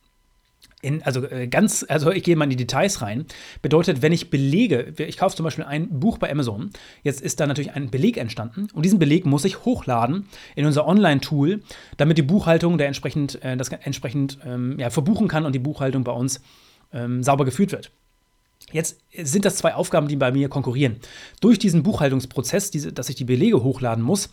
in, 0.82 1.02
also 1.04 1.24
äh, 1.24 1.46
ganz, 1.46 1.86
also 1.88 2.10
ich 2.10 2.22
gehe 2.24 2.36
mal 2.36 2.44
in 2.44 2.50
die 2.50 2.56
Details 2.56 3.00
rein. 3.00 3.24
Bedeutet, 3.62 4.02
wenn 4.02 4.12
ich 4.12 4.28
Belege, 4.28 4.92
ich 4.98 5.16
kaufe 5.16 5.36
zum 5.36 5.44
Beispiel 5.44 5.64
ein 5.64 6.00
Buch 6.00 6.18
bei 6.18 6.30
Amazon, 6.30 6.70
jetzt 7.02 7.22
ist 7.22 7.40
da 7.40 7.46
natürlich 7.46 7.72
ein 7.72 7.90
Beleg 7.90 8.18
entstanden 8.18 8.68
und 8.74 8.84
diesen 8.84 8.98
Beleg 8.98 9.24
muss 9.24 9.44
ich 9.44 9.64
hochladen 9.64 10.26
in 10.56 10.66
unser 10.66 10.86
Online-Tool, 10.86 11.62
damit 11.96 12.18
die 12.18 12.22
Buchhaltung 12.22 12.76
der 12.78 12.88
entsprechend, 12.88 13.42
äh, 13.42 13.56
das 13.56 13.68
entsprechend 13.68 14.38
ähm, 14.44 14.78
ja, 14.78 14.90
verbuchen 14.90 15.28
kann 15.28 15.46
und 15.46 15.54
die 15.54 15.60
Buchhaltung 15.60 16.02
bei 16.04 16.12
uns 16.12 16.42
ähm, 16.92 17.22
sauber 17.22 17.44
geführt 17.44 17.72
wird. 17.72 17.92
Jetzt 18.72 19.00
sind 19.16 19.44
das 19.44 19.56
zwei 19.56 19.74
Aufgaben, 19.74 20.08
die 20.08 20.16
bei 20.16 20.32
mir 20.32 20.48
konkurrieren. 20.48 20.96
Durch 21.40 21.58
diesen 21.58 21.82
Buchhaltungsprozess, 21.82 22.70
diese, 22.70 22.92
dass 22.92 23.08
ich 23.08 23.16
die 23.16 23.24
Belege 23.24 23.62
hochladen 23.62 24.02
muss, 24.02 24.30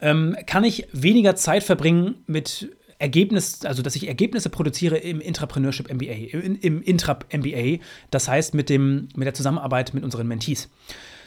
ähm, 0.00 0.36
kann 0.46 0.64
ich 0.64 0.88
weniger 0.92 1.36
Zeit 1.36 1.62
verbringen 1.62 2.16
mit 2.26 2.70
Ergebnis, 2.98 3.64
also 3.64 3.82
dass 3.82 3.96
ich 3.96 4.08
Ergebnisse 4.08 4.48
produziere 4.48 4.96
im 4.96 5.20
Intrapreneurship 5.20 5.92
MBA, 5.92 6.38
im, 6.38 6.58
im 6.60 6.82
Intrap 6.82 7.26
MBA, 7.32 7.82
das 8.10 8.28
heißt 8.28 8.54
mit, 8.54 8.68
dem, 8.68 9.08
mit 9.14 9.26
der 9.26 9.34
Zusammenarbeit 9.34 9.94
mit 9.94 10.04
unseren 10.04 10.26
Mentees. 10.26 10.68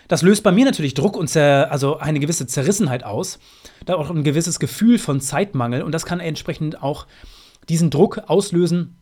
Das 0.08 0.24
löst 0.24 0.44
bei 0.44 0.52
mir 0.52 0.66
natürlich 0.66 0.96
Druck 0.96 1.16
und 1.16 1.28
zer, 1.28 1.72
also 1.72 1.98
eine 1.98 2.20
gewisse 2.20 2.48
Zerrissenheit 2.48 3.04
aus, 3.04 3.40
da 3.86 3.96
auch 3.96 4.10
ein 4.10 4.24
gewisses 4.24 4.60
Gefühl 4.60 4.98
von 4.98 5.22
Zeitmangel 5.22 5.84
und 5.84 5.92
das 5.92 6.06
kann 6.06 6.20
entsprechend 6.20 6.82
auch 6.82 7.06
diesen 7.70 7.92
Druck 7.92 8.24
auslösen, 8.26 8.98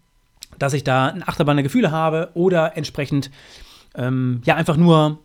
dass 0.60 0.73
ich 0.73 0.84
da 0.84 1.08
ein 1.08 1.27
Achterbahn 1.27 1.56
der 1.56 1.63
Gefühle 1.63 1.91
habe 1.91 2.32
oder 2.34 2.75
entsprechend 2.75 3.32
ähm, 3.95 4.41
ja 4.45 4.56
einfach 4.56 4.75
nur 4.75 5.19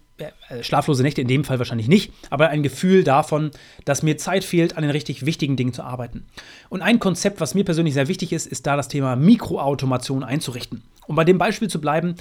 schlaflose 0.61 1.03
Nächte 1.03 1.21
in 1.21 1.29
dem 1.29 1.45
Fall 1.45 1.59
wahrscheinlich 1.59 1.89
nicht, 1.89 2.13
aber 2.31 2.49
ein 2.49 2.63
Gefühl 2.63 3.05
davon, 3.05 3.51
dass 3.85 4.03
mir 4.03 4.19
Zeit 4.19 4.45
fehlt, 4.45 4.77
an 4.77 4.83
den 4.83 4.91
richtig 4.91 5.27
wichtigen 5.27 5.57
Dingen 5.57 5.73
zu 5.73 5.83
arbeiten. 5.83 6.27
Und 6.69 6.83
ein 6.83 6.99
Konzept, 6.99 7.41
was 7.41 7.55
mir 7.55 7.65
persönlich 7.65 7.95
sehr 7.95 8.09
wichtig 8.09 8.33
ist, 8.33 8.47
ist 8.47 8.67
da 8.67 8.77
das 8.77 8.89
Thema 8.89 9.17
Mikroautomation 9.17 10.25
einzurichten. 10.25 10.83
Um 11.07 11.17
bei 11.17 11.25
dem 11.25 11.39
Beispiel 11.39 11.69
zu 11.69 11.81
bleiben, 11.81 12.15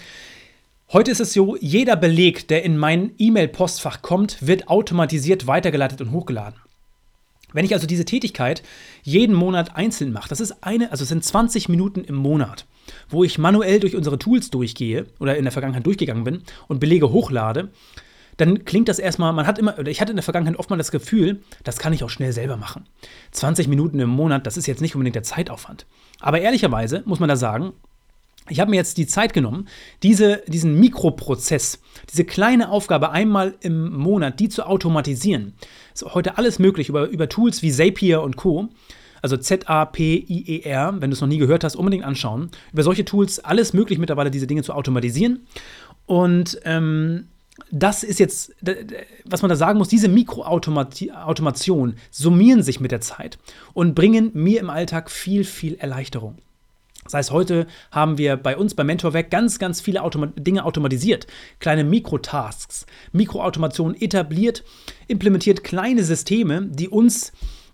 heute 0.91 1.11
ist 1.11 1.19
es 1.19 1.33
so, 1.33 1.55
jeder 1.57 1.95
Beleg, 1.95 2.47
der 2.47 2.63
in 2.63 2.77
mein 2.77 3.11
E-Mail-Postfach 3.17 4.01
kommt, 4.01 4.45
wird 4.45 4.67
automatisiert 4.67 5.47
weitergeleitet 5.47 6.01
und 6.01 6.11
hochgeladen. 6.11 6.59
Wenn 7.53 7.65
ich 7.65 7.73
also 7.73 7.87
diese 7.87 8.05
Tätigkeit 8.05 8.63
jeden 9.03 9.35
Monat 9.35 9.75
einzeln 9.75 10.13
mache, 10.13 10.29
das 10.29 10.39
ist 10.39 10.63
eine, 10.63 10.91
also 10.91 11.03
es 11.03 11.09
sind 11.09 11.23
20 11.23 11.69
Minuten 11.69 12.03
im 12.03 12.15
Monat, 12.15 12.65
wo 13.09 13.23
ich 13.23 13.37
manuell 13.37 13.79
durch 13.79 13.95
unsere 13.95 14.19
Tools 14.19 14.49
durchgehe 14.49 15.05
oder 15.19 15.37
in 15.37 15.43
der 15.43 15.51
Vergangenheit 15.51 15.85
durchgegangen 15.85 16.23
bin 16.23 16.41
und 16.67 16.79
Belege 16.79 17.11
hochlade, 17.11 17.69
dann 18.37 18.65
klingt 18.65 18.87
das 18.87 18.99
erstmal, 18.99 19.33
man 19.33 19.45
hat 19.45 19.59
immer, 19.59 19.77
oder 19.77 19.91
ich 19.91 20.01
hatte 20.01 20.11
in 20.11 20.15
der 20.15 20.23
Vergangenheit 20.23 20.57
oft 20.57 20.69
mal 20.69 20.77
das 20.77 20.91
Gefühl, 20.91 21.41
das 21.63 21.77
kann 21.77 21.93
ich 21.93 22.03
auch 22.03 22.09
schnell 22.09 22.33
selber 22.33 22.57
machen. 22.57 22.85
20 23.31 23.67
Minuten 23.67 23.99
im 23.99 24.09
Monat, 24.09 24.47
das 24.47 24.57
ist 24.57 24.67
jetzt 24.67 24.81
nicht 24.81 24.95
unbedingt 24.95 25.15
der 25.15 25.23
Zeitaufwand. 25.23 25.85
Aber 26.19 26.41
ehrlicherweise 26.41 27.03
muss 27.05 27.19
man 27.19 27.29
da 27.29 27.35
sagen, 27.35 27.73
ich 28.49 28.59
habe 28.59 28.71
mir 28.71 28.77
jetzt 28.77 28.97
die 28.97 29.07
Zeit 29.07 29.33
genommen, 29.33 29.67
diese, 30.01 30.41
diesen 30.47 30.79
Mikroprozess, 30.79 31.79
diese 32.09 32.25
kleine 32.25 32.69
Aufgabe 32.69 33.11
einmal 33.11 33.55
im 33.61 33.93
Monat, 33.93 34.39
die 34.39 34.49
zu 34.49 34.65
automatisieren. 34.65 35.53
Ist 35.93 36.13
heute 36.13 36.37
alles 36.37 36.57
möglich 36.57 36.89
über, 36.89 37.07
über 37.07 37.29
Tools 37.29 37.61
wie 37.61 37.71
Zapier 37.71 38.21
und 38.21 38.37
Co. 38.37 38.69
Also 39.21 39.37
Z-A-P-I-E-R, 39.37 40.95
wenn 40.99 41.09
du 41.09 41.13
es 41.13 41.21
noch 41.21 41.27
nie 41.27 41.37
gehört 41.37 41.63
hast, 41.63 41.75
unbedingt 41.75 42.03
anschauen. 42.03 42.49
Über 42.73 42.83
solche 42.83 43.05
Tools 43.05 43.39
alles 43.39 43.73
möglich 43.73 43.99
mittlerweile, 43.99 44.31
diese 44.31 44.47
Dinge 44.47 44.63
zu 44.63 44.73
automatisieren. 44.73 45.45
Und 46.05 46.59
ähm, 46.65 47.27
das 47.69 48.03
ist 48.03 48.19
jetzt, 48.19 48.55
was 49.25 49.41
man 49.41 49.49
da 49.49 49.55
sagen 49.55 49.77
muss, 49.77 49.89
diese 49.89 50.07
Mikroautomation 50.07 51.95
summieren 52.09 52.63
sich 52.63 52.79
mit 52.79 52.91
der 52.91 53.01
Zeit 53.01 53.37
und 53.73 53.93
bringen 53.93 54.31
mir 54.33 54.59
im 54.59 54.69
Alltag 54.69 55.11
viel, 55.11 55.43
viel 55.43 55.75
Erleichterung. 55.75 56.37
Das 57.03 57.15
heißt, 57.15 57.31
heute 57.31 57.65
haben 57.91 58.17
wir 58.17 58.37
bei 58.37 58.55
uns 58.55 58.75
bei 58.75 58.83
Mentorwerk 58.83 59.31
ganz, 59.31 59.57
ganz 59.57 59.81
viele 59.81 60.03
Automa 60.03 60.27
Dinge 60.27 60.63
automatisiert. 60.63 61.25
Kleine 61.59 61.83
Mikrotasks, 61.83 62.85
Mikroautomation 63.11 63.95
etabliert, 63.95 64.63
implementiert 65.07 65.63
kleine 65.63 66.03
Systeme, 66.03 66.67
die 66.69 66.89
uns 66.89 67.31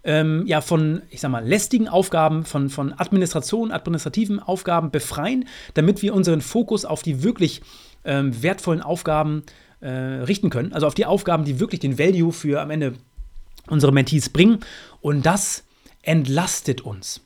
ähm, 0.08 0.44
ja 0.48 0.62
von, 0.62 1.04
ich 1.10 1.20
sag 1.20 1.30
mal, 1.30 1.46
lästigen 1.46 1.88
Aufgaben, 1.88 2.46
von, 2.46 2.70
von 2.70 2.94
Administration, 2.94 3.72
administrativen 3.72 4.40
Aufgaben 4.40 4.90
befreien, 4.90 5.46
damit 5.76 6.02
wir 6.02 6.16
unseren 6.16 6.42
Fokus 6.42 6.86
auf 6.86 7.04
die 7.04 7.22
wirklich 7.22 7.62
ähm, 8.06 8.42
wertvollen 8.42 8.82
Aufgaben 8.82 9.44
äh, 9.82 9.90
richten 9.90 10.50
können. 10.50 10.74
Also 10.74 10.88
auf 10.88 10.96
die 10.96 11.06
Aufgaben, 11.06 11.44
die 11.44 11.60
wirklich 11.60 11.82
den 11.82 12.00
Value 12.00 12.32
für 12.32 12.62
am 12.62 12.72
Ende 12.72 12.94
unsere 13.68 13.92
Mentees 13.92 14.30
bringen. 14.30 14.62
Und 15.02 15.26
das 15.26 15.66
entlastet 16.04 16.82
uns. 16.82 17.22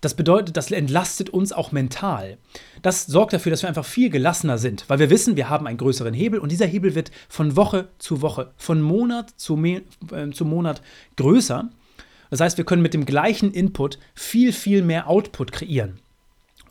Das 0.00 0.14
bedeutet, 0.14 0.56
das 0.56 0.70
entlastet 0.70 1.30
uns 1.30 1.52
auch 1.52 1.72
mental. 1.72 2.38
Das 2.80 3.06
sorgt 3.06 3.32
dafür, 3.32 3.50
dass 3.50 3.62
wir 3.62 3.68
einfach 3.68 3.84
viel 3.84 4.08
gelassener 4.08 4.56
sind, 4.56 4.84
weil 4.88 4.98
wir 4.98 5.10
wissen, 5.10 5.36
wir 5.36 5.50
haben 5.50 5.66
einen 5.66 5.76
größeren 5.76 6.14
Hebel 6.14 6.38
und 6.38 6.50
dieser 6.52 6.64
Hebel 6.64 6.94
wird 6.94 7.10
von 7.28 7.54
Woche 7.56 7.88
zu 7.98 8.22
Woche, 8.22 8.52
von 8.56 8.80
Monat 8.80 9.30
zu, 9.36 9.62
äh, 9.62 10.30
zu 10.32 10.44
Monat 10.46 10.80
größer. 11.16 11.68
Das 12.30 12.40
heißt, 12.40 12.56
wir 12.56 12.64
können 12.64 12.82
mit 12.82 12.94
dem 12.94 13.04
gleichen 13.04 13.52
Input 13.52 13.98
viel, 14.14 14.52
viel 14.52 14.82
mehr 14.82 15.08
Output 15.08 15.52
kreieren. 15.52 15.98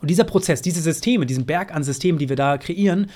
Und 0.00 0.08
dieser 0.08 0.24
Prozess, 0.24 0.62
diese 0.62 0.80
Systeme, 0.80 1.26
diesen 1.26 1.46
Berg 1.46 1.74
an 1.74 1.84
Systemen, 1.84 2.18
die 2.18 2.28
wir 2.28 2.36
da 2.36 2.56
kreieren, 2.58 3.10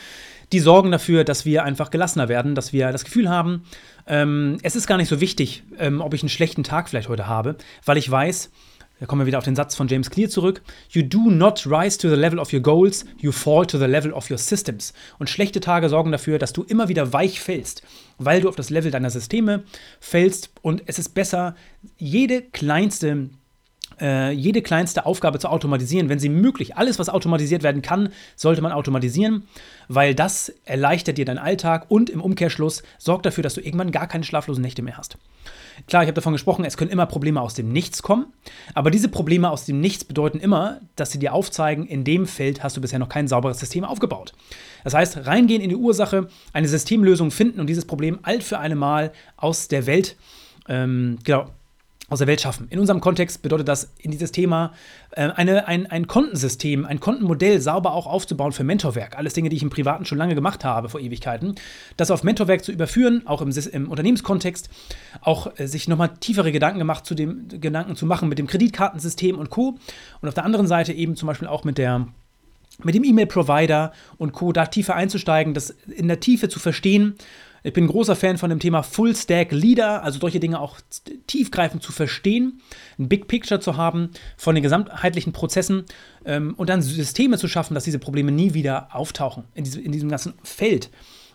die 0.52 0.60
sorgen 0.60 0.90
dafür, 0.90 1.24
dass 1.24 1.46
wir 1.46 1.64
einfach 1.64 1.90
gelassener 1.90 2.28
werden, 2.28 2.54
dass 2.54 2.72
wir 2.72 2.92
das 2.92 3.04
Gefühl 3.04 3.30
haben, 3.30 3.64
ähm, 4.06 4.58
es 4.62 4.76
ist 4.76 4.86
gar 4.86 4.98
nicht 4.98 5.08
so 5.08 5.20
wichtig, 5.20 5.62
ähm, 5.78 6.02
ob 6.02 6.12
ich 6.12 6.22
einen 6.22 6.28
schlechten 6.28 6.62
Tag 6.62 6.88
vielleicht 6.88 7.08
heute 7.08 7.26
habe, 7.26 7.56
weil 7.86 7.96
ich 7.96 8.10
weiß, 8.10 8.50
da 9.04 9.06
kommen 9.06 9.20
wir 9.20 9.26
wieder 9.26 9.36
auf 9.36 9.44
den 9.44 9.54
Satz 9.54 9.74
von 9.74 9.86
James 9.86 10.08
Clear 10.08 10.30
zurück. 10.30 10.62
You 10.88 11.02
do 11.02 11.30
not 11.30 11.66
rise 11.66 11.98
to 11.98 12.08
the 12.08 12.14
level 12.14 12.38
of 12.38 12.54
your 12.54 12.62
goals, 12.62 13.04
you 13.18 13.32
fall 13.32 13.66
to 13.66 13.76
the 13.76 13.84
level 13.84 14.14
of 14.14 14.30
your 14.30 14.38
systems. 14.38 14.94
Und 15.18 15.28
schlechte 15.28 15.60
Tage 15.60 15.90
sorgen 15.90 16.10
dafür, 16.10 16.38
dass 16.38 16.54
du 16.54 16.62
immer 16.62 16.88
wieder 16.88 17.12
weich 17.12 17.38
fällst, 17.38 17.82
weil 18.16 18.40
du 18.40 18.48
auf 18.48 18.56
das 18.56 18.70
Level 18.70 18.90
deiner 18.90 19.10
Systeme 19.10 19.64
fällst. 20.00 20.52
Und 20.62 20.84
es 20.86 20.98
ist 20.98 21.10
besser, 21.10 21.54
jede 21.98 22.40
kleinste 22.40 23.28
äh, 24.00 24.30
jede 24.32 24.62
kleinste 24.62 25.06
Aufgabe 25.06 25.38
zu 25.38 25.48
automatisieren, 25.48 26.08
wenn 26.08 26.18
sie 26.18 26.28
möglich. 26.28 26.76
Alles, 26.76 26.98
was 26.98 27.08
automatisiert 27.08 27.62
werden 27.62 27.82
kann, 27.82 28.10
sollte 28.36 28.62
man 28.62 28.72
automatisieren, 28.72 29.44
weil 29.88 30.14
das 30.14 30.52
erleichtert 30.64 31.18
dir 31.18 31.24
deinen 31.24 31.38
Alltag 31.38 31.86
und 31.88 32.10
im 32.10 32.20
Umkehrschluss 32.20 32.82
sorgt 32.98 33.26
dafür, 33.26 33.42
dass 33.42 33.54
du 33.54 33.60
irgendwann 33.60 33.92
gar 33.92 34.06
keine 34.06 34.24
schlaflosen 34.24 34.62
Nächte 34.62 34.82
mehr 34.82 34.96
hast. 34.96 35.16
Klar, 35.88 36.02
ich 36.02 36.06
habe 36.06 36.14
davon 36.14 36.32
gesprochen, 36.32 36.64
es 36.64 36.76
können 36.76 36.90
immer 36.90 37.06
Probleme 37.06 37.40
aus 37.40 37.54
dem 37.54 37.72
Nichts 37.72 38.02
kommen, 38.02 38.26
aber 38.74 38.90
diese 38.90 39.08
Probleme 39.08 39.50
aus 39.50 39.64
dem 39.64 39.80
Nichts 39.80 40.04
bedeuten 40.04 40.38
immer, 40.38 40.80
dass 40.94 41.10
sie 41.10 41.18
dir 41.18 41.34
aufzeigen, 41.34 41.86
in 41.86 42.04
dem 42.04 42.26
Feld 42.26 42.62
hast 42.62 42.76
du 42.76 42.80
bisher 42.80 43.00
noch 43.00 43.08
kein 43.08 43.26
sauberes 43.26 43.58
System 43.58 43.84
aufgebaut. 43.84 44.32
Das 44.84 44.94
heißt, 44.94 45.26
reingehen 45.26 45.60
in 45.60 45.70
die 45.70 45.76
Ursache, 45.76 46.28
eine 46.52 46.68
Systemlösung 46.68 47.30
finden 47.30 47.60
und 47.60 47.66
dieses 47.66 47.86
Problem 47.86 48.20
alt 48.22 48.44
für 48.44 48.58
eine 48.58 48.76
Mal 48.76 49.12
aus 49.36 49.66
der 49.68 49.86
Welt 49.86 50.16
ähm, 50.68 51.18
genau, 51.24 51.50
aus 52.10 52.18
der 52.18 52.28
Welt 52.28 52.40
schaffen. 52.40 52.66
In 52.68 52.78
unserem 52.78 53.00
Kontext 53.00 53.40
bedeutet 53.42 53.66
das, 53.66 53.90
in 53.98 54.10
dieses 54.10 54.30
Thema 54.30 54.72
äh, 55.12 55.30
eine, 55.30 55.66
ein, 55.66 55.86
ein 55.86 56.06
Kontensystem, 56.06 56.84
ein 56.84 57.00
Kontenmodell 57.00 57.60
sauber 57.60 57.94
auch 57.94 58.06
aufzubauen 58.06 58.52
für 58.52 58.64
Mentorwerk. 58.64 59.16
Alles 59.16 59.32
Dinge, 59.32 59.48
die 59.48 59.56
ich 59.56 59.62
im 59.62 59.70
Privaten 59.70 60.04
schon 60.04 60.18
lange 60.18 60.34
gemacht 60.34 60.64
habe, 60.64 60.88
vor 60.90 61.00
Ewigkeiten. 61.00 61.54
Das 61.96 62.10
auf 62.10 62.22
Mentorwerk 62.22 62.62
zu 62.62 62.72
überführen, 62.72 63.22
auch 63.26 63.40
im, 63.40 63.50
im 63.50 63.90
Unternehmenskontext, 63.90 64.68
auch 65.22 65.58
äh, 65.58 65.66
sich 65.66 65.88
nochmal 65.88 66.10
tiefere 66.20 66.52
Gedanken 66.52 66.78
gemacht 66.78 67.06
zu 67.06 67.14
dem, 67.14 67.48
Gedanken 67.48 67.96
zu 67.96 68.04
machen 68.04 68.28
mit 68.28 68.38
dem 68.38 68.46
Kreditkartensystem 68.46 69.38
und 69.38 69.48
Co. 69.48 69.78
Und 70.20 70.28
auf 70.28 70.34
der 70.34 70.44
anderen 70.44 70.66
Seite 70.66 70.92
eben 70.92 71.16
zum 71.16 71.26
Beispiel 71.26 71.48
auch 71.48 71.64
mit 71.64 71.78
der 71.78 72.06
mit 72.82 72.96
dem 72.96 73.04
E-Mail-Provider 73.04 73.92
und 74.18 74.32
Co. 74.32 74.52
da 74.52 74.66
tiefer 74.66 74.96
einzusteigen, 74.96 75.54
das 75.54 75.70
in 75.86 76.08
der 76.08 76.18
Tiefe 76.18 76.48
zu 76.48 76.58
verstehen 76.58 77.14
ich 77.64 77.72
bin 77.72 77.84
ein 77.84 77.88
großer 77.88 78.14
Fan 78.14 78.36
von 78.36 78.50
dem 78.50 78.60
Thema 78.60 78.82
Full 78.82 79.16
Stack 79.16 79.50
Leader, 79.50 80.02
also 80.02 80.20
solche 80.20 80.38
Dinge 80.38 80.60
auch 80.60 80.78
tiefgreifend 81.26 81.82
zu 81.82 81.92
verstehen, 81.92 82.60
ein 82.98 83.08
Big 83.08 83.26
Picture 83.26 83.58
zu 83.58 83.78
haben 83.78 84.10
von 84.36 84.54
den 84.54 84.62
gesamtheitlichen 84.62 85.32
Prozessen 85.32 85.84
ähm, 86.26 86.54
und 86.58 86.68
dann 86.68 86.82
Systeme 86.82 87.38
zu 87.38 87.48
schaffen, 87.48 87.74
dass 87.74 87.84
diese 87.84 87.98
Probleme 87.98 88.30
nie 88.30 88.52
wieder 88.52 88.88
auftauchen 88.94 89.44
in, 89.54 89.64
diesem, 89.64 89.82
in 89.82 89.92
diesem 89.92 90.10
ganzen 90.10 90.34
Feld. 90.42 90.90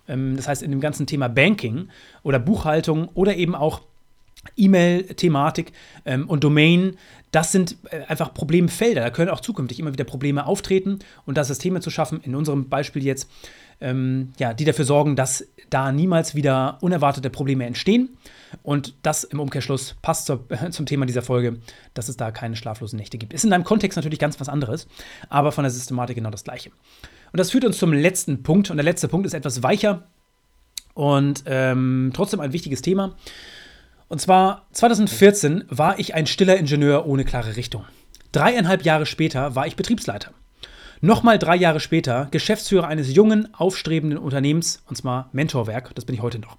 Ähm, 0.08 0.36
das 0.38 0.48
heißt, 0.48 0.62
in 0.62 0.70
dem 0.70 0.82
ganzen 0.82 1.08
Thema 1.08 1.30
Banking 1.30 1.90
oder 2.22 2.38
Buchhaltung 2.38 3.10
oder 3.16 3.36
eben 3.36 3.56
auch 3.56 3.82
E-Mail-Thematik 4.56 5.74
ähm, 6.06 6.30
und 6.30 6.44
Domain, 6.44 6.96
das 7.32 7.52
sind 7.52 7.78
äh, 7.90 8.04
einfach 8.08 8.34
Problemfelder. 8.36 9.02
Da 9.02 9.10
können 9.10 9.30
auch 9.30 9.42
zukünftig 9.42 9.80
immer 9.80 9.94
wieder 9.94 10.04
Probleme 10.04 10.46
auftreten 10.46 11.00
und 11.26 11.38
da 11.38 11.44
Systeme 11.44 11.82
zu 11.82 11.90
schaffen, 11.90 12.22
in 12.24 12.36
unserem 12.36 12.70
Beispiel 12.70 13.04
jetzt, 13.04 13.30
ähm, 13.82 14.34
ja, 14.38 14.54
die 14.54 14.66
dafür 14.66 14.86
sorgen, 14.86 15.16
dass 15.16 15.46
da 15.70 15.92
niemals 15.92 16.36
wieder 16.36 16.78
unerwartete 16.82 17.30
Probleme 17.30 17.66
entstehen. 17.66 18.18
Und 18.64 18.96
das 19.04 19.24
im 19.24 19.40
Umkehrschluss 19.40 19.96
passt 20.02 20.26
zur, 20.26 20.46
zum 20.72 20.86
Thema 20.86 21.06
dieser 21.06 21.22
Folge, 21.22 21.60
dass 21.94 22.10
es 22.10 22.18
da 22.18 22.32
keine 22.32 22.56
schlaflosen 22.56 22.98
Nächte 22.98 23.18
gibt. 23.18 23.34
Ist 23.34 23.44
in 23.44 23.52
deinem 23.52 23.64
Kontext 23.64 23.96
natürlich 23.96 24.20
ganz 24.20 24.40
was 24.40 24.50
anderes, 24.50 24.88
aber 25.30 25.52
von 25.52 25.64
der 25.64 25.72
Systematik 25.72 26.16
genau 26.16 26.32
das 26.32 26.44
gleiche. 26.44 26.72
Und 27.32 27.40
das 27.40 27.52
führt 27.52 27.66
uns 27.66 27.78
zum 27.78 27.94
letzten 27.94 28.44
Punkt. 28.44 28.72
Und 28.72 28.78
der 28.78 28.84
letzte 28.84 29.08
Punkt 29.08 29.28
ist 29.28 29.34
etwas 29.34 29.62
weicher 29.64 30.04
und 30.94 31.44
ähm, 31.46 32.12
trotzdem 32.14 32.40
ein 32.40 32.54
wichtiges 32.54 32.82
Thema. 32.82 33.16
Und 34.08 34.20
zwar 34.20 34.66
2014 34.72 35.66
war 35.70 36.00
ich 36.00 36.16
ein 36.16 36.26
stiller 36.26 36.58
Ingenieur 36.58 37.06
ohne 37.06 37.24
klare 37.24 37.56
Richtung. 37.56 37.86
Dreieinhalb 38.32 38.84
Jahre 38.84 39.06
später 39.06 39.56
war 39.56 39.68
ich 39.68 39.76
Betriebsleiter. 39.76 40.32
Nochmal 41.02 41.40
drei 41.40 41.56
Jahre 41.56 41.80
später 41.80 42.28
Geschäftsführer 42.32 42.88
eines 42.88 43.14
jungen, 43.14 43.54
aufstrebenden 43.54 44.20
Unternehmens, 44.20 44.84
und 44.90 44.98
zwar 44.98 45.30
Mentorwerk, 45.32 45.96
das 45.96 46.04
bin 46.06 46.16
ich 46.16 46.22
heute 46.22 46.40
noch. 46.40 46.58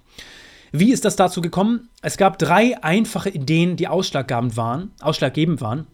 Wie 0.71 0.91
ist 0.91 1.05
das 1.05 1.15
dazu 1.15 1.41
gekommen? 1.41 1.89
Es 2.01 2.17
gab 2.17 2.39
drei 2.39 2.81
einfache 2.81 3.29
Ideen, 3.29 3.75
die 3.75 3.87
ausschlaggebend 3.87 4.57
waren, 4.57 4.91
ausschlaggebend 4.99 5.61
waren 5.61 5.85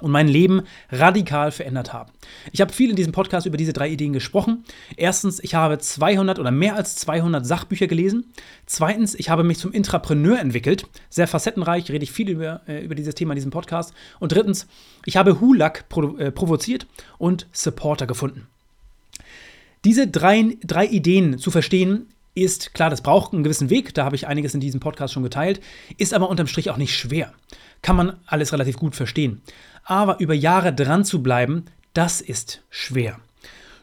und 0.00 0.10
mein 0.10 0.28
Leben 0.28 0.62
radikal 0.90 1.52
verändert 1.52 1.92
haben. 1.92 2.10
Ich 2.50 2.60
habe 2.60 2.72
viel 2.72 2.90
in 2.90 2.96
diesem 2.96 3.12
Podcast 3.12 3.46
über 3.46 3.56
diese 3.56 3.72
drei 3.72 3.88
Ideen 3.88 4.12
gesprochen. 4.12 4.64
Erstens, 4.96 5.38
ich 5.40 5.54
habe 5.54 5.78
200 5.78 6.38
oder 6.38 6.50
mehr 6.50 6.76
als 6.76 6.96
200 6.96 7.46
Sachbücher 7.46 7.86
gelesen. 7.86 8.32
Zweitens, 8.66 9.14
ich 9.14 9.28
habe 9.28 9.44
mich 9.44 9.58
zum 9.58 9.72
Intrapreneur 9.72 10.38
entwickelt. 10.38 10.86
Sehr 11.10 11.28
facettenreich, 11.28 11.90
rede 11.90 12.04
ich 12.04 12.12
viel 12.12 12.30
über, 12.30 12.62
äh, 12.66 12.84
über 12.84 12.94
dieses 12.94 13.14
Thema 13.14 13.32
in 13.32 13.36
diesem 13.36 13.50
Podcast. 13.50 13.92
Und 14.18 14.32
drittens, 14.32 14.66
ich 15.04 15.16
habe 15.16 15.40
Hulak 15.40 15.88
provo 15.88 16.16
äh, 16.16 16.32
provoziert 16.32 16.86
und 17.18 17.46
Supporter 17.52 18.06
gefunden. 18.06 18.46
Diese 19.84 20.06
drei, 20.06 20.56
drei 20.64 20.86
Ideen 20.86 21.38
zu 21.38 21.50
verstehen, 21.50 22.06
ist 22.34 22.72
klar, 22.72 22.88
das 22.88 23.02
braucht 23.02 23.32
einen 23.32 23.42
gewissen 23.42 23.68
Weg. 23.68 23.94
Da 23.94 24.04
habe 24.04 24.16
ich 24.16 24.26
einiges 24.26 24.54
in 24.54 24.60
diesem 24.60 24.80
Podcast 24.80 25.12
schon 25.12 25.22
geteilt. 25.22 25.60
Ist 25.98 26.14
aber 26.14 26.30
unterm 26.30 26.46
Strich 26.46 26.70
auch 26.70 26.76
nicht 26.76 26.96
schwer. 26.96 27.32
Kann 27.82 27.96
man 27.96 28.16
alles 28.26 28.52
relativ 28.52 28.76
gut 28.76 28.94
verstehen. 28.94 29.42
Aber 29.84 30.20
über 30.20 30.34
Jahre 30.34 30.72
dran 30.72 31.04
zu 31.04 31.22
bleiben, 31.22 31.64
das 31.92 32.20
ist 32.20 32.62
schwer. 32.70 33.18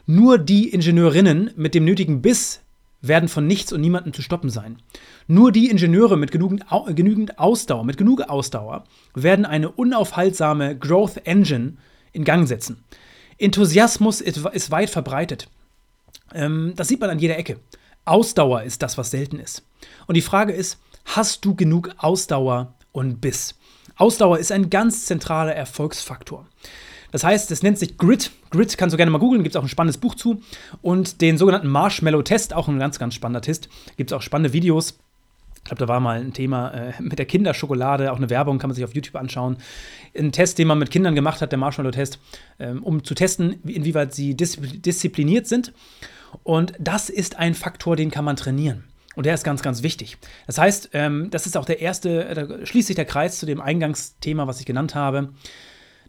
Nur 0.06 0.38
die 0.38 0.70
Ingenieurinnen 0.70 1.50
mit 1.56 1.74
dem 1.74 1.84
nötigen 1.84 2.22
Biss 2.22 2.60
werden 3.02 3.28
von 3.28 3.46
nichts 3.46 3.72
und 3.72 3.80
niemandem 3.80 4.12
zu 4.12 4.22
stoppen 4.22 4.50
sein. 4.50 4.78
Nur 5.26 5.52
die 5.52 5.70
Ingenieure 5.70 6.16
mit 6.16 6.32
genügend, 6.32 6.64
genügend 6.94 7.38
Ausdauer, 7.38 7.84
mit 7.84 7.96
genug 7.96 8.22
Ausdauer, 8.22 8.84
werden 9.14 9.46
eine 9.46 9.70
unaufhaltsame 9.70 10.76
Growth 10.76 11.18
Engine 11.24 11.74
in 12.12 12.24
Gang 12.24 12.46
setzen. 12.46 12.84
Enthusiasmus 13.38 14.20
ist 14.20 14.70
weit 14.70 14.90
verbreitet. 14.90 15.48
Ähm, 16.34 16.74
das 16.76 16.88
sieht 16.88 17.00
man 17.00 17.10
an 17.10 17.18
jeder 17.18 17.38
Ecke. 17.38 17.58
Ausdauer 18.04 18.62
ist 18.62 18.82
das, 18.82 18.98
was 18.98 19.10
selten 19.10 19.38
ist. 19.38 19.62
Und 20.06 20.16
die 20.16 20.22
Frage 20.22 20.52
ist, 20.52 20.78
hast 21.04 21.44
du 21.44 21.54
genug 21.54 21.90
Ausdauer 21.96 22.74
und 22.92 23.20
Biss? 23.20 23.54
Ausdauer 24.00 24.38
ist 24.38 24.50
ein 24.50 24.70
ganz 24.70 25.04
zentraler 25.04 25.54
Erfolgsfaktor. 25.54 26.46
Das 27.12 27.22
heißt, 27.22 27.50
es 27.50 27.62
nennt 27.62 27.78
sich 27.78 27.98
Grit. 27.98 28.30
Grit 28.50 28.78
kannst 28.78 28.94
du 28.94 28.96
gerne 28.96 29.10
mal 29.10 29.18
googeln, 29.18 29.42
gibt 29.42 29.54
es 29.54 29.58
auch 29.58 29.64
ein 29.64 29.68
spannendes 29.68 29.98
Buch 29.98 30.14
zu. 30.14 30.40
Und 30.80 31.20
den 31.20 31.36
sogenannten 31.36 31.68
Marshmallow-Test, 31.68 32.54
auch 32.54 32.68
ein 32.68 32.78
ganz, 32.78 32.98
ganz 32.98 33.14
spannender 33.14 33.42
Test. 33.42 33.68
Gibt 33.98 34.10
es 34.10 34.16
auch 34.16 34.22
spannende 34.22 34.54
Videos. 34.54 34.98
Ich 35.58 35.64
glaube, 35.64 35.80
da 35.80 35.88
war 35.88 36.00
mal 36.00 36.18
ein 36.18 36.32
Thema 36.32 36.70
äh, 36.70 36.92
mit 37.02 37.18
der 37.18 37.26
Kinderschokolade, 37.26 38.10
auch 38.10 38.16
eine 38.16 38.30
Werbung, 38.30 38.58
kann 38.58 38.70
man 38.70 38.74
sich 38.74 38.84
auf 38.84 38.94
YouTube 38.94 39.16
anschauen. 39.16 39.58
Ein 40.16 40.32
Test, 40.32 40.56
den 40.56 40.68
man 40.68 40.78
mit 40.78 40.90
Kindern 40.90 41.14
gemacht 41.14 41.42
hat, 41.42 41.52
der 41.52 41.58
Marshmallow-Test, 41.58 42.18
ähm, 42.58 42.82
um 42.82 43.04
zu 43.04 43.14
testen, 43.14 43.60
inwieweit 43.64 44.14
sie 44.14 44.34
dis 44.34 44.56
diszipliniert 44.60 45.46
sind. 45.46 45.74
Und 46.42 46.72
das 46.78 47.10
ist 47.10 47.36
ein 47.36 47.54
Faktor, 47.54 47.96
den 47.96 48.10
kann 48.10 48.24
man 48.24 48.36
trainieren. 48.36 48.84
Und 49.20 49.26
der 49.26 49.34
ist 49.34 49.44
ganz, 49.44 49.60
ganz 49.60 49.82
wichtig. 49.82 50.16
Das 50.46 50.56
heißt, 50.56 50.92
ähm, 50.94 51.28
das 51.30 51.44
ist 51.44 51.58
auch 51.58 51.66
der 51.66 51.80
erste, 51.80 52.34
da 52.34 52.64
schließt 52.64 52.86
sich 52.86 52.96
der 52.96 53.04
Kreis 53.04 53.38
zu 53.38 53.44
dem 53.44 53.60
Eingangsthema, 53.60 54.46
was 54.46 54.60
ich 54.60 54.64
genannt 54.64 54.94
habe. 54.94 55.34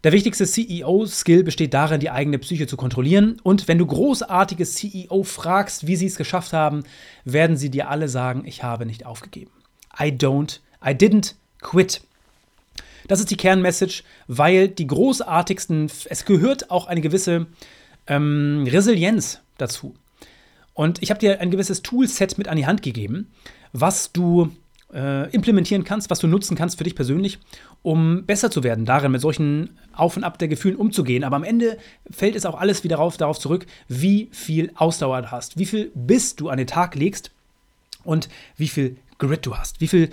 Der 0.02 0.12
wichtigste 0.12 0.46
CEO-Skill 0.46 1.44
besteht 1.44 1.74
darin, 1.74 2.00
die 2.00 2.08
eigene 2.08 2.38
Psyche 2.38 2.66
zu 2.66 2.78
kontrollieren. 2.78 3.38
Und 3.42 3.68
wenn 3.68 3.76
du 3.76 3.84
großartige 3.84 4.64
CEO 4.64 5.24
fragst, 5.24 5.86
wie 5.86 5.96
sie 5.96 6.06
es 6.06 6.16
geschafft 6.16 6.54
haben, 6.54 6.84
werden 7.26 7.58
sie 7.58 7.68
dir 7.68 7.90
alle 7.90 8.08
sagen, 8.08 8.44
ich 8.46 8.62
habe 8.62 8.86
nicht 8.86 9.04
aufgegeben. 9.04 9.50
I 10.00 10.04
don't, 10.04 10.60
I 10.82 10.92
didn't 10.92 11.34
quit. 11.60 12.00
Das 13.08 13.20
ist 13.20 13.30
die 13.30 13.36
Kernmessage, 13.36 14.04
weil 14.26 14.68
die 14.68 14.86
großartigsten, 14.86 15.90
es 16.08 16.24
gehört 16.24 16.70
auch 16.70 16.86
eine 16.86 17.02
gewisse 17.02 17.44
ähm, 18.06 18.66
Resilienz 18.66 19.42
dazu. 19.58 19.94
Und 20.74 21.02
ich 21.02 21.10
habe 21.10 21.20
dir 21.20 21.40
ein 21.40 21.50
gewisses 21.50 21.82
Toolset 21.82 22.38
mit 22.38 22.48
an 22.48 22.56
die 22.56 22.66
Hand 22.66 22.82
gegeben, 22.82 23.30
was 23.72 24.12
du 24.12 24.50
äh, 24.92 25.30
implementieren 25.30 25.84
kannst, 25.84 26.10
was 26.10 26.18
du 26.18 26.26
nutzen 26.26 26.56
kannst 26.56 26.78
für 26.78 26.84
dich 26.84 26.94
persönlich, 26.94 27.38
um 27.82 28.24
besser 28.24 28.50
zu 28.50 28.62
werden, 28.62 28.84
darin 28.84 29.12
mit 29.12 29.20
solchen 29.20 29.70
Auf 29.92 30.16
und 30.16 30.24
Ab 30.24 30.38
der 30.38 30.48
Gefühlen 30.48 30.76
umzugehen. 30.76 31.24
Aber 31.24 31.36
am 31.36 31.44
Ende 31.44 31.78
fällt 32.10 32.36
es 32.36 32.46
auch 32.46 32.58
alles 32.58 32.84
wieder 32.84 32.96
darauf, 32.96 33.16
darauf 33.16 33.38
zurück, 33.38 33.66
wie 33.88 34.28
viel 34.32 34.70
Ausdauer 34.74 35.22
du 35.22 35.30
hast, 35.30 35.58
wie 35.58 35.66
viel 35.66 35.90
Biss 35.94 36.36
du 36.36 36.48
an 36.48 36.58
den 36.58 36.66
Tag 36.66 36.94
legst 36.94 37.30
und 38.04 38.28
wie 38.56 38.68
viel 38.68 38.96
Grit 39.18 39.46
du 39.46 39.56
hast, 39.56 39.80
wie 39.80 39.88
viel 39.88 40.10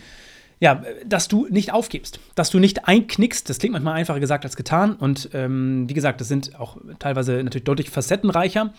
ja, 0.62 0.84
dass 1.06 1.30
du 1.30 1.48
nicht 1.50 1.72
aufgibst, 1.72 2.20
dass 2.36 2.50
du 2.50 2.60
nicht 2.60 2.86
einknickst. 2.86 3.50
Das 3.50 3.60
klingt 3.60 3.72
manchmal 3.72 3.94
einfacher 3.94 4.20
gesagt 4.20 4.44
als 4.44 4.58
getan. 4.58 4.96
Und 4.96 5.30
ähm, 5.34 5.88
wie 5.88 5.94
gesagt, 5.94 6.20
das 6.20 6.28
sind 6.28 6.60
auch 6.60 6.76
teilweise 7.00 7.42
natürlich 7.42 7.64
deutlich 7.64 7.90
facettenreicher. 7.90 8.74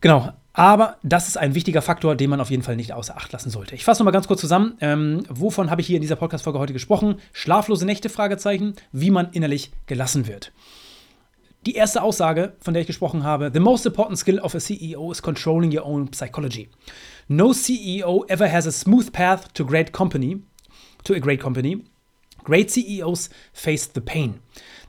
Genau, 0.00 0.32
aber 0.54 0.98
das 1.02 1.28
ist 1.28 1.38
ein 1.38 1.54
wichtiger 1.54 1.80
Faktor, 1.80 2.14
den 2.14 2.28
man 2.28 2.40
auf 2.40 2.50
jeden 2.50 2.62
Fall 2.62 2.76
nicht 2.76 2.92
außer 2.92 3.16
Acht 3.16 3.32
lassen 3.32 3.50
sollte. 3.50 3.74
Ich 3.74 3.84
fasse 3.84 4.00
nochmal 4.00 4.12
ganz 4.12 4.28
kurz 4.28 4.40
zusammen. 4.40 4.76
Ähm, 4.80 5.24
wovon 5.28 5.70
habe 5.70 5.80
ich 5.80 5.86
hier 5.86 5.96
in 5.96 6.02
dieser 6.02 6.16
Podcast-Folge 6.16 6.58
heute 6.58 6.72
gesprochen? 6.74 7.16
Schlaflose 7.32 7.86
Nächte, 7.86 8.10
Fragezeichen, 8.10 8.74
wie 8.92 9.10
man 9.10 9.30
innerlich 9.32 9.72
gelassen 9.86 10.26
wird. 10.26 10.52
Die 11.64 11.74
erste 11.74 12.02
Aussage, 12.02 12.54
von 12.60 12.74
der 12.74 12.80
ich 12.80 12.88
gesprochen 12.88 13.22
habe, 13.22 13.50
the 13.54 13.60
most 13.60 13.86
important 13.86 14.18
skill 14.18 14.40
of 14.40 14.54
a 14.54 14.58
CEO 14.58 15.12
is 15.12 15.22
controlling 15.22 15.74
your 15.74 15.86
own 15.86 16.10
psychology. 16.10 16.68
No 17.28 17.52
CEO 17.52 18.24
ever 18.28 18.50
has 18.50 18.66
a 18.66 18.72
smooth 18.72 19.12
path 19.12 19.54
to 19.54 19.64
great 19.64 19.92
company, 19.92 20.42
to 21.04 21.14
a 21.14 21.20
great 21.20 21.40
company. 21.40 21.84
Great 22.44 22.70
CEOs 22.72 23.30
face 23.52 23.86
the 23.86 24.00
pain. 24.00 24.40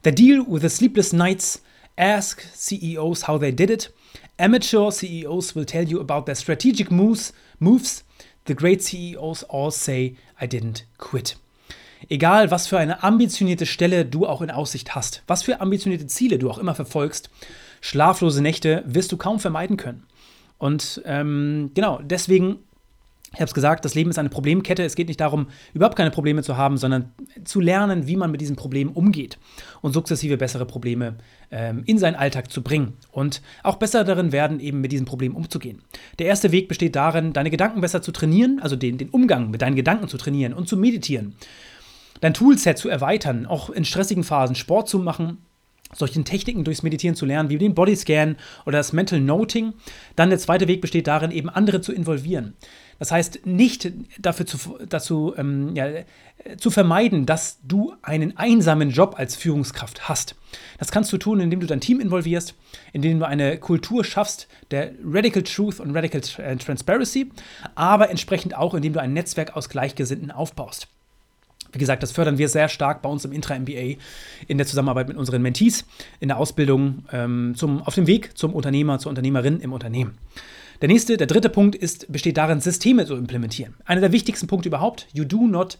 They 0.01 0.11
deal 0.11 0.43
with 0.43 0.63
the 0.63 0.69
sleepless 0.69 1.13
nights, 1.13 1.61
ask 1.95 2.41
CEOs 2.55 3.27
how 3.27 3.37
they 3.37 3.51
did 3.51 3.69
it, 3.69 3.89
Amateur 4.37 4.91
CEOs 4.91 5.55
will 5.55 5.65
tell 5.65 5.87
you 5.87 5.99
about 5.99 6.25
their 6.25 6.35
strategic 6.35 6.91
moves. 6.91 7.33
moves. 7.59 8.03
The 8.45 8.55
great 8.55 8.83
CEOs 8.83 9.43
all 9.43 9.71
say, 9.71 10.15
I 10.41 10.47
didn't 10.47 10.85
quit. 10.97 11.37
Egal, 12.09 12.51
was 12.51 12.67
für 12.67 12.77
eine 12.77 13.03
ambitionierte 13.03 13.65
Stelle 13.65 14.05
du 14.05 14.27
auch 14.27 14.41
in 14.41 14.51
Aussicht 14.51 14.95
hast, 14.95 15.23
was 15.27 15.43
für 15.43 15.61
ambitionierte 15.61 16.07
Ziele 16.07 16.37
du 16.37 16.49
auch 16.49 16.57
immer 16.57 16.75
verfolgst, 16.75 17.29
schlaflose 17.79 18.41
Nächte 18.41 18.83
wirst 18.85 19.11
du 19.11 19.17
kaum 19.17 19.39
vermeiden 19.39 19.77
können. 19.77 20.03
Und 20.57 21.01
ähm, 21.05 21.71
genau, 21.73 21.99
deswegen 22.03 22.59
ich 23.33 23.39
habe 23.39 23.45
es 23.45 23.53
gesagt, 23.55 23.83
das 23.83 23.95
Leben 23.95 24.11
ist 24.11 24.19
eine 24.19 24.29
Problemkette. 24.29 24.83
Es 24.83 24.95
geht 24.95 25.07
nicht 25.07 25.19
darum, 25.19 25.47
überhaupt 25.73 25.95
keine 25.95 26.11
Probleme 26.11 26.43
zu 26.43 26.55
haben, 26.55 26.77
sondern 26.77 27.11
zu 27.43 27.59
lernen, 27.59 28.05
wie 28.05 28.15
man 28.15 28.29
mit 28.29 28.41
diesen 28.41 28.55
Problemen 28.55 28.91
umgeht 28.91 29.39
und 29.81 29.91
sukzessive 29.91 30.37
bessere 30.37 30.67
Probleme 30.67 31.15
ähm, 31.49 31.81
in 31.87 31.97
seinen 31.97 32.13
Alltag 32.13 32.51
zu 32.51 32.61
bringen 32.61 32.93
und 33.11 33.41
auch 33.63 33.77
besser 33.77 34.03
darin 34.03 34.31
werden, 34.31 34.59
eben 34.59 34.81
mit 34.81 34.91
diesen 34.91 35.07
Problemen 35.07 35.35
umzugehen. 35.35 35.81
Der 36.19 36.27
erste 36.27 36.51
Weg 36.51 36.67
besteht 36.67 36.95
darin, 36.95 37.33
deine 37.33 37.49
Gedanken 37.49 37.81
besser 37.81 38.03
zu 38.03 38.11
trainieren, 38.11 38.59
also 38.61 38.75
den, 38.75 38.99
den 38.99 39.09
Umgang 39.09 39.49
mit 39.49 39.63
deinen 39.63 39.75
Gedanken 39.75 40.07
zu 40.07 40.17
trainieren 40.17 40.53
und 40.53 40.69
zu 40.69 40.77
meditieren. 40.77 41.35
Dein 42.21 42.35
Toolset 42.35 42.77
zu 42.77 42.87
erweitern, 42.87 43.47
auch 43.47 43.71
in 43.71 43.83
stressigen 43.83 44.23
Phasen 44.23 44.55
Sport 44.55 44.87
zu 44.87 44.99
machen, 44.99 45.39
solchen 45.95 46.23
Techniken 46.23 46.63
durchs 46.63 46.83
Meditieren 46.83 47.15
zu 47.15 47.25
lernen, 47.25 47.49
wie 47.49 47.57
den 47.57 47.73
Bodyscan 47.73 48.37
oder 48.65 48.77
das 48.77 48.93
Mental 48.93 49.19
Noting. 49.19 49.73
Dann 50.15 50.29
der 50.29 50.39
zweite 50.39 50.67
Weg 50.67 50.81
besteht 50.81 51.07
darin, 51.07 51.31
eben 51.31 51.49
andere 51.49 51.81
zu 51.81 51.91
involvieren. 51.91 52.53
Das 52.99 53.11
heißt, 53.11 53.45
nicht 53.45 53.91
dafür 54.19 54.45
zu, 54.45 54.77
dazu 54.87 55.33
ähm, 55.37 55.75
ja, 55.75 55.87
zu 56.57 56.71
vermeiden, 56.71 57.25
dass 57.25 57.59
du 57.63 57.93
einen 58.01 58.37
einsamen 58.37 58.89
Job 58.89 59.15
als 59.17 59.35
Führungskraft 59.35 60.09
hast. 60.09 60.35
Das 60.77 60.91
kannst 60.91 61.11
du 61.13 61.17
tun, 61.17 61.39
indem 61.39 61.59
du 61.59 61.67
dein 61.67 61.79
Team 61.81 61.99
involvierst, 61.99 62.55
indem 62.91 63.19
du 63.19 63.27
eine 63.27 63.57
Kultur 63.57 64.03
schaffst 64.03 64.47
der 64.71 64.91
Radical 65.05 65.43
Truth 65.43 65.79
und 65.79 65.95
Radical 65.95 66.21
äh, 66.37 66.55
Transparency, 66.57 67.31
aber 67.75 68.09
entsprechend 68.09 68.55
auch, 68.55 68.73
indem 68.73 68.93
du 68.93 69.01
ein 69.01 69.13
Netzwerk 69.13 69.55
aus 69.55 69.69
Gleichgesinnten 69.69 70.31
aufbaust. 70.31 70.87
Wie 71.71 71.79
gesagt, 71.79 72.03
das 72.03 72.11
fördern 72.11 72.37
wir 72.37 72.49
sehr 72.49 72.69
stark 72.69 73.01
bei 73.01 73.09
uns 73.09 73.25
im 73.25 73.31
Intra-MBA 73.31 73.99
in 74.47 74.57
der 74.57 74.67
Zusammenarbeit 74.67 75.07
mit 75.07 75.17
unseren 75.17 75.41
Mentees 75.41 75.85
in 76.19 76.27
der 76.27 76.37
Ausbildung 76.37 77.05
ähm, 77.11 77.53
zum, 77.55 77.81
auf 77.81 77.95
dem 77.95 78.05
Weg 78.05 78.37
zum 78.37 78.53
Unternehmer, 78.53 78.99
zur 78.99 79.09
Unternehmerin 79.09 79.59
im 79.59 79.73
Unternehmen. 79.73 80.17
Der 80.83 80.89
nächste, 80.89 81.15
der 81.15 81.27
dritte 81.27 81.47
Punkt 81.47 81.77
ist, 81.77 82.11
besteht 82.11 82.35
darin, 82.35 82.59
Systeme 82.59 83.05
zu 83.05 83.15
implementieren. 83.15 83.73
Einer 83.85 84.01
der 84.01 84.11
wichtigsten 84.11 84.47
Punkte 84.47 84.67
überhaupt, 84.67 85.07
you 85.13 85.23
do 85.23 85.47
not 85.47 85.77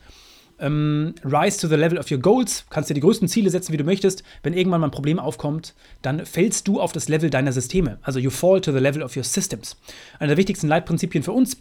ähm, 0.59 1.13
rise 1.25 1.59
to 1.59 1.67
the 1.67 1.75
level 1.75 1.97
of 1.97 2.09
your 2.09 2.19
goals, 2.19 2.65
kannst 2.69 2.89
dir 2.89 2.93
die 2.93 3.01
größten 3.01 3.27
Ziele 3.27 3.49
setzen, 3.49 3.73
wie 3.73 3.77
du 3.77 3.83
möchtest. 3.83 4.23
Wenn 4.43 4.53
irgendwann 4.53 4.79
mal 4.79 4.87
ein 4.87 4.91
Problem 4.91 5.19
aufkommt, 5.19 5.73
dann 6.03 6.25
fällst 6.25 6.69
du 6.69 6.79
auf 6.79 6.93
das 6.93 7.09
Level 7.09 7.29
deiner 7.29 7.51
Systeme. 7.51 7.97
Also 8.01 8.17
you 8.17 8.29
fall 8.29 8.61
to 8.61 8.71
the 8.71 8.79
level 8.79 9.03
of 9.03 9.17
your 9.17 9.25
systems. 9.25 9.75
Einer 10.19 10.29
der 10.29 10.37
wichtigsten 10.37 10.69
Leitprinzipien 10.69 11.21
für 11.21 11.33
uns. 11.33 11.57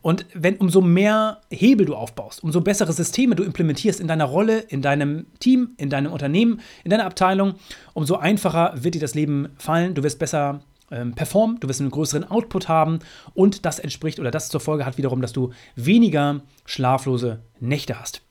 Und 0.00 0.24
wenn 0.32 0.54
umso 0.58 0.82
mehr 0.82 1.40
Hebel 1.50 1.84
du 1.84 1.96
aufbaust, 1.96 2.44
umso 2.44 2.60
bessere 2.60 2.92
Systeme 2.92 3.34
du 3.34 3.42
implementierst 3.42 3.98
in 3.98 4.06
deiner 4.06 4.26
Rolle, 4.26 4.60
in 4.60 4.82
deinem 4.82 5.26
Team, 5.40 5.70
in 5.78 5.90
deinem 5.90 6.12
Unternehmen, 6.12 6.60
in 6.84 6.92
deiner 6.92 7.06
Abteilung, 7.06 7.54
umso 7.92 8.14
einfacher 8.14 8.74
wird 8.76 8.94
dir 8.94 9.00
das 9.00 9.16
Leben 9.16 9.48
fallen. 9.58 9.96
Du 9.96 10.04
wirst 10.04 10.20
besser 10.20 10.60
ähm, 10.90 11.14
performen, 11.14 11.58
du 11.60 11.68
wirst 11.68 11.80
einen 11.80 11.90
größeren 11.90 12.30
Output 12.30 12.68
haben 12.68 13.00
und 13.34 13.64
das 13.64 13.78
entspricht 13.78 14.18
oder 14.18 14.30
das 14.30 14.48
zur 14.48 14.60
Folge 14.60 14.86
hat 14.86 14.98
wiederum, 14.98 15.20
dass 15.20 15.32
du 15.32 15.52
weniger 15.76 16.40
schlaflose 16.64 17.40
Nächte 17.60 17.98
hast. 17.98 18.22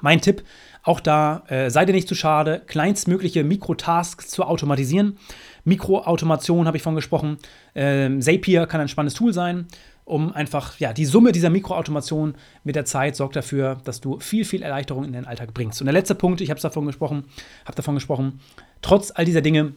Mein 0.00 0.20
Tipp, 0.20 0.42
auch 0.82 1.00
da 1.00 1.44
äh, 1.48 1.70
sei 1.70 1.84
dir 1.84 1.92
nicht 1.92 2.08
zu 2.08 2.14
schade, 2.14 2.62
kleinstmögliche 2.66 3.44
Mikrotasks 3.44 4.28
zu 4.28 4.44
automatisieren. 4.44 5.18
Mikroautomation 5.64 6.66
habe 6.66 6.76
ich 6.76 6.82
von 6.82 6.94
gesprochen. 6.94 7.38
Ähm, 7.74 8.20
Zapier 8.20 8.66
kann 8.66 8.80
ein 8.80 8.88
spannendes 8.88 9.14
Tool 9.14 9.32
sein, 9.32 9.66
um 10.04 10.32
einfach, 10.32 10.78
ja, 10.80 10.92
die 10.92 11.04
Summe 11.04 11.30
dieser 11.30 11.50
Mikroautomation 11.50 12.34
mit 12.64 12.74
der 12.74 12.84
Zeit 12.84 13.16
sorgt 13.16 13.36
dafür, 13.36 13.80
dass 13.84 14.00
du 14.00 14.18
viel, 14.18 14.44
viel 14.44 14.62
Erleichterung 14.62 15.04
in 15.04 15.12
den 15.12 15.26
Alltag 15.26 15.54
bringst. 15.54 15.80
Und 15.80 15.86
der 15.86 15.92
letzte 15.92 16.14
Punkt, 16.14 16.40
ich 16.40 16.50
habe 16.50 16.60
davon 16.60 16.86
gesprochen, 16.86 17.24
habe 17.64 17.76
davon 17.76 17.94
gesprochen, 17.94 18.40
trotz 18.80 19.12
all 19.14 19.24
dieser 19.24 19.42
Dinge 19.42 19.74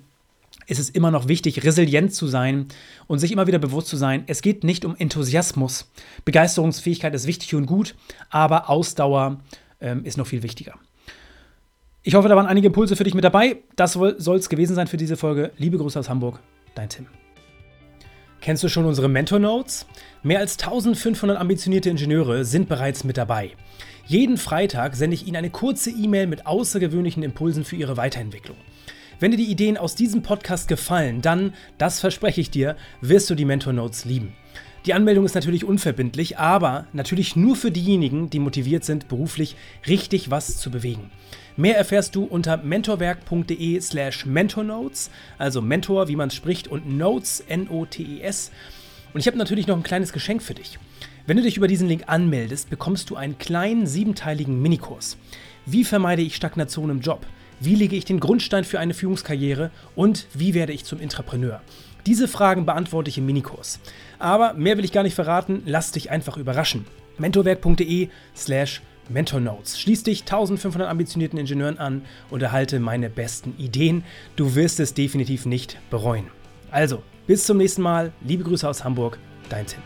ist 0.67 0.79
es 0.79 0.89
immer 0.89 1.11
noch 1.11 1.27
wichtig, 1.27 1.63
resilient 1.63 2.13
zu 2.13 2.27
sein 2.27 2.67
und 3.07 3.19
sich 3.19 3.31
immer 3.31 3.47
wieder 3.47 3.59
bewusst 3.59 3.87
zu 3.87 3.97
sein, 3.97 4.23
es 4.27 4.41
geht 4.41 4.63
nicht 4.63 4.85
um 4.85 4.95
Enthusiasmus. 4.95 5.91
Begeisterungsfähigkeit 6.25 7.13
ist 7.13 7.27
wichtig 7.27 7.55
und 7.55 7.65
gut, 7.65 7.95
aber 8.29 8.69
Ausdauer 8.69 9.41
ähm, 9.79 10.05
ist 10.05 10.17
noch 10.17 10.27
viel 10.27 10.43
wichtiger. 10.43 10.75
Ich 12.03 12.13
hoffe, 12.13 12.29
da 12.29 12.35
waren 12.35 12.45
einige 12.45 12.67
Impulse 12.67 12.95
für 12.95 13.03
dich 13.03 13.15
mit 13.15 13.23
dabei. 13.23 13.57
Das 13.75 13.93
soll 13.93 14.37
es 14.37 14.49
gewesen 14.49 14.75
sein 14.75 14.87
für 14.87 14.97
diese 14.97 15.17
Folge. 15.17 15.51
Liebe 15.57 15.77
Grüße 15.77 15.99
aus 15.99 16.07
Hamburg, 16.07 16.39
dein 16.75 16.89
Tim. 16.89 17.07
Kennst 18.41 18.63
du 18.63 18.69
schon 18.69 18.85
unsere 18.85 19.09
Mentor 19.09 19.39
Notes? 19.39 19.87
Mehr 20.21 20.37
als 20.37 20.59
1500 20.59 21.35
ambitionierte 21.35 21.89
Ingenieure 21.89 22.45
sind 22.45 22.69
bereits 22.69 23.03
mit 23.03 23.17
dabei. 23.17 23.53
Jeden 24.05 24.37
Freitag 24.37 24.95
sende 24.95 25.15
ich 25.15 25.25
Ihnen 25.25 25.37
eine 25.37 25.49
kurze 25.49 25.89
E-Mail 25.89 26.27
mit 26.27 26.45
außergewöhnlichen 26.45 27.23
Impulsen 27.23 27.65
für 27.65 27.75
Ihre 27.75 27.97
Weiterentwicklung. 27.97 28.57
Wenn 29.19 29.31
dir 29.31 29.37
die 29.37 29.51
Ideen 29.51 29.77
aus 29.77 29.95
diesem 29.95 30.23
Podcast 30.23 30.67
gefallen, 30.67 31.21
dann, 31.21 31.53
das 31.77 32.01
verspreche 32.01 32.41
ich 32.41 32.51
dir, 32.51 32.75
wirst 32.99 33.29
du 33.29 33.35
die 33.35 33.45
Mentor 33.45 33.71
Notes 33.71 34.03
lieben. 34.03 34.33
Die 34.85 34.93
Anmeldung 34.93 35.23
ist 35.23 35.35
natürlich 35.35 35.63
unverbindlich, 35.63 36.37
aber 36.37 36.85
natürlich 36.91 37.37
nur 37.37 37.55
für 37.55 37.71
diejenigen, 37.71 38.29
die 38.29 38.39
motiviert 38.39 38.83
sind, 38.83 39.07
beruflich 39.07 39.55
richtig 39.87 40.31
was 40.31 40.57
zu 40.57 40.69
bewegen. 40.69 41.11
Mehr 41.55 41.77
erfährst 41.77 42.15
du 42.15 42.25
unter 42.25 42.57
mentorwerk.de 42.57 43.79
slash 43.79 44.25
mentornotes, 44.25 45.09
also 45.37 45.61
Mentor, 45.61 46.09
wie 46.09 46.17
man 46.17 46.27
es 46.27 46.35
spricht, 46.35 46.67
und 46.67 46.97
Notes, 46.97 47.39
N-O-T-E-S. 47.47 48.51
Und 49.13 49.21
ich 49.21 49.27
habe 49.27 49.37
natürlich 49.37 49.65
noch 49.65 49.77
ein 49.77 49.83
kleines 49.83 50.11
Geschenk 50.11 50.43
für 50.43 50.55
dich. 50.55 50.77
Wenn 51.25 51.37
du 51.37 51.43
dich 51.43 51.55
über 51.55 51.69
diesen 51.69 51.87
Link 51.87 52.03
anmeldest, 52.07 52.69
bekommst 52.69 53.09
du 53.09 53.15
einen 53.15 53.37
kleinen 53.37 53.87
siebenteiligen 53.87 54.61
Minikurs. 54.61 55.17
Wie 55.65 55.85
vermeide 55.85 56.21
ich 56.21 56.35
Stagnation 56.35 56.89
im 56.89 56.99
Job? 56.99 57.25
Wie 57.59 57.75
lege 57.75 57.95
ich 57.95 58.05
den 58.05 58.19
Grundstein 58.19 58.63
für 58.63 58.79
eine 58.79 58.93
Führungskarriere 58.93 59.71
und 59.95 60.27
wie 60.33 60.53
werde 60.53 60.73
ich 60.73 60.83
zum 60.85 60.99
Intrapreneur? 60.99 61.61
Diese 62.05 62.27
Fragen 62.27 62.65
beantworte 62.65 63.09
ich 63.09 63.17
im 63.17 63.25
Minikurs. 63.25 63.79
Aber 64.19 64.53
mehr 64.53 64.77
will 64.77 64.85
ich 64.85 64.91
gar 64.91 65.03
nicht 65.03 65.15
verraten, 65.15 65.63
lass 65.65 65.91
dich 65.91 66.11
einfach 66.11 66.37
überraschen. 66.37 66.85
mentorwerk.de 67.17 68.09
slash 68.35 68.81
mentornotes. 69.09 69.79
Schließ 69.79 70.03
dich 70.03 70.21
1500 70.21 70.89
ambitionierten 70.89 71.39
Ingenieuren 71.39 71.77
an 71.77 72.03
und 72.29 72.41
erhalte 72.41 72.79
meine 72.79 73.09
besten 73.09 73.55
Ideen. 73.57 74.03
Du 74.35 74.55
wirst 74.55 74.79
es 74.79 74.93
definitiv 74.93 75.45
nicht 75.45 75.77
bereuen. 75.89 76.27
Also, 76.71 77.01
bis 77.25 77.45
zum 77.45 77.57
nächsten 77.57 77.81
Mal. 77.81 78.11
Liebe 78.21 78.43
Grüße 78.43 78.67
aus 78.67 78.83
Hamburg, 78.83 79.17
dein 79.49 79.65
Tim. 79.65 79.81